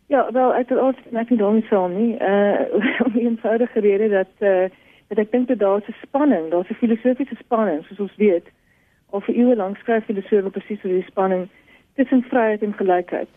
Ja, 0.08 0.32
wel, 0.32 0.54
ek 0.54 0.70
het 0.70 0.78
ook 0.78 0.96
net 1.10 1.30
nie 1.30 1.40
daarmee 1.40 1.66
so 1.70 1.88
nie. 1.88 2.18
Uh 2.20 2.60
om 3.06 3.14
eenvoudige 3.16 3.80
rede 3.80 4.10
dat 4.10 4.34
uh 4.40 4.70
dat 5.08 5.18
ek 5.18 5.32
dink 5.32 5.48
dat 5.48 5.60
daar 5.60 5.80
'n 5.80 5.96
spanning, 6.02 6.52
daar's 6.52 6.70
'n 6.70 6.82
filosofiese 6.82 7.36
spanning, 7.40 7.86
soos 7.86 8.00
ons 8.00 8.16
weet 8.16 8.48
al 9.14 9.22
vir 9.22 9.36
eeue 9.36 9.56
lank 9.56 9.78
skryf 9.78 10.06
filosofe 10.10 10.50
presies 10.50 10.84
oor 10.84 10.96
die 10.96 11.08
spanning 11.08 11.48
tussen 12.00 12.24
vryheid 12.30 12.64
en 12.66 12.74
gelykheid. 12.74 13.30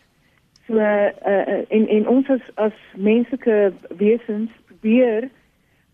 So 0.67 0.73
uh, 0.73 1.09
uh 1.31 1.63
en 1.69 1.87
en 1.87 2.07
ons 2.07 2.29
as 2.29 2.45
as 2.55 2.77
menslike 2.95 3.73
wesens 3.97 4.49
probeer 4.65 5.29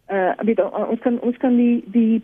uh 0.10 0.32
weet 0.48 0.64
ons 0.64 1.00
kan 1.00 1.20
ons 1.20 1.38
kan 1.38 1.58
die 1.58 1.84
die 1.86 2.22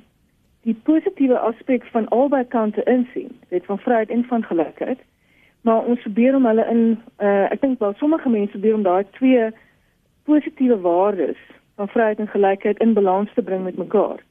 die 0.67 0.75
positiewe 0.83 1.37
aspek 1.39 1.85
van 1.91 2.07
albei 2.07 2.43
kante 2.47 2.83
insien, 2.83 3.31
weet 3.49 3.65
van 3.65 3.79
vryheid 3.79 4.09
en 4.09 4.23
van 4.23 4.43
gelykheid. 4.43 4.99
Maar 5.61 5.85
ons 5.85 6.01
probeer 6.01 6.35
om 6.35 6.45
hulle 6.45 6.65
in 6.71 6.83
uh 7.17 7.45
ek 7.51 7.61
dink 7.61 7.79
wel 7.79 7.93
sommige 7.99 8.29
mense 8.29 8.51
probeer 8.51 8.79
om 8.79 8.87
daai 8.87 9.05
twee 9.19 9.51
positiewe 10.23 10.79
waardes 10.79 11.43
van 11.75 11.87
vryheid 11.87 12.19
en 12.19 12.27
gelykheid 12.27 12.79
in 12.79 12.93
balans 12.93 13.33
te 13.33 13.41
bring 13.41 13.63
met 13.63 13.77
mekaar. 13.77 14.23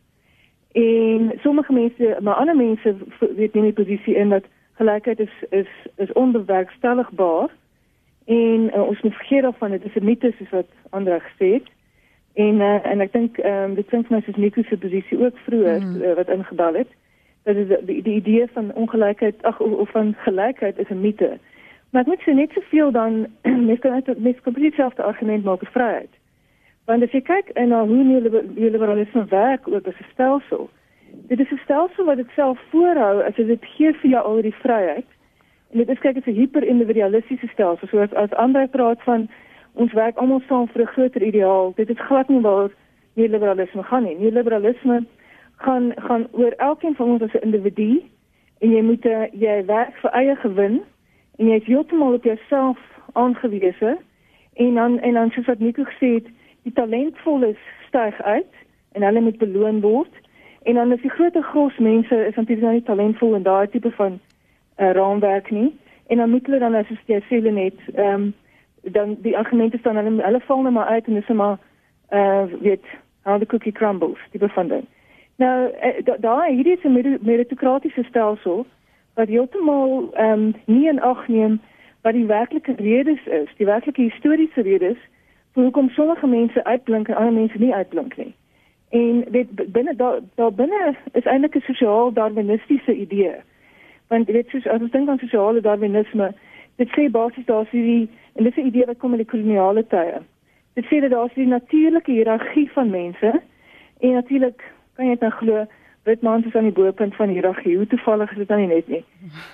En 0.72 1.32
sommige 1.40 1.72
mense, 1.72 2.16
maar 2.20 2.34
ander 2.34 2.56
mense 2.56 2.94
weet 3.18 3.54
nie 3.54 3.62
die 3.62 3.72
posisie 3.72 4.14
in 4.14 4.28
dat 4.28 4.44
gelykheid 4.74 5.18
is 5.18 5.34
is 5.50 5.68
is 5.96 6.12
onbewerkstelligbaar. 6.12 7.48
En 8.26 8.70
uh, 8.74 8.82
ons 8.82 9.00
moet 9.00 9.14
vergeet 9.14 9.42
daarvan 9.42 9.70
dit 9.70 9.84
is 9.84 9.94
'n 9.94 10.04
mite 10.04 10.32
soos 10.38 10.50
wat 10.50 10.70
ander 10.90 11.20
gesê 11.20 11.52
het. 11.52 11.68
En 12.34 12.54
uh, 12.54 12.86
en 12.86 13.00
ek 13.00 13.12
dink 13.12 13.38
ehm 13.38 13.64
um, 13.64 13.74
dit 13.74 13.86
klink 13.86 14.10
my 14.10 14.20
soos 14.20 14.36
Nico 14.36 14.62
se 14.62 14.78
posisie 14.78 15.18
ook 15.24 15.38
vroeër 15.38 15.80
mm. 15.80 16.02
uh, 16.02 16.14
wat 16.14 16.28
ingebal 16.28 16.74
het. 16.74 16.88
Dat 17.42 17.56
is 17.56 17.66
die, 17.86 18.02
die 18.02 18.14
idee 18.14 18.46
van 18.52 18.74
ongelykheid 18.74 19.42
ag 19.42 19.60
of 19.60 19.90
van 19.90 20.14
gelykheid 20.18 20.78
is 20.78 20.88
'n 20.88 21.00
mite. 21.00 21.38
Maar 21.90 22.02
ek 22.02 22.06
moet 22.06 22.22
sê 22.22 22.34
net 22.34 22.52
soveel 22.52 22.90
dan 22.92 23.26
mens 23.68 23.78
kan 23.78 23.92
net 23.92 24.18
mens 24.18 24.40
kan 24.40 24.52
presies 24.52 24.74
selfde 24.74 25.02
argument 25.02 25.44
maak 25.44 25.58
vir 25.58 25.70
vryheid. 25.72 26.14
Want 26.88 27.02
as 27.04 27.12
jy 27.12 27.20
kyk 27.20 27.50
na 27.68 27.82
hoe 27.84 28.00
neoliberalisme 28.00 29.26
werk 29.28 29.66
ook 29.68 29.86
as 29.86 29.98
'n 30.00 30.08
stelsel, 30.12 30.70
dit 31.28 31.40
is 31.40 31.50
'n 31.52 31.60
stelsel 31.64 32.04
wat 32.04 32.16
dit 32.16 32.30
self 32.34 32.58
voorhou 32.70 33.22
as 33.22 33.34
dit 33.34 33.64
gee 33.64 33.92
vir 33.92 34.10
jou 34.10 34.24
al 34.24 34.40
die 34.42 34.54
vryheid. 34.54 35.04
En 35.72 35.78
dit 35.78 35.88
is 35.88 35.98
kyk 35.98 36.16
as 36.16 36.26
'n 36.26 36.38
hyperindividualistiese 36.40 37.48
stelsel, 37.52 37.88
soos 37.88 38.14
as 38.14 38.32
ander 38.32 38.68
praat 38.68 39.02
van 39.02 39.28
ons 39.74 39.92
werk 39.92 40.16
almal 40.16 40.40
saam 40.48 40.68
vir 40.68 40.82
'n 40.82 40.86
groter 40.86 41.22
ideaal. 41.22 41.72
Dit 41.76 41.90
is 41.90 42.00
glad 42.00 42.28
nie 42.28 42.40
waar 42.40 42.70
neoliberalisme 43.14 43.82
gaan 43.82 44.04
nie. 44.04 44.16
Neoliberalisme 44.18 45.04
gaan 45.56 45.92
gaan 45.96 46.26
oor 46.32 46.52
elkeen 46.56 46.94
van 46.94 47.08
ons 47.08 47.22
as 47.22 47.34
'n 47.34 47.44
individu 47.44 48.02
en 48.58 48.70
jy 48.70 48.82
moet 48.82 49.04
eh, 49.06 49.28
jy 49.32 49.64
werk 49.64 49.94
vir 49.96 50.10
eie 50.10 50.36
gewin 50.36 50.80
en 51.38 51.46
jy 51.46 51.54
is 51.54 51.66
heeltemal 51.66 52.14
op 52.14 52.24
jouself 52.24 52.78
aangewese 53.12 53.98
en 54.54 54.74
dan 54.74 54.98
en 54.98 55.12
dan 55.14 55.30
soos 55.30 55.46
wat 55.46 55.58
Nico 55.58 55.82
gesê 55.84 56.14
het 56.14 56.37
die 56.68 56.76
talentvolles 56.76 57.60
styg 57.88 58.22
uit 58.22 58.54
en 58.92 59.02
hulle 59.02 59.20
moet 59.20 59.38
beloon 59.38 59.80
word. 59.80 60.14
En 60.62 60.74
dan 60.74 60.92
is 60.92 61.00
die 61.00 61.10
groot 61.10 61.36
gros 61.50 61.78
mense 61.78 62.26
is 62.26 62.34
natuurlik 62.34 62.64
nou 62.64 62.74
nie 62.76 62.84
talentvol 62.84 63.34
in 63.38 63.46
daai 63.46 63.68
tipe 63.72 63.90
van 63.96 64.18
uh, 64.18 64.90
raamwerk 64.90 65.50
nie. 65.50 65.70
En 66.06 66.16
dan 66.16 66.30
moet 66.30 66.46
hulle 66.46 66.58
dan 66.58 66.74
as 66.74 66.90
jy 67.06 67.20
sê 67.24 67.40
hulle 67.40 67.54
net 67.56 67.80
ehm 67.94 68.14
um, 68.14 68.34
dan 68.82 69.16
die 69.20 69.36
argumente 69.36 69.78
staan 69.78 69.96
hulle 69.96 70.22
hulle 70.22 70.40
val 70.46 70.62
net 70.62 70.72
maar 70.72 70.86
uit 70.86 71.06
en 71.06 71.14
dis 71.14 71.28
maar 71.40 71.58
eh 72.08 72.20
uh, 72.20 72.60
weet 72.60 72.84
how 73.22 73.38
the 73.38 73.46
cookie 73.46 73.72
crumbles 73.72 74.20
die 74.30 74.40
bevinding. 74.40 74.84
Nou 75.36 75.70
uh, 75.70 76.14
daai 76.20 76.54
hierdie 76.54 76.76
is 76.76 76.84
'n 76.84 77.18
meritokratiese 77.20 78.04
stelsel 78.08 78.66
wat 79.14 79.28
heeltemal 79.28 80.10
ehm 80.14 80.32
um, 80.32 80.54
nie 80.64 80.88
in 80.88 81.00
ag 81.00 81.28
neem 81.28 81.60
wat 82.02 82.12
die 82.12 82.26
werklike 82.26 82.74
redes 82.76 83.26
is, 83.26 83.48
die 83.56 83.66
werklike 83.66 84.02
historiese 84.02 84.60
redes 84.62 84.98
hoekom 85.62 85.88
sommige 85.90 86.26
mense 86.26 86.64
uitblink 86.64 87.08
en 87.08 87.14
ander 87.14 87.32
mense 87.32 87.58
nie 87.58 87.74
uitblink 87.74 88.16
nie. 88.16 88.34
En 88.88 89.24
dit 89.30 89.72
binne 89.72 89.94
daar 89.96 90.20
daar 90.34 90.52
binne 90.52 90.94
is 91.12 91.24
eintlik 91.24 91.54
'n 91.54 91.60
sosiaal 91.60 92.12
darwinistiese 92.12 92.94
idee. 92.94 93.34
Want 94.08 94.26
dit 94.26 94.54
is 94.54 94.66
as 94.66 94.80
ons 94.80 94.90
dink 94.90 95.08
aan 95.08 95.18
sosiale 95.18 95.60
darwinisme, 95.60 96.32
dit 96.76 96.88
sê 96.88 97.10
basies 97.10 97.44
daar's 97.44 97.70
hierdie 97.70 98.08
en 98.34 98.44
dis 98.44 98.56
'n 98.56 98.66
idee 98.66 98.86
wat 98.86 98.98
kom 98.98 99.10
in 99.10 99.16
die 99.16 99.26
koloniale 99.26 99.86
tye. 99.86 100.18
Dit 100.74 100.84
sê 100.84 101.00
dat 101.00 101.10
daar's 101.10 101.34
die 101.34 101.46
natuurlike 101.46 102.10
hiërargie 102.10 102.70
van 102.70 102.90
mense 102.90 103.40
en 104.00 104.12
natuurlik 104.12 104.62
kan 104.94 105.06
jy 105.06 105.10
dit 105.10 105.20
nou 105.20 105.32
glo 105.32 105.66
wit 106.04 106.22
mans 106.22 106.46
is 106.46 106.54
aan 106.54 106.68
die 106.68 106.72
bo-punt 106.72 107.14
van 107.14 107.28
hiërargie. 107.28 107.76
Hoe 107.76 107.86
toevallig 107.86 108.30
is 108.30 108.36
dit 108.36 108.48
dan 108.48 108.58
nie 108.58 108.66
net 108.66 108.88
nie. 108.88 109.04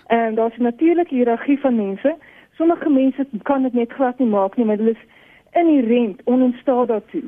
En 0.06 0.34
daar's 0.34 0.56
'n 0.58 0.62
natuurlike 0.62 1.14
hiërargie 1.14 1.60
van 1.60 1.76
mense. 1.76 2.16
Sommige 2.52 2.90
mense 2.90 3.26
kan 3.42 3.62
dit 3.62 3.72
net 3.72 3.92
glad 3.92 4.18
nie 4.18 4.28
maak 4.28 4.56
nie, 4.56 4.66
maar 4.66 4.76
hulle 4.76 4.90
is 4.90 5.06
inherent 5.54 6.20
oninstaat 6.24 6.88
daartoe 6.88 7.24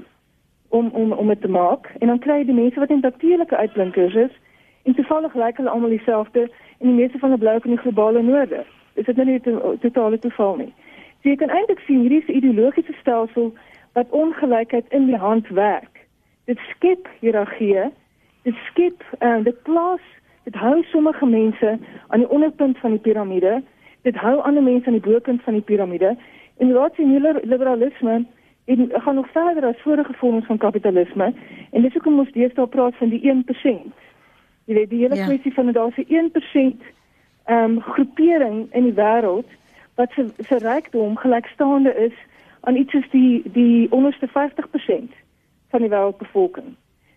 om 0.68 0.88
om 0.88 1.12
om 1.12 1.28
dit 1.28 1.40
te 1.40 1.48
maak 1.48 1.90
en 1.98 2.06
dan 2.06 2.18
kry 2.18 2.38
jy 2.38 2.44
die 2.44 2.60
mense 2.60 2.80
wat 2.80 2.90
in 2.90 3.00
natuurlike 3.00 3.56
uitblinkers 3.56 4.14
is 4.14 4.34
en 4.82 4.94
toevallig 4.94 5.34
lyk 5.34 5.56
hulle 5.56 5.70
almal 5.70 5.94
dieselfde 5.94 6.48
en 6.78 6.90
die 6.90 6.98
meeste 7.00 7.18
van 7.18 7.30
die 7.34 7.38
blou 7.38 7.58
in 7.62 7.70
die 7.70 7.84
globale 7.84 8.22
noorde. 8.22 8.64
Is 8.94 9.04
dit 9.04 9.16
nou 9.16 9.26
nie 9.26 9.40
'n 9.44 9.78
totale 9.80 10.18
toeval 10.18 10.56
nie? 10.56 10.72
So 11.22 11.28
jy 11.28 11.36
kan 11.36 11.50
eintlik 11.50 11.78
sien 11.78 12.00
hierdie 12.00 12.22
is 12.22 12.28
'n 12.28 12.36
ideologiese 12.36 12.92
stelsel 13.00 13.52
wat 13.92 14.10
ongelykheid 14.10 14.84
in 14.88 15.06
die 15.06 15.16
hand 15.16 15.48
werk. 15.48 16.06
Dit 16.44 16.58
skep 16.58 17.08
hiërargie, 17.20 17.90
dit 18.42 18.54
skep 18.70 19.02
uh, 19.20 19.42
dit 19.44 19.62
plaas 19.62 20.04
dit 20.44 20.54
hou 20.54 20.82
sommige 20.82 21.26
mense 21.26 21.78
aan 22.06 22.18
die 22.18 22.30
onderpunt 22.30 22.78
van 22.78 22.90
die 22.90 23.00
piramide, 23.00 23.62
dit 24.02 24.16
hou 24.16 24.36
ander 24.38 24.62
mense 24.62 24.86
aan 24.86 25.00
die 25.00 25.10
bopunt 25.10 25.42
van 25.42 25.52
die 25.52 25.62
piramide 25.62 26.16
En 26.56 26.72
rasionele 26.72 27.40
liberalisme 27.44 28.24
en 28.64 28.90
gaan 28.92 29.14
nog 29.14 29.30
verder 29.30 29.64
as 29.64 29.82
vorige 29.82 30.12
vorms 30.12 30.46
van 30.46 30.58
kapitalisme 30.58 31.34
en 31.70 31.82
dis 31.82 31.92
hoekom 31.92 32.18
ons 32.18 32.32
deesdae 32.32 32.66
praat 32.66 32.96
van 32.96 33.08
die 33.08 33.20
1%. 33.34 34.04
Jy 34.64 34.74
weet 34.74 34.90
die 34.90 35.00
hele 35.00 35.14
ja. 35.14 35.26
kwessie 35.26 35.54
van 35.54 35.64
dat 35.64 35.74
daar 35.74 35.92
se 35.92 36.06
1% 36.06 36.94
ehm 37.46 37.70
um, 37.70 37.80
groepering 37.80 38.66
in 38.74 38.82
die 38.82 38.94
wêreld 38.94 39.50
wat 39.94 40.10
se 40.12 40.26
se 40.38 40.58
rykdom 40.58 41.16
gelykstaande 41.16 41.94
is 41.94 42.16
aan 42.60 42.76
iets 42.76 42.90
soos 42.90 43.10
die 43.10 43.42
die 43.52 43.92
onderste 43.92 44.28
50% 44.28 44.32
van 45.70 45.80
die 45.80 45.90
wêreldbevolking. 45.90 46.74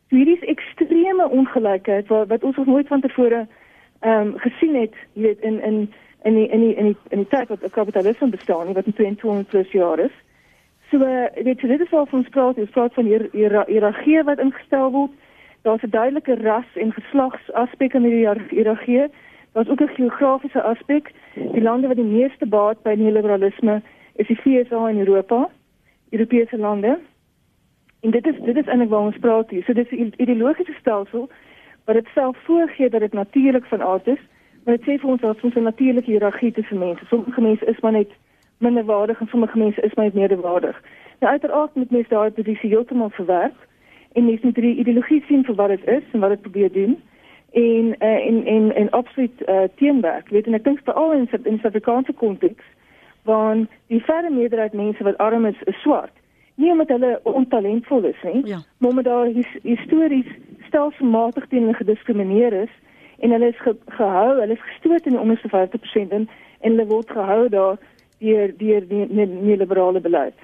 So 0.10 0.15
hierdie 0.15 0.38
is 0.38 0.47
ekstreme 0.54 1.30
ongelykheid 1.30 2.08
wat 2.08 2.28
wat 2.28 2.43
ons 2.43 2.56
nog 2.56 2.65
nooit 2.65 2.88
van 2.88 3.02
tevore 3.02 3.47
ehm 3.99 4.28
um, 4.28 4.38
gesien 4.38 4.75
het, 4.75 4.93
jy 5.13 5.21
weet 5.21 5.39
in 5.39 5.62
in 5.62 5.93
in 6.23 6.36
die 6.36 6.47
in 6.47 6.60
die 6.60 6.75
in 6.75 6.86
die 6.86 6.97
in 7.10 7.17
die 7.17 7.27
tyd 7.27 7.47
wat 7.47 7.71
kapitalisme 7.71 8.29
bestaan 8.29 8.65
nie 8.65 8.73
wat 8.73 8.86
in 8.86 8.93
22 8.93 9.47
plus 9.47 9.71
jaar 9.71 9.99
is. 9.99 10.15
So 10.89 10.97
uh, 10.97 11.25
weet 11.43 11.62
jy 11.62 11.67
dit 11.67 11.82
is 11.86 11.93
al 11.93 12.05
van 12.05 12.23
spraak, 12.23 12.58
jy 12.58 12.65
praat 12.65 12.93
van 12.93 13.05
hier 13.05 13.27
hiërargie 13.32 14.23
wat 14.23 14.39
ingestel 14.39 14.91
word. 14.91 15.12
Daar's 15.62 15.84
'n 15.84 15.89
duidelike 15.89 16.36
ras 16.41 16.69
en 16.75 16.93
geslags 16.93 17.51
aspek 17.51 17.93
in 17.93 18.03
die 18.03 18.15
hiërargie. 18.49 19.08
Daar's 19.53 19.69
ook 19.69 19.82
'n 19.82 19.95
geografiese 19.95 20.62
aspek. 20.62 21.12
Die 21.36 21.62
lande 21.62 21.88
wat 21.88 21.95
die 21.95 22.05
meeste 22.17 22.45
baat 22.45 22.82
by 22.82 22.93
neoliberalisme 22.97 23.82
is 24.15 24.27
die 24.27 24.41
VSA 24.41 24.89
in 24.89 24.99
Europa, 24.99 25.49
Europese 26.10 26.58
lande. 26.58 26.99
En 28.01 28.12
dit 28.12 28.27
is 28.27 28.36
dit 28.41 28.58
is 28.58 28.65
eintlik 28.65 28.89
waar 28.89 29.08
ons 29.12 29.19
praat 29.19 29.49
hier. 29.49 29.63
So 29.63 29.73
dis 29.73 29.91
'n 29.91 30.13
ideologiese 30.17 30.75
stelsel 30.79 31.29
wat 31.86 31.95
dit 31.95 32.08
self 32.13 32.38
voorgee 32.43 32.89
dat 32.89 32.99
dit 32.99 33.13
natuurlik 33.13 33.65
van 33.65 33.82
aard 33.82 34.08
is. 34.08 34.19
Maar 34.69 34.77
dit 34.77 34.88
sê 34.88 34.99
vir 35.01 35.10
ons 35.10 35.21
dat 35.21 35.43
ons 35.43 35.55
'n 35.55 35.63
natuurlike 35.63 36.12
hiërargie 36.12 36.51
tussen 36.51 36.77
mense. 36.77 37.05
Sommige 37.05 37.41
mense 37.41 37.65
is 37.65 37.79
maar 37.79 37.91
net 37.91 38.12
minderwaardig 38.58 39.19
en 39.19 39.27
sommige 39.27 39.58
mense 39.58 39.82
is 39.82 39.93
maar 39.93 40.05
net 40.05 40.13
meerderwaardig. 40.13 40.82
Nou 41.19 41.32
uiteraard 41.32 41.75
moet 41.75 41.91
mense 41.91 42.10
daai 42.10 42.32
posisie 42.32 42.69
heeltemal 42.69 43.10
verwerp 43.10 43.55
en 44.13 44.25
mens 44.25 44.41
moet 44.41 44.55
die 44.55 44.75
ideologie 44.75 45.23
sien 45.27 45.43
vir 45.45 45.55
wat 45.55 45.67
dit 45.67 45.88
is 45.88 46.03
en 46.12 46.19
wat 46.19 46.29
dit 46.29 46.41
probeer 46.41 46.71
doen 46.71 47.01
en 47.51 47.95
uh, 48.00 48.27
en 48.27 48.46
en 48.46 48.75
en 48.75 48.89
absoluut 48.89 49.41
uh, 49.46 49.62
teenwerk. 49.75 50.29
Weet 50.29 50.48
en 50.48 50.54
ek 50.54 50.63
dink 50.63 50.79
veral 50.83 51.12
in 51.12 51.27
in 51.43 51.60
Suid-Afrikaanse 51.60 52.13
konteks 52.13 52.63
waar 53.23 53.58
die 53.87 54.04
verre 54.04 54.29
meerderheid 54.29 54.73
mense 54.73 55.04
wat 55.04 55.17
arm 55.17 55.46
is, 55.46 55.62
is 55.63 55.81
swart. 55.81 56.13
Nie 56.56 56.71
omdat 56.71 56.87
hulle 56.87 57.19
ontalentvol 57.23 58.04
is 58.04 58.21
nie, 58.23 58.46
ja. 58.46 58.62
maar 58.77 58.89
omdat 58.89 59.06
daar 59.06 59.25
his, 59.25 59.58
histories 59.63 60.29
stelselmatig 60.67 61.48
teen 61.48 61.62
hulle 61.62 61.73
gediskrimineer 61.73 62.54
is 62.54 62.71
en 63.19 63.33
hulle 63.35 63.49
is 63.53 63.61
ge, 63.63 63.73
gehou, 63.97 64.39
hulle 64.41 64.55
is 64.55 64.67
gestoot 64.73 65.07
in 65.07 65.15
die 65.17 65.21
onderste 65.21 65.51
50% 65.51 66.15
in 66.15 66.29
en 66.59 66.75
hulle 66.75 66.87
word 66.89 67.11
gehou 67.15 67.47
daar 67.49 67.77
deur 68.19 68.53
deur 68.59 68.87
die 68.87 69.05
neoliberale 69.11 70.01
beleid. 70.03 70.35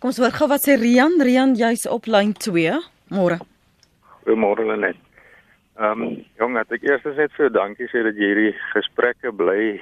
Kom 0.00 0.10
ons 0.10 0.20
hoor 0.22 0.34
gou 0.34 0.48
wat 0.50 0.64
sê 0.66 0.78
Rian, 0.80 1.20
Rian 1.22 1.54
jy's 1.58 1.86
op 1.90 2.08
lyn 2.10 2.32
2. 2.32 2.80
Môre. 3.14 3.38
Goeiemôre 4.24 4.64
net. 4.80 4.98
Ehm 5.76 6.02
um, 6.02 6.16
jong, 6.40 6.56
ek 6.56 6.82
eers 6.82 7.04
net 7.04 7.34
vir 7.36 7.52
dankie 7.52 7.86
sê 7.92 8.02
dat 8.06 8.16
jy 8.16 8.30
hierdie 8.32 8.54
gesprekke 8.72 9.32
bly 9.36 9.76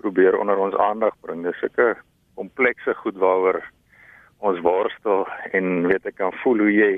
probeer 0.00 0.38
onder 0.40 0.56
ons 0.56 0.76
aandag 0.80 1.12
bring. 1.20 1.44
Dis 1.44 1.58
sulke 1.60 1.92
komplekse 2.34 2.94
goed 3.02 3.18
waaroor 3.20 3.60
ons 4.44 4.60
worstel 4.64 5.26
en 5.52 5.86
weet 5.88 6.08
ek 6.08 6.16
kan 6.20 6.32
voel 6.42 6.64
hoe 6.64 6.72
jy 6.72 6.94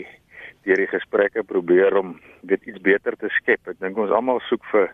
deur 0.66 0.82
die 0.82 0.90
gesprekke 0.90 1.44
probeer 1.46 1.96
om 1.96 2.16
dit 2.42 2.62
iets 2.66 2.82
beter 2.82 3.16
te 3.16 3.30
skep. 3.38 3.62
Ek 3.70 3.78
dink 3.82 3.98
ons 3.98 4.14
almal 4.14 4.40
soek 4.48 4.64
vir 4.72 4.90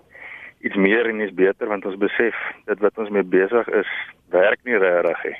iets 0.62 0.77
meer 0.77 1.09
en 1.11 1.23
iets 1.25 1.35
beter 1.35 1.70
want 1.70 1.87
ons 1.89 1.99
besef 1.99 2.37
dit 2.68 2.85
wat 2.85 2.99
ons 3.03 3.11
mee 3.11 3.27
besig 3.27 3.68
is 3.81 3.91
werk 4.35 4.61
nie 4.68 4.79
regtig 4.79 5.25
nie. 5.31 5.39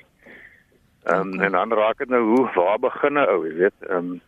Ehm 1.11 1.33
um, 1.35 1.41
en 1.43 1.57
dan 1.59 1.75
raak 1.75 1.99
dit 1.99 2.11
nou 2.15 2.23
hoe 2.23 2.45
waar 2.55 2.79
begin 2.79 3.19
'n 3.19 3.29
ou, 3.29 3.47
jy 3.47 3.55
weet, 3.65 3.79
ehm 3.89 3.97
um, 3.99 4.21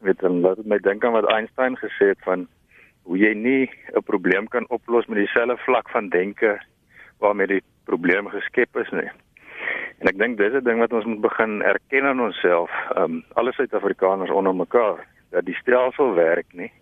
weet 0.00 0.20
dan 0.20 0.40
laat 0.40 0.64
my 0.64 0.78
dink 0.78 1.04
aan 1.04 1.16
wat 1.16 1.30
Einstein 1.32 1.76
gesê 1.76 2.12
het 2.12 2.22
van 2.24 2.46
hoe 3.02 3.18
jy 3.18 3.32
nie 3.34 3.70
'n 3.96 4.02
probleem 4.04 4.48
kan 4.48 4.68
oplos 4.68 5.06
met 5.06 5.18
dieselfde 5.18 5.56
vlak 5.56 5.88
van 5.90 6.08
denke 6.08 6.60
waarmee 7.18 7.46
die 7.46 7.62
probleem 7.84 8.28
geskep 8.28 8.76
is 8.76 8.90
nie. 8.90 9.10
En 9.98 10.06
ek 10.08 10.18
dink 10.18 10.38
dis 10.38 10.52
'n 10.52 10.64
ding 10.64 10.78
wat 10.78 10.92
ons 10.92 11.04
moet 11.04 11.20
begin 11.20 11.62
erken 11.62 12.04
aan 12.04 12.20
onsself, 12.20 12.70
ehm 12.96 13.02
um, 13.02 13.24
alle 13.34 13.52
Suid-Afrikaners 13.52 14.30
onder 14.30 14.54
mekaar 14.54 15.06
dat 15.30 15.44
die 15.44 15.56
stelsel 15.60 16.14
werk 16.14 16.52
nie. 16.52 16.72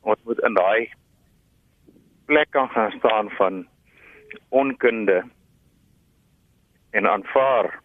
Ons 0.00 0.20
moet 0.24 0.40
in 0.46 0.54
daai 0.54 0.90
plek 2.28 2.50
kan 2.50 2.68
gaan 2.68 2.92
staan 2.98 3.30
van 3.30 3.66
onkunde 4.48 5.22
en 6.90 7.08
aanvaar 7.08 7.80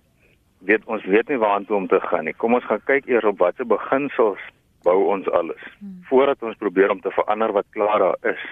weet 0.59 0.85
ons 0.85 1.05
weet 1.05 1.27
nie 1.27 1.39
waartoe 1.39 1.75
om 1.75 1.87
te 1.87 1.99
gaan 1.99 2.27
nie. 2.27 2.33
Kom 2.33 2.53
ons 2.53 2.67
gaan 2.67 2.83
kyk 2.87 3.07
eers 3.07 3.27
op 3.27 3.39
watter 3.39 3.67
beginsels 3.67 4.39
bou 4.83 4.97
ons 5.11 5.27
alles 5.31 5.63
hmm. 5.79 6.01
voordat 6.09 6.43
ons 6.43 6.59
probeer 6.59 6.91
om 6.91 7.01
te 7.01 7.11
verander 7.15 7.51
wat 7.55 7.67
klaar 7.75 7.99
daar 8.03 8.33
is. 8.33 8.43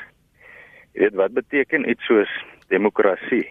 Jy 0.95 1.07
weet 1.07 1.18
wat 1.20 1.36
beteken 1.36 1.89
iets 1.89 2.05
soos 2.07 2.32
demokrasie? 2.72 3.47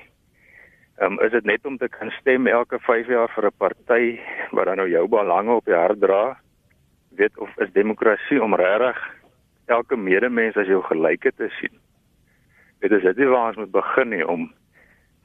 Ehm 1.00 1.16
um, 1.16 1.20
is 1.24 1.32
dit 1.32 1.44
net 1.48 1.64
om 1.64 1.76
te 1.80 1.88
kan 1.88 2.12
stem 2.18 2.48
elke 2.48 2.78
5 2.84 3.08
jaar 3.08 3.32
vir 3.34 3.46
'n 3.48 3.56
party 3.58 4.04
wat 4.52 4.66
dan 4.66 4.76
nou 4.76 4.88
jou 4.88 5.08
belange 5.08 5.52
op 5.52 5.64
die 5.64 5.76
hart 5.76 6.00
dra? 6.00 6.40
Weet 7.16 7.38
of 7.38 7.58
is 7.58 7.72
demokrasie 7.72 8.42
om 8.42 8.54
regtig 8.54 8.98
elke 9.66 9.96
medemens 9.96 10.56
as 10.56 10.66
jou 10.66 10.82
gelyke 10.82 11.32
te 11.36 11.48
sien? 11.58 11.74
Dit 12.80 12.92
is 12.92 13.02
dit 13.02 13.28
waar 13.28 13.50
ons 13.52 13.56
moet 13.56 13.72
begin 13.74 14.08
nie 14.14 14.26
om 14.26 14.50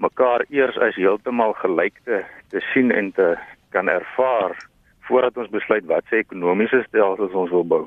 mekaar 0.01 0.43
eers 0.49 0.77
as 0.77 0.97
heeltemal 0.99 1.53
gelyk 1.61 2.01
te 2.03 2.23
te 2.51 2.61
sien 2.73 2.91
en 2.91 3.11
te 3.11 3.36
kan 3.69 3.89
ervaar 3.89 4.57
voordat 5.07 5.38
ons 5.38 5.53
besluit 5.53 5.86
wat 5.86 6.07
se 6.09 6.19
ekonomiese 6.23 6.81
stelsels 6.88 7.38
ons 7.38 7.53
wil 7.53 7.65
bou. 7.65 7.83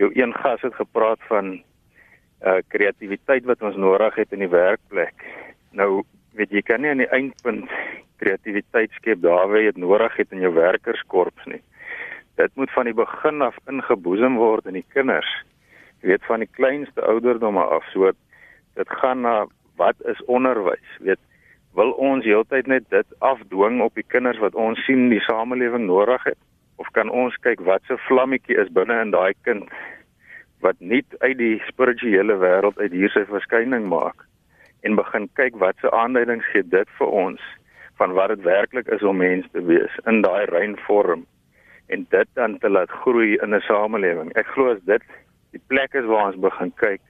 Jou 0.00 0.10
een 0.14 0.34
gas 0.34 0.62
het 0.66 0.74
gepraat 0.74 1.22
van 1.30 1.56
uh 2.44 2.58
kreatiwiteit 2.68 3.46
wat 3.48 3.62
ons 3.62 3.76
nodig 3.76 4.14
het 4.20 4.32
in 4.32 4.42
die 4.44 4.50
werkplek. 4.52 5.24
Nou 5.72 6.02
weet 6.36 6.50
jy 6.50 6.62
kan 6.66 6.82
nie 6.82 6.90
aan 6.90 7.00
die 7.04 7.12
eindpunt 7.14 7.70
kreatiwiteit 8.20 8.92
skep 8.98 9.22
daar 9.22 9.48
waar 9.48 9.62
jy 9.62 9.70
dit 9.72 9.80
nodig 9.80 10.16
het 10.16 10.32
in 10.34 10.42
jou 10.44 10.52
werkerskorps 10.54 11.46
nie. 11.50 11.62
Dit 12.40 12.54
moet 12.54 12.70
van 12.74 12.84
die 12.84 12.94
begin 12.94 13.42
af 13.42 13.58
ingeboesem 13.70 14.36
word 14.36 14.66
in 14.66 14.78
die 14.80 14.86
kinders. 14.94 15.30
Jy 16.02 16.14
weet 16.14 16.26
van 16.26 16.42
die 16.42 16.50
kleinste 16.50 17.04
ouderdomme 17.06 17.62
af. 17.62 17.86
So 17.92 18.10
dit 18.74 18.98
gaan 19.00 19.22
na 19.22 19.44
wat 19.78 19.96
is 20.10 20.24
onderwys? 20.30 20.98
Weet 21.00 21.22
wil 21.74 21.90
ons 21.98 22.24
heeltyd 22.24 22.68
net 22.70 22.84
dit 22.94 23.16
afdwing 23.18 23.80
op 23.82 23.94
die 23.98 24.06
kinders 24.06 24.38
wat 24.42 24.54
ons 24.54 24.78
sien 24.86 25.08
die 25.10 25.22
samelewing 25.26 25.88
nodig 25.88 26.22
het 26.30 26.38
of 26.78 26.90
kan 26.94 27.10
ons 27.10 27.34
kyk 27.46 27.62
wat 27.66 27.82
se 27.88 27.98
vlammetjie 28.06 28.58
is 28.62 28.70
binne 28.78 29.00
in 29.02 29.10
daai 29.14 29.34
kind 29.46 29.66
wat 30.64 30.78
nie 30.78 31.02
uit 31.18 31.36
die 31.38 31.56
spirituele 31.66 32.38
wêreld 32.42 32.78
uit 32.78 32.94
hier 32.94 33.10
sy 33.14 33.24
verskyning 33.30 33.88
maak 33.90 34.22
en 34.86 34.98
begin 35.00 35.26
kyk 35.40 35.58
wat 35.62 35.78
se 35.82 35.90
aanduidings 35.90 36.46
gee 36.52 36.66
dit 36.76 36.94
vir 36.98 37.18
ons 37.26 37.42
van 37.98 38.14
wat 38.18 38.34
dit 38.34 38.46
werklik 38.46 38.90
is 38.94 39.02
om 39.02 39.18
mens 39.22 39.46
te 39.52 39.62
wees 39.66 39.98
in 40.10 40.22
daai 40.26 40.46
rein 40.54 40.78
vorm 40.86 41.26
en 41.86 42.06
dit 42.10 42.28
dan 42.34 42.58
te 42.58 42.68
laat 42.68 42.90
groei 42.90 43.36
in 43.42 43.54
'n 43.54 43.60
samelewing. 43.60 44.32
Ek 44.36 44.46
glo 44.46 44.72
as 44.72 44.82
dit 44.84 45.02
die 45.50 45.62
plek 45.66 45.94
is 45.94 46.04
waar 46.04 46.26
ons 46.26 46.40
begin 46.40 46.72
kyk, 46.76 47.00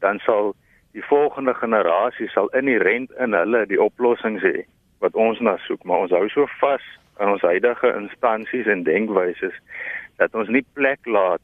dan 0.00 0.18
sal 0.18 0.54
die 0.92 1.04
volgende 1.04 1.54
generasie 1.54 2.28
sal 2.28 2.48
inherent 2.48 3.10
in 3.20 3.32
hulle 3.32 3.66
die 3.66 3.80
oplossings 3.80 4.42
hê 4.42 4.64
wat 5.04 5.14
ons 5.14 5.40
na 5.40 5.56
soek, 5.56 5.84
maar 5.84 5.98
ons 5.98 6.10
hou 6.10 6.28
so 6.28 6.46
vas 6.60 6.84
aan 7.16 7.32
ons 7.34 7.42
huidige 7.42 7.92
instansies 7.96 8.66
en 8.66 8.82
denkwyses 8.82 9.54
dat 10.16 10.34
ons 10.34 10.48
nie 10.48 10.64
plek 10.72 11.00
laat 11.06 11.42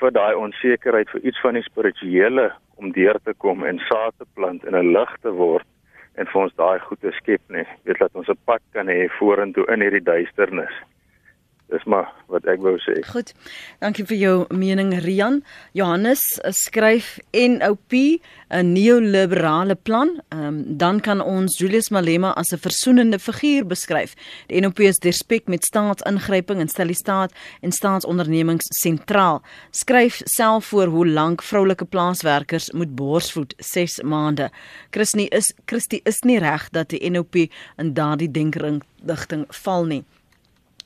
vir 0.00 0.12
daai 0.12 0.34
onsekerheid 0.34 1.08
vir 1.10 1.24
iets 1.30 1.40
van 1.40 1.56
die 1.56 1.64
spirituele 1.64 2.50
om 2.76 2.92
deur 2.92 3.18
te 3.24 3.32
kom 3.44 3.64
en 3.64 3.80
saad 3.88 4.14
te 4.18 4.28
plant 4.34 4.64
en 4.64 4.76
'n 4.76 4.92
lig 4.92 5.16
te 5.22 5.32
word 5.32 5.66
en 6.16 6.26
vir 6.26 6.42
ons 6.42 6.54
daai 6.56 6.78
goeie 6.80 7.12
skep 7.12 7.42
nie. 7.48 7.64
Weet 7.84 7.98
dat 7.98 8.14
ons 8.14 8.28
'n 8.28 8.44
pad 8.44 8.62
kan 8.72 8.88
hê 8.88 9.08
vorentoe 9.18 9.64
in 9.72 9.80
hierdie 9.80 10.04
duisternis. 10.04 10.76
Dis 11.66 11.82
maar 11.84 12.12
wat 12.30 12.44
ek 12.46 12.60
wou 12.62 12.76
sê. 12.78 13.00
Goed. 13.10 13.32
Dankie 13.82 14.04
vir 14.06 14.18
jou 14.20 14.34
mening 14.54 14.92
Rian. 15.02 15.40
Johannes 15.74 16.22
eh, 16.38 16.52
skryf 16.54 17.16
NOP 17.34 17.92
'n 17.92 18.72
neoliberale 18.72 19.74
plan. 19.74 20.20
Ehm 20.30 20.46
um, 20.46 20.78
dan 20.78 21.00
kan 21.00 21.20
ons 21.20 21.58
Julius 21.58 21.90
Malema 21.90 22.30
as 22.38 22.52
'n 22.52 22.62
versoenende 22.62 23.18
figuur 23.18 23.66
beskryf. 23.66 24.14
Die 24.46 24.60
NOP 24.60 24.78
is 24.80 25.02
respek 25.02 25.48
met 25.48 25.64
staatsingryping 25.64 26.60
en 26.60 26.68
stel 26.68 26.86
die 26.86 26.94
staat 26.94 27.32
en 27.60 27.72
staatsondernemings 27.72 28.66
sentraal. 28.82 29.42
Skryf 29.70 30.20
self 30.24 30.64
voor 30.66 30.86
hoe 30.86 31.06
lank 31.06 31.42
vroulike 31.42 31.84
plaaswerkers 31.84 32.70
moet 32.70 32.94
borsvoed 32.94 33.54
6 33.58 34.02
maande. 34.02 34.50
Christie 34.90 35.28
is 35.28 35.54
Christie 35.64 36.00
is 36.04 36.20
nie 36.20 36.38
reg 36.38 36.70
dat 36.70 36.88
die 36.88 37.10
NOP 37.10 37.34
in 37.76 37.94
daardie 37.94 38.30
denkring 38.30 38.82
digting 39.02 39.44
val 39.48 39.84
nie. 39.84 40.04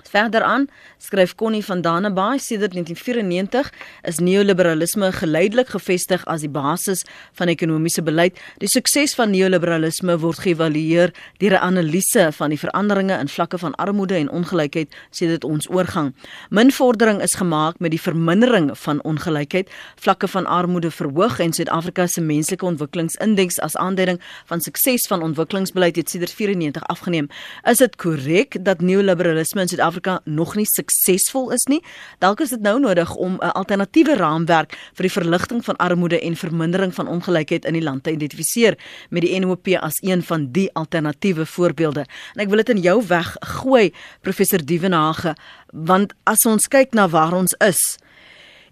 Verder 0.09 0.43
aan 0.43 0.69
skryf 0.99 1.35
Connie 1.35 1.65
van 1.65 1.81
Dannebaai 1.81 2.39
sedert 2.39 2.73
1994 2.73 3.73
is 4.03 4.19
neoliberalisme 4.19 5.13
geleidelik 5.13 5.69
gevestig 5.69 6.25
as 6.25 6.41
die 6.41 6.51
basis 6.51 7.05
van 7.33 7.49
ekonomiese 7.49 8.03
beleid. 8.03 8.39
Die 8.59 8.69
sukses 8.69 9.15
van 9.15 9.31
neoliberalisme 9.31 10.19
word 10.19 10.39
geëvalueer 10.45 11.15
deur 11.39 11.53
'n 11.53 11.63
analise 11.63 12.29
van 12.33 12.49
die 12.49 12.59
veranderinge 12.59 13.19
in 13.19 13.29
vlakke 13.29 13.59
van 13.59 13.75
armoede 13.75 14.15
en 14.15 14.31
ongelykheid 14.31 14.95
sedert 15.11 15.45
ons 15.45 15.69
oorgang. 15.71 16.15
Min 16.51 16.73
vordering 16.73 17.23
is 17.23 17.35
gemaak 17.35 17.79
met 17.79 17.91
die 17.91 18.01
vermindering 18.01 18.79
van 18.79 19.03
ongelykheid. 19.03 19.71
Vlakke 19.97 20.29
van 20.29 20.47
armoede 20.47 20.91
verhoog 20.91 21.39
en 21.39 21.53
Suid-Afrika 21.53 22.07
se 22.07 22.21
menslike 22.21 22.65
ontwikkelingsindeks 22.65 23.59
as 23.61 23.77
aanduiding 23.77 24.21
van 24.45 24.61
sukses 24.61 25.07
van 25.07 25.23
ontwikkelingsbeleid 25.23 25.97
het 25.97 26.11
sedert 26.11 26.33
94 26.33 26.87
afgeneem. 26.87 27.29
Is 27.65 27.79
dit 27.79 27.97
korrek 27.97 28.65
dat 28.65 28.81
neoliberalisme 28.81 29.61
in 29.61 29.69
Suid 29.69 29.81
Suid-Afrika 29.91 30.21
nog 30.25 30.55
nie 30.55 30.67
suksesvol 30.67 31.51
is 31.55 31.67
nie. 31.69 31.81
Dalk 32.23 32.41
is 32.45 32.53
dit 32.55 32.63
nou 32.63 32.79
nodig 32.81 33.11
om 33.17 33.39
'n 33.41 33.53
alternatiewe 33.59 34.17
raamwerk 34.17 34.77
vir 34.95 35.03
die 35.03 35.13
verligting 35.13 35.65
van 35.65 35.77
armoede 35.77 36.21
en 36.21 36.37
vermindering 36.37 36.95
van 36.95 37.09
ongelykheid 37.09 37.65
in 37.65 37.73
die 37.73 37.83
land 37.83 38.05
te 38.05 38.13
identifiseer 38.13 38.79
met 39.11 39.23
die 39.23 39.39
NOP 39.39 39.69
as 39.81 39.99
een 40.03 40.23
van 40.23 40.53
die 40.53 40.71
alternatiewe 40.73 41.47
voorbeelde. 41.47 42.07
En 42.35 42.41
ek 42.41 42.49
wil 42.49 42.57
dit 42.57 42.69
in 42.69 42.81
jou 42.81 43.03
weg 43.07 43.37
gooi, 43.41 43.93
professor 44.21 44.65
Dievenage, 44.65 45.35
want 45.73 46.13
as 46.25 46.45
ons 46.47 46.69
kyk 46.69 46.93
na 46.93 47.09
waar 47.09 47.35
ons 47.35 47.55
is, 47.59 47.99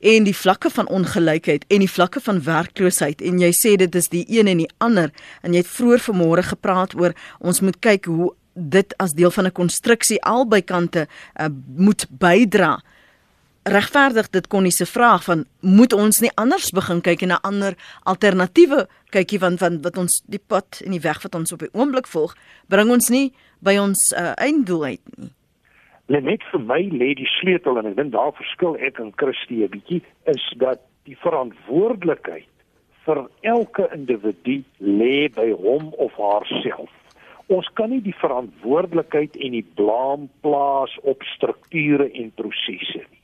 en 0.00 0.24
die 0.24 0.36
vlakke 0.36 0.70
van 0.70 0.88
ongelykheid 0.88 1.64
en 1.68 1.78
die 1.78 1.90
vlakke 1.90 2.20
van 2.20 2.42
werkloosheid 2.42 3.20
en 3.20 3.38
jy 3.38 3.50
sê 3.50 3.76
dit 3.76 3.94
is 3.94 4.08
die 4.08 4.24
een 4.28 4.46
en 4.46 4.58
die 4.58 4.70
ander 4.78 5.10
en 5.42 5.52
jy 5.52 5.58
het 5.58 5.66
vroeër 5.66 5.98
vanmôre 5.98 6.42
gepraat 6.42 6.94
oor 6.94 7.12
ons 7.40 7.60
moet 7.60 7.78
kyk 7.80 8.04
hoe 8.04 8.32
dit 8.58 8.94
as 8.98 9.14
deel 9.14 9.30
van 9.30 9.46
'n 9.46 9.52
konstruksie 9.52 10.22
albei 10.22 10.62
kante 10.62 11.06
uh, 11.06 11.46
moet 11.76 12.06
bydra. 12.10 12.80
Regverdig 13.62 14.30
dit 14.30 14.46
kon 14.46 14.62
nie 14.62 14.72
se 14.72 14.86
vraag 14.86 15.24
van 15.24 15.44
moet 15.60 15.92
ons 15.92 16.20
nie 16.20 16.30
anders 16.34 16.70
begin 16.70 17.00
kyk 17.00 17.22
en 17.22 17.28
na 17.28 17.38
ander 17.42 17.74
alternatiewe 18.02 18.88
kykie 19.10 19.38
want 19.38 19.58
van 19.58 19.82
wat 19.82 19.96
ons 19.96 20.22
die 20.26 20.42
pad 20.46 20.82
en 20.84 20.90
die 20.90 21.00
weg 21.00 21.22
wat 21.22 21.34
ons 21.34 21.52
op 21.52 21.58
die 21.58 21.72
oomblik 21.72 22.06
volg 22.06 22.36
bring 22.68 22.90
ons 22.90 23.08
nie 23.08 23.32
by 23.60 23.76
ons 23.78 23.98
uh, 24.16 24.32
einddoel 24.36 24.84
uit 24.84 25.02
nie. 25.16 25.32
Net 26.08 26.42
vir 26.52 26.60
my 26.60 26.80
lê 26.88 27.14
die 27.14 27.28
sleutel 27.40 27.78
en 27.78 27.86
ek 27.86 27.96
dink 27.96 28.12
daar 28.12 28.32
verskil 28.32 28.78
ek 28.80 28.98
en 28.98 29.12
Christie 29.16 29.64
'n 29.64 29.70
bietjie 29.70 30.02
is 30.24 30.44
dat 30.56 30.80
die 31.04 31.16
verantwoordelikheid 31.16 32.48
vir 33.04 33.28
elke 33.42 33.88
individu 33.92 34.62
lê 34.80 35.28
by 35.28 35.50
hom 35.52 35.92
of 35.96 36.12
haarself 36.16 36.92
ons 37.48 37.68
kan 37.74 37.90
nie 37.90 38.02
die 38.04 38.16
verantwoordelikheid 38.20 39.36
en 39.36 39.54
die 39.56 39.66
blaam 39.74 40.28
plaas 40.44 40.92
op 41.02 41.22
strukture 41.34 42.10
en 42.10 42.32
prosesse 42.36 43.04
nie. 43.04 43.22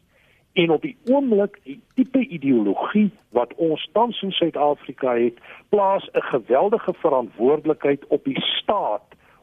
En 0.55 0.71
op 0.71 0.83
die 0.87 0.97
oomblik 1.11 1.59
die 1.67 1.81
tipe 1.99 2.21
ideologie 2.23 3.09
wat 3.35 3.55
ons 3.57 3.89
tans 3.93 4.21
in 4.23 4.31
Suid-Afrika 4.33 5.17
het, 5.19 5.41
plaas 5.69 6.07
'n 6.13 6.23
geweldige 6.31 6.95
verantwoordelikheid 6.95 8.07
op 8.07 8.25
die 8.25 8.41
staat 8.41 9.03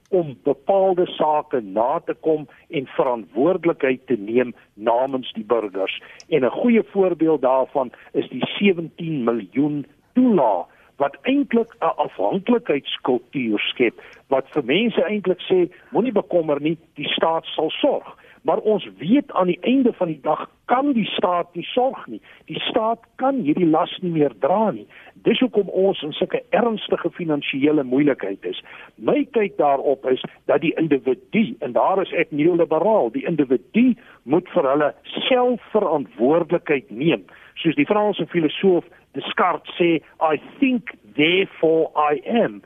om 0.10 0.38
bepaalde 0.44 1.06
sake 1.06 1.62
na 1.62 2.00
te 2.06 2.14
kom 2.14 2.48
en 2.70 2.88
verantwoordelikheid 2.88 4.08
te 4.08 4.18
neem 4.20 4.56
namens 4.74 5.34
die 5.34 5.44
burgers. 5.44 6.02
En 6.30 6.46
'n 6.46 6.50
goeie 6.50 6.84
voorbeeld 6.84 7.42
daarvan 7.42 7.92
is 8.12 8.30
die 8.30 8.46
17 8.46 9.24
miljoen 9.24 9.86
toelaat 10.14 10.68
wat 11.02 11.18
eintlik 11.34 11.72
'n 11.82 11.94
afhanklikheidskultuur 12.06 13.60
skep 13.72 13.96
wat 14.34 14.46
vir 14.54 14.64
mense 14.64 15.02
eintlik 15.04 15.42
sê 15.50 15.60
moenie 15.92 16.18
bekommer 16.22 16.62
nie 16.62 16.78
die 17.00 17.10
staat 17.18 17.46
sal 17.56 17.72
sorg 17.82 18.08
maar 18.42 18.58
ons 18.58 18.90
weet 18.98 19.32
aan 19.32 19.48
die 19.48 19.60
einde 19.62 19.94
van 19.94 20.08
die 20.08 20.20
dag 20.22 20.50
kan 20.66 20.94
die 20.94 21.06
staat 21.06 21.54
nie 21.54 21.64
sorg 21.64 22.08
nie. 22.08 22.22
Die 22.46 22.60
staat 22.60 23.00
kan 23.16 23.42
hierdie 23.46 23.68
las 23.68 23.92
nie 24.02 24.12
meer 24.12 24.34
dra 24.40 24.72
nie. 24.72 24.88
Dis 25.26 25.40
hoekom 25.40 25.70
ons 25.70 26.02
in 26.02 26.14
sulke 26.18 26.42
ernstige 26.50 27.12
finansiële 27.18 27.84
moeilikheid 27.84 28.46
is. 28.50 28.62
My 28.96 29.26
kyk 29.38 29.58
daarop 29.58 30.08
is 30.10 30.24
dat 30.50 30.64
die 30.66 30.74
individu 30.80 31.44
en 31.60 31.76
daar 31.78 32.02
is 32.02 32.14
ek 32.18 32.32
neoliberaal, 32.32 33.12
die 33.14 33.26
individu 33.30 33.92
moet 34.24 34.50
vir 34.56 34.70
hulle 34.72 34.90
self 35.28 35.62
verantwoordelikheid 35.76 36.90
neem. 36.90 37.28
Soos 37.62 37.78
die 37.78 37.86
Franse 37.86 38.26
filosoof 38.32 38.88
Descartes 39.14 39.76
sê, 39.78 40.02
I 40.22 40.38
think 40.60 40.98
therefore 41.16 41.92
I 41.96 42.22
am 42.26 42.62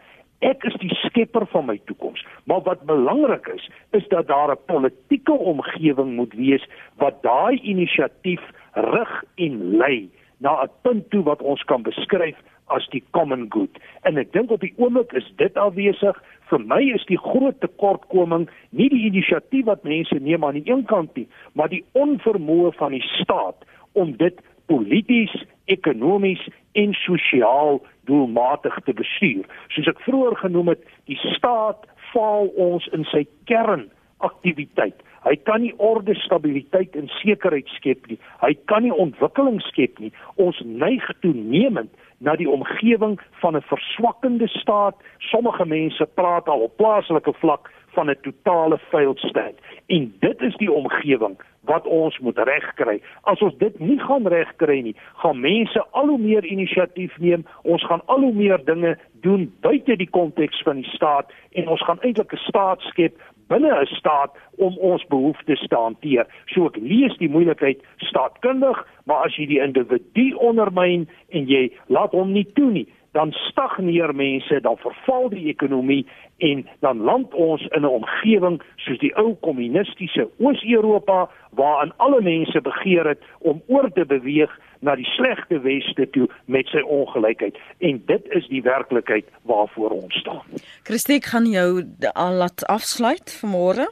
ek 0.45 0.65
is 0.67 0.75
die 0.81 0.93
skepper 1.05 1.45
van 1.51 1.65
my 1.69 1.77
toekoms. 1.89 2.25
Maar 2.45 2.61
wat 2.67 2.83
belangrik 2.89 3.47
is, 3.53 3.69
is 3.97 4.07
dat 4.13 4.27
daar 4.27 4.51
'n 4.51 4.65
politieke 4.65 5.31
omgewing 5.31 6.15
moet 6.15 6.33
wees 6.33 6.65
wat 6.97 7.23
daai 7.23 7.59
inisiatief 7.61 8.41
rig 8.73 9.23
en 9.35 9.77
lei 9.77 10.09
na 10.37 10.63
'n 10.63 10.69
punt 10.81 11.09
toe 11.09 11.23
wat 11.23 11.41
ons 11.41 11.63
kan 11.63 11.81
beskryf 11.81 12.35
as 12.65 12.87
die 12.89 13.03
common 13.11 13.45
good. 13.49 13.69
En 14.01 14.17
ek 14.17 14.31
dink 14.31 14.51
op 14.51 14.59
die 14.59 14.73
oomblik 14.77 15.13
is 15.13 15.33
dit 15.35 15.57
afwesig. 15.57 16.23
Vir 16.49 16.59
my 16.59 16.81
is 16.93 17.05
die 17.05 17.17
groot 17.17 17.59
tekortkoming 17.59 18.49
nie 18.69 18.89
die 18.89 19.05
inisiatief 19.05 19.65
wat 19.65 19.83
mense 19.83 20.15
neem 20.15 20.43
aan 20.45 20.53
die 20.53 20.71
een 20.71 20.85
kant 20.85 21.15
nie, 21.15 21.27
maar 21.53 21.69
die 21.69 21.85
onvermoë 21.91 22.73
van 22.73 22.91
die 22.91 23.05
staat 23.21 23.65
om 23.93 24.17
dit 24.17 24.41
polities, 24.65 25.33
ekonomies 25.65 26.47
en 26.71 26.93
sosiaal 26.93 27.81
doelmatig 28.09 28.77
te 28.85 28.93
bestuur. 28.93 29.45
Soos 29.73 29.89
ek 29.89 30.01
vroeër 30.05 30.37
genoem 30.43 30.73
het, 30.75 30.85
die 31.09 31.19
staat 31.35 31.85
faal 32.11 32.51
ons 32.61 32.87
in 32.95 33.05
sy 33.11 33.25
kernaktiwiteit. 33.49 35.01
Hy 35.25 35.33
kan 35.47 35.63
nie 35.65 35.73
orde, 35.81 36.13
stabiliteit 36.21 36.93
en 36.95 37.09
sekerheid 37.17 37.69
skep 37.73 38.05
nie. 38.11 38.19
Hy 38.43 38.53
kan 38.69 38.85
nie 38.85 38.93
ontwikkeling 38.93 39.57
skep 39.65 39.97
nie. 39.99 40.11
Ons 40.37 40.59
neig 40.65 41.05
toenemend 41.25 41.89
na 42.21 42.35
die 42.37 42.49
omgewing 42.49 43.17
van 43.41 43.57
'n 43.57 43.65
verswakkende 43.65 44.47
staat. 44.47 44.95
Sommige 45.19 45.65
mense 45.65 46.05
praat 46.13 46.47
al 46.47 46.59
op 46.59 46.77
plaaslike 46.77 47.33
vlak 47.41 47.71
van 47.95 48.09
'n 48.09 48.17
totale 48.21 48.77
state. 49.15 49.55
En 49.87 50.13
dit 50.19 50.41
is 50.41 50.55
die 50.55 50.71
omgewing 50.71 51.35
wat 51.65 51.87
ons 51.87 52.19
moet 52.19 52.37
regkry. 52.37 53.01
As 53.21 53.41
ons 53.41 53.57
dit 53.57 53.79
nie 53.79 53.99
gaan 53.99 54.27
regkry 54.27 54.79
nie, 54.81 54.95
gaan 55.21 55.39
mense 55.39 55.85
al 55.91 56.07
hoe 56.07 56.19
meer 56.19 56.45
inisiatief 56.45 57.17
neem. 57.17 57.45
Ons 57.61 57.85
gaan 57.85 58.01
al 58.05 58.19
hoe 58.19 58.33
meer 58.33 58.61
dinge 58.65 58.97
doen 59.21 59.53
buite 59.61 59.95
die 59.95 60.09
konteks 60.09 60.61
van 60.61 60.75
die 60.81 60.89
staat 60.89 61.31
en 61.51 61.67
ons 61.67 61.83
gaan 61.83 62.01
eintlik 62.01 62.33
'n 62.33 62.45
staat 62.49 62.81
skep 62.81 63.21
binne 63.47 63.71
'n 63.81 63.85
staat 63.85 64.31
om 64.57 64.77
ons 64.77 65.05
behoeftes 65.05 65.67
te 65.67 65.75
hanteer. 65.75 66.25
So 66.45 66.65
ek 66.65 66.75
lees 66.75 67.17
die 67.17 67.29
moeilikheid 67.29 67.83
staatkundig, 67.97 68.87
maar 69.05 69.25
as 69.25 69.35
jy 69.35 69.45
die 69.45 69.61
individu 69.61 70.35
ondermyn 70.37 71.07
en 71.29 71.47
jy 71.47 71.71
laat 71.87 72.11
hom 72.11 72.31
nie 72.31 72.47
toe 72.53 72.71
nie, 72.71 72.87
dan 73.15 73.31
stagneer 73.31 74.15
mense, 74.15 74.59
dan 74.61 74.77
verval 74.77 75.29
die 75.29 75.47
ekonomie 75.47 76.03
en 76.37 76.65
dan 76.79 76.97
land 76.99 77.33
ons 77.33 77.61
in 77.61 77.81
'n 77.81 77.95
omgewing 77.99 78.61
soos 78.75 78.99
die 78.99 79.15
ou 79.15 79.35
kommunistiese 79.39 80.27
Oos-Europa 80.37 81.29
waarin 81.49 81.93
alle 81.97 82.21
mense 82.21 82.61
begeer 82.61 83.07
het 83.07 83.21
om 83.39 83.61
oor 83.67 83.91
te 83.91 84.05
beweeg 84.05 84.59
na 84.79 84.95
die 84.95 85.07
slegte 85.15 85.59
weste 85.59 86.09
toe 86.09 86.27
met 86.45 86.67
sy 86.67 86.81
ongelykheid 86.81 87.55
en 87.77 88.03
dit 88.05 88.23
is 88.27 88.47
die 88.47 88.61
werklikheid 88.61 89.25
waarvoor 89.41 89.89
ons 89.89 90.15
staan. 90.15 90.45
Christie 90.83 91.19
kan 91.19 91.45
jou 91.45 91.83
al 92.13 92.33
laat 92.33 92.67
afsluit 92.67 93.39
vanmôre. 93.41 93.87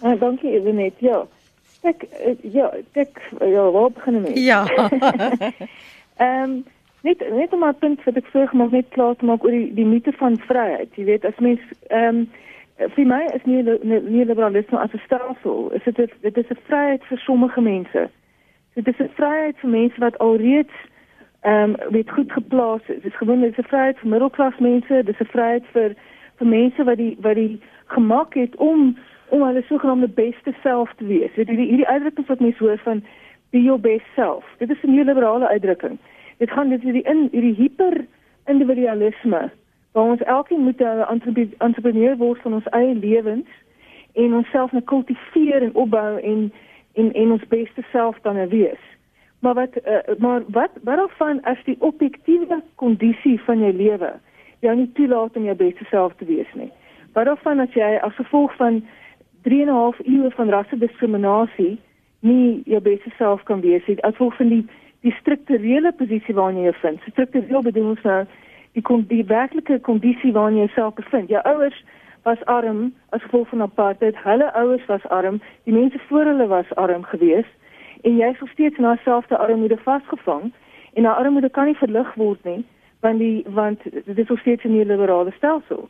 Ah, 0.00 0.20
dankie 0.20 0.50
Evenet. 0.50 0.94
Ja. 0.98 1.26
Ek 1.82 2.02
eh, 2.02 2.36
ja, 2.52 2.72
ek 2.92 3.20
ja, 3.40 3.70
waar 3.70 3.90
begin 3.90 4.24
ek? 4.24 4.36
Ja. 4.36 4.64
Ehm 6.16 6.42
um, 6.42 6.64
net 7.02 7.22
net 7.30 7.52
om 7.52 7.64
'n 7.64 7.78
punt 7.78 8.04
wat 8.04 8.16
ek 8.16 8.26
vroeg 8.26 8.52
maar 8.52 8.70
net 8.70 8.88
klaar 8.88 9.16
te 9.16 9.24
maak 9.24 9.44
oor 9.44 9.50
die 9.50 9.74
die 9.74 9.84
mite 9.84 10.12
van 10.12 10.38
vryheid. 10.38 10.94
Jy 10.94 11.04
weet 11.04 11.24
as 11.24 11.38
mens 11.38 11.60
ehm 11.88 12.16
um, 12.16 12.30
vir 12.94 13.06
my 13.06 13.24
is 13.34 13.44
nie 13.44 13.62
nie 13.62 14.24
liberalisme 14.24 14.78
as 14.78 14.92
'n 14.92 15.02
stelsel. 15.04 15.70
Is 15.72 15.84
dit 15.84 16.10
dit 16.20 16.36
is 16.36 16.50
'n 16.50 16.58
vryheid 16.66 17.04
vir 17.04 17.18
sommige 17.18 17.60
mense. 17.60 18.08
Dit 18.74 18.88
is 18.88 18.98
'n 18.98 19.10
vryheid 19.14 19.58
vir 19.58 19.70
mense 19.70 20.00
wat 20.00 20.18
alreeds 20.18 20.76
ehm 21.40 21.74
um, 21.74 21.90
weet 21.90 22.10
goed 22.10 22.32
geplaas 22.32 22.80
is. 22.86 23.02
Dit 23.02 23.12
is 23.12 23.16
gewoon 23.16 23.40
dit 23.40 23.58
is 23.58 23.64
'n 23.64 23.68
vryheid 23.68 23.98
vir 23.98 24.08
middelklas 24.08 24.58
mense, 24.58 25.02
dit 25.04 25.08
is 25.08 25.20
'n 25.20 25.32
vryheid 25.34 25.64
vir 25.72 25.94
vir 26.36 26.46
mense 26.46 26.84
wat 26.84 26.96
die 26.96 27.16
wat 27.20 27.34
die 27.34 27.60
gemak 27.86 28.34
het 28.34 28.56
om 28.56 28.96
om 29.28 29.42
hulle 29.42 29.62
sogenaamde 29.62 30.08
beste 30.08 30.54
self 30.62 30.92
te 30.96 31.06
wees. 31.06 31.34
Dit 31.34 31.48
hierdie 31.48 31.68
hierdie 31.68 31.88
uitdrukking 31.88 32.26
wat 32.26 32.40
mense 32.40 32.64
hoor 32.64 32.78
van 32.78 33.04
be 33.50 33.62
your 33.62 33.80
best 33.80 34.06
self. 34.14 34.44
Dit 34.58 34.70
is 34.70 34.82
'n 34.82 34.90
nuwe 34.90 35.04
liberale 35.04 35.48
uitdrukking 35.48 35.98
dit 36.42 36.50
gaan 36.50 36.68
dit 36.68 36.82
hierdie 36.82 37.04
in 37.06 37.28
hierdie 37.30 37.54
hiper 37.54 38.00
individualisme 38.50 39.42
waar 39.92 40.08
ons 40.14 40.22
elkeen 40.22 40.64
moet 40.66 40.80
'n 40.80 41.22
entrepreneur 41.58 42.16
word 42.16 42.40
van 42.42 42.54
ons 42.58 42.68
eie 42.70 42.94
lewens 42.94 43.50
en 44.12 44.34
onsself 44.34 44.72
net 44.72 44.84
kultiveer 44.84 45.62
en 45.62 45.74
opbou 45.74 46.20
en 46.20 46.52
en 46.94 47.12
en 47.12 47.30
ons 47.32 47.46
beste 47.48 47.82
self 47.92 48.18
dan 48.22 48.48
wees. 48.48 48.82
Maar 49.38 49.54
wat 49.54 49.76
uh, 49.76 50.18
maar 50.18 50.42
wat 50.46 50.70
wat 50.82 51.04
of 51.04 51.16
van 51.16 51.42
as 51.42 51.64
die 51.64 51.76
objektiewe 51.78 52.62
kondisie 52.74 53.40
van 53.40 53.58
jou 53.58 53.72
lewe 53.72 54.12
jou 54.60 54.76
nie 54.76 54.90
toelaat 54.92 55.36
om 55.36 55.44
jou 55.44 55.56
beste 55.56 55.84
self 55.84 56.14
te 56.16 56.24
wees 56.24 56.52
nie. 56.54 56.70
Wat 57.12 57.28
of 57.28 57.40
van 57.42 57.60
as 57.60 57.72
jy 57.74 57.98
as 58.02 58.14
gevolg 58.14 58.56
van 58.56 58.84
3 59.42 59.60
en 59.60 59.68
'n 59.68 59.80
half 59.82 59.98
eeue 60.04 60.30
van 60.30 60.48
rassediskriminasie 60.48 61.78
nie 62.20 62.62
jou 62.64 62.80
beste 62.80 63.10
self 63.16 63.42
kan 63.42 63.60
wees 63.60 63.86
nie. 63.86 64.02
As 64.02 64.16
gevolg 64.16 64.36
van 64.36 64.48
die 64.48 64.66
die 65.02 65.14
strukturele 65.20 65.92
posisie 65.92 66.34
waarin 66.34 66.62
jy 66.62 66.72
bevind. 66.72 67.02
Struktureel 67.10 67.62
bedoel 67.62 67.88
ons 67.94 68.02
nou 68.06 68.20
die 68.72 68.82
kon 68.82 69.04
die 69.08 69.24
werklike 69.28 69.78
kondisie 69.80 70.32
waarin 70.32 70.60
jy 70.60 70.66
jouself 70.68 70.94
bevind. 70.94 71.28
Jou 71.28 71.42
ouers 71.44 71.78
was 72.22 72.44
arm 72.44 72.92
as 73.10 73.22
gevolg 73.22 73.48
van 73.48 73.66
apartheid. 73.66 74.18
Hulle 74.22 74.52
ouers 74.54 74.86
was 74.86 75.06
arm. 75.08 75.40
Die 75.64 75.74
mense 75.74 75.98
voor 76.08 76.30
hulle 76.30 76.46
was 76.46 76.74
arm 76.74 77.02
geweest 77.02 77.50
en 78.02 78.16
jy 78.18 78.28
is 78.34 78.40
nog 78.40 78.50
steeds 78.50 78.78
na 78.78 78.96
selfde 79.04 79.38
armoede 79.38 79.78
vasgevang 79.84 80.50
en 80.92 81.02
daardie 81.02 81.26
armoede 81.26 81.50
kan 81.50 81.66
nie 81.70 81.78
verlig 81.78 82.14
word 82.14 82.44
nie 82.44 82.62
want 83.02 83.18
die 83.18 83.44
want 83.46 83.82
dit 83.82 84.18
is 84.18 84.28
nog 84.28 84.38
steeds 84.40 84.64
'n 84.64 84.82
liberale 84.86 85.32
stelsel. 85.36 85.88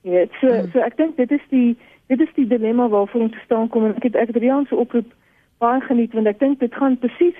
Ja, 0.00 0.26
so 0.40 0.46
hmm. 0.48 0.70
so 0.72 0.78
ek 0.78 0.96
dink 0.96 1.16
dit 1.16 1.30
is 1.30 1.46
die 1.48 1.76
dit 2.06 2.20
is 2.20 2.34
die 2.34 2.46
dilemma 2.46 2.88
waarvoor 2.88 3.20
ons 3.20 3.36
staan 3.44 3.68
kom 3.68 3.84
en 3.84 3.96
ek 3.96 4.02
het 4.02 4.16
ek 4.16 4.26
het 4.26 4.36
die 4.38 4.42
Riaanse 4.42 4.76
oproep 4.76 5.12
baie 5.58 5.80
geniet 5.80 6.12
want 6.12 6.26
ek 6.26 6.38
dink 6.38 6.58
dit 6.60 6.74
gaan 6.74 6.98
presies 6.98 7.38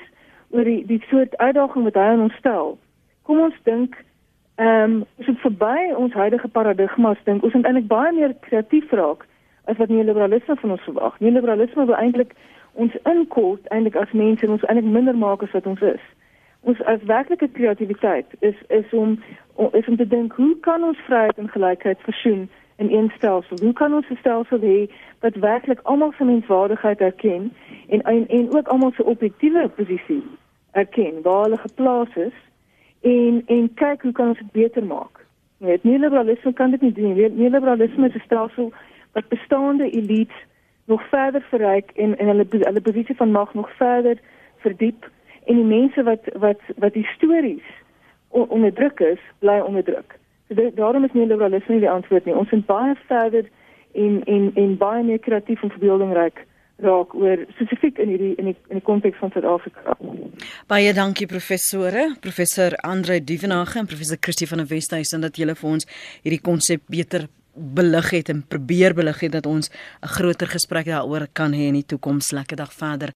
oor 0.52 0.64
die 0.64 0.86
die 0.86 1.02
soort 1.08 1.36
uitdaging 1.36 1.84
wat 1.84 1.94
hy 1.94 2.06
aan 2.12 2.24
ons 2.28 2.38
stel. 2.40 2.78
Kom 3.22 3.40
ons 3.40 3.58
dink 3.68 3.96
ehm 4.60 4.92
um, 4.92 5.04
het 5.16 5.38
verby 5.40 5.92
ons 5.96 6.12
huidige 6.12 6.48
paradigmas 6.48 7.20
dink 7.24 7.42
ons 7.42 7.54
moet 7.56 7.64
eintlik 7.64 7.86
baie 7.88 8.12
meer 8.12 8.34
kreatief 8.40 8.90
raak 8.92 9.24
as 9.64 9.76
wat 9.76 9.88
neoliberalisme 9.88 10.56
van 10.56 10.70
ons 10.70 10.82
verwag. 10.88 11.20
Neoliberalisme 11.20 11.86
wil 11.86 11.96
eintlik 11.96 12.34
ons 12.72 12.96
inkort 13.04 13.68
eintlik 13.68 13.96
as 13.96 14.12
mense 14.12 14.48
ons 14.48 14.66
eintlik 14.68 14.90
minder 14.96 15.16
maak 15.16 15.42
as 15.42 15.54
wat 15.56 15.66
ons 15.66 15.80
is. 15.80 16.04
Ons 16.60 16.82
as 16.92 17.08
werklike 17.10 17.48
kreatiwiteit 17.52 18.36
is 18.40 18.58
is 18.68 18.92
om 18.92 19.16
is 19.72 19.88
om 19.88 19.96
te 19.96 20.08
dink 20.08 20.36
hoe 20.36 20.52
kan 20.60 20.84
ons 20.84 21.00
vryheid 21.06 21.38
en 21.38 21.48
gelykheid 21.48 22.04
versoen 22.08 22.48
in 22.76 22.92
een 22.92 23.10
stelsel? 23.16 23.56
Hoe 23.62 23.72
kan 23.72 23.94
ons 23.94 24.10
'n 24.10 24.20
stelsel 24.20 24.60
hê 24.60 24.90
wat 25.20 25.34
werklik 25.34 25.80
almal 25.82 26.12
se 26.12 26.24
menswaardigheid 26.24 27.00
erken 27.00 27.52
en 27.88 28.02
en, 28.02 28.28
en 28.28 28.56
ook 28.56 28.68
almal 28.68 28.92
se 28.92 29.04
objektiewe 29.04 29.68
posisie 29.68 30.22
erken 30.72 31.22
waar 31.22 31.42
hulle 31.42 31.56
geplaas 31.56 32.16
is 32.16 32.38
en 33.00 33.42
en 33.46 33.74
kyk 33.74 34.02
hoe 34.02 34.12
kan 34.12 34.28
ons 34.28 34.38
dit 34.38 34.52
beter 34.52 34.84
maak. 34.84 35.24
Jy 35.58 35.66
weet, 35.66 35.84
nie 35.84 35.98
liberalisme 35.98 36.52
kan 36.52 36.70
dit 36.70 36.80
nie 36.80 36.92
doen 36.92 37.14
nie. 37.14 37.28
Nie 37.30 37.50
liberalisme 37.50 38.08
is 38.08 38.14
'n 38.14 38.24
stelsel 38.24 38.72
wat 39.12 39.28
bestaande 39.28 39.90
elites 39.90 40.38
nog 40.84 41.08
verder 41.08 41.42
verryk 41.50 41.90
en 41.94 42.18
en 42.18 42.26
hulle 42.26 42.46
hulle 42.50 42.80
posisie 42.80 43.16
van 43.16 43.30
mag 43.30 43.54
nog 43.54 43.70
verder 43.76 44.18
verdiep 44.56 45.10
en 45.44 45.54
die 45.54 45.64
mense 45.64 46.02
wat 46.02 46.24
wat 46.34 46.60
wat 46.76 46.94
histories 46.94 47.68
onderdruk 48.28 49.00
is, 49.00 49.20
bly 49.38 49.58
onderdruk. 49.60 50.18
So 50.48 50.54
dit, 50.54 50.76
daarom 50.76 51.04
is 51.04 51.12
nie 51.12 51.26
liberalisme 51.26 51.78
die 51.78 51.90
antwoord 51.90 52.24
nie. 52.24 52.34
Ons 52.34 52.50
moet 52.50 52.66
baie 52.66 52.94
verder 53.06 53.44
en 53.92 54.24
en 54.24 54.50
en 54.54 54.76
baie 54.76 55.04
meer 55.04 55.18
kreatief 55.18 55.62
en 55.62 55.70
verbeeldingryk 55.70 56.46
raak 56.82 57.14
oor 57.14 57.44
spesifiek 57.54 57.98
in 58.02 58.12
hierdie 58.12 58.32
in 58.40 58.50
die 58.50 58.56
in 58.68 58.80
die 58.80 58.86
konteks 58.86 59.18
van 59.22 59.30
Suid-Afrika. 59.34 59.96
Baie 60.70 60.92
dankie 60.96 61.28
professore, 61.30 62.08
professor 62.20 62.76
Andre 62.82 63.20
Dievenage 63.24 63.78
en 63.78 63.86
professor 63.86 64.18
Christie 64.20 64.48
van 64.50 64.62
der 64.62 64.70
Westhuizen 64.70 65.22
dat 65.24 65.38
julle 65.38 65.54
vir 65.58 65.70
ons 65.70 65.88
hierdie 66.24 66.42
konsep 66.42 66.84
beter 66.90 67.28
belig 67.54 68.10
het 68.10 68.30
en 68.32 68.42
probeer 68.48 68.94
belig 68.96 69.20
het 69.20 69.32
dat 69.32 69.46
ons 69.46 69.70
'n 70.02 70.12
groter 70.16 70.48
gesprek 70.48 70.86
daaroor 70.86 71.28
kan 71.32 71.52
hê 71.52 71.68
in 71.68 71.74
die 71.74 71.86
toekoms. 71.86 72.32
Lekker 72.32 72.56
dag 72.56 72.72
verder. 72.72 73.12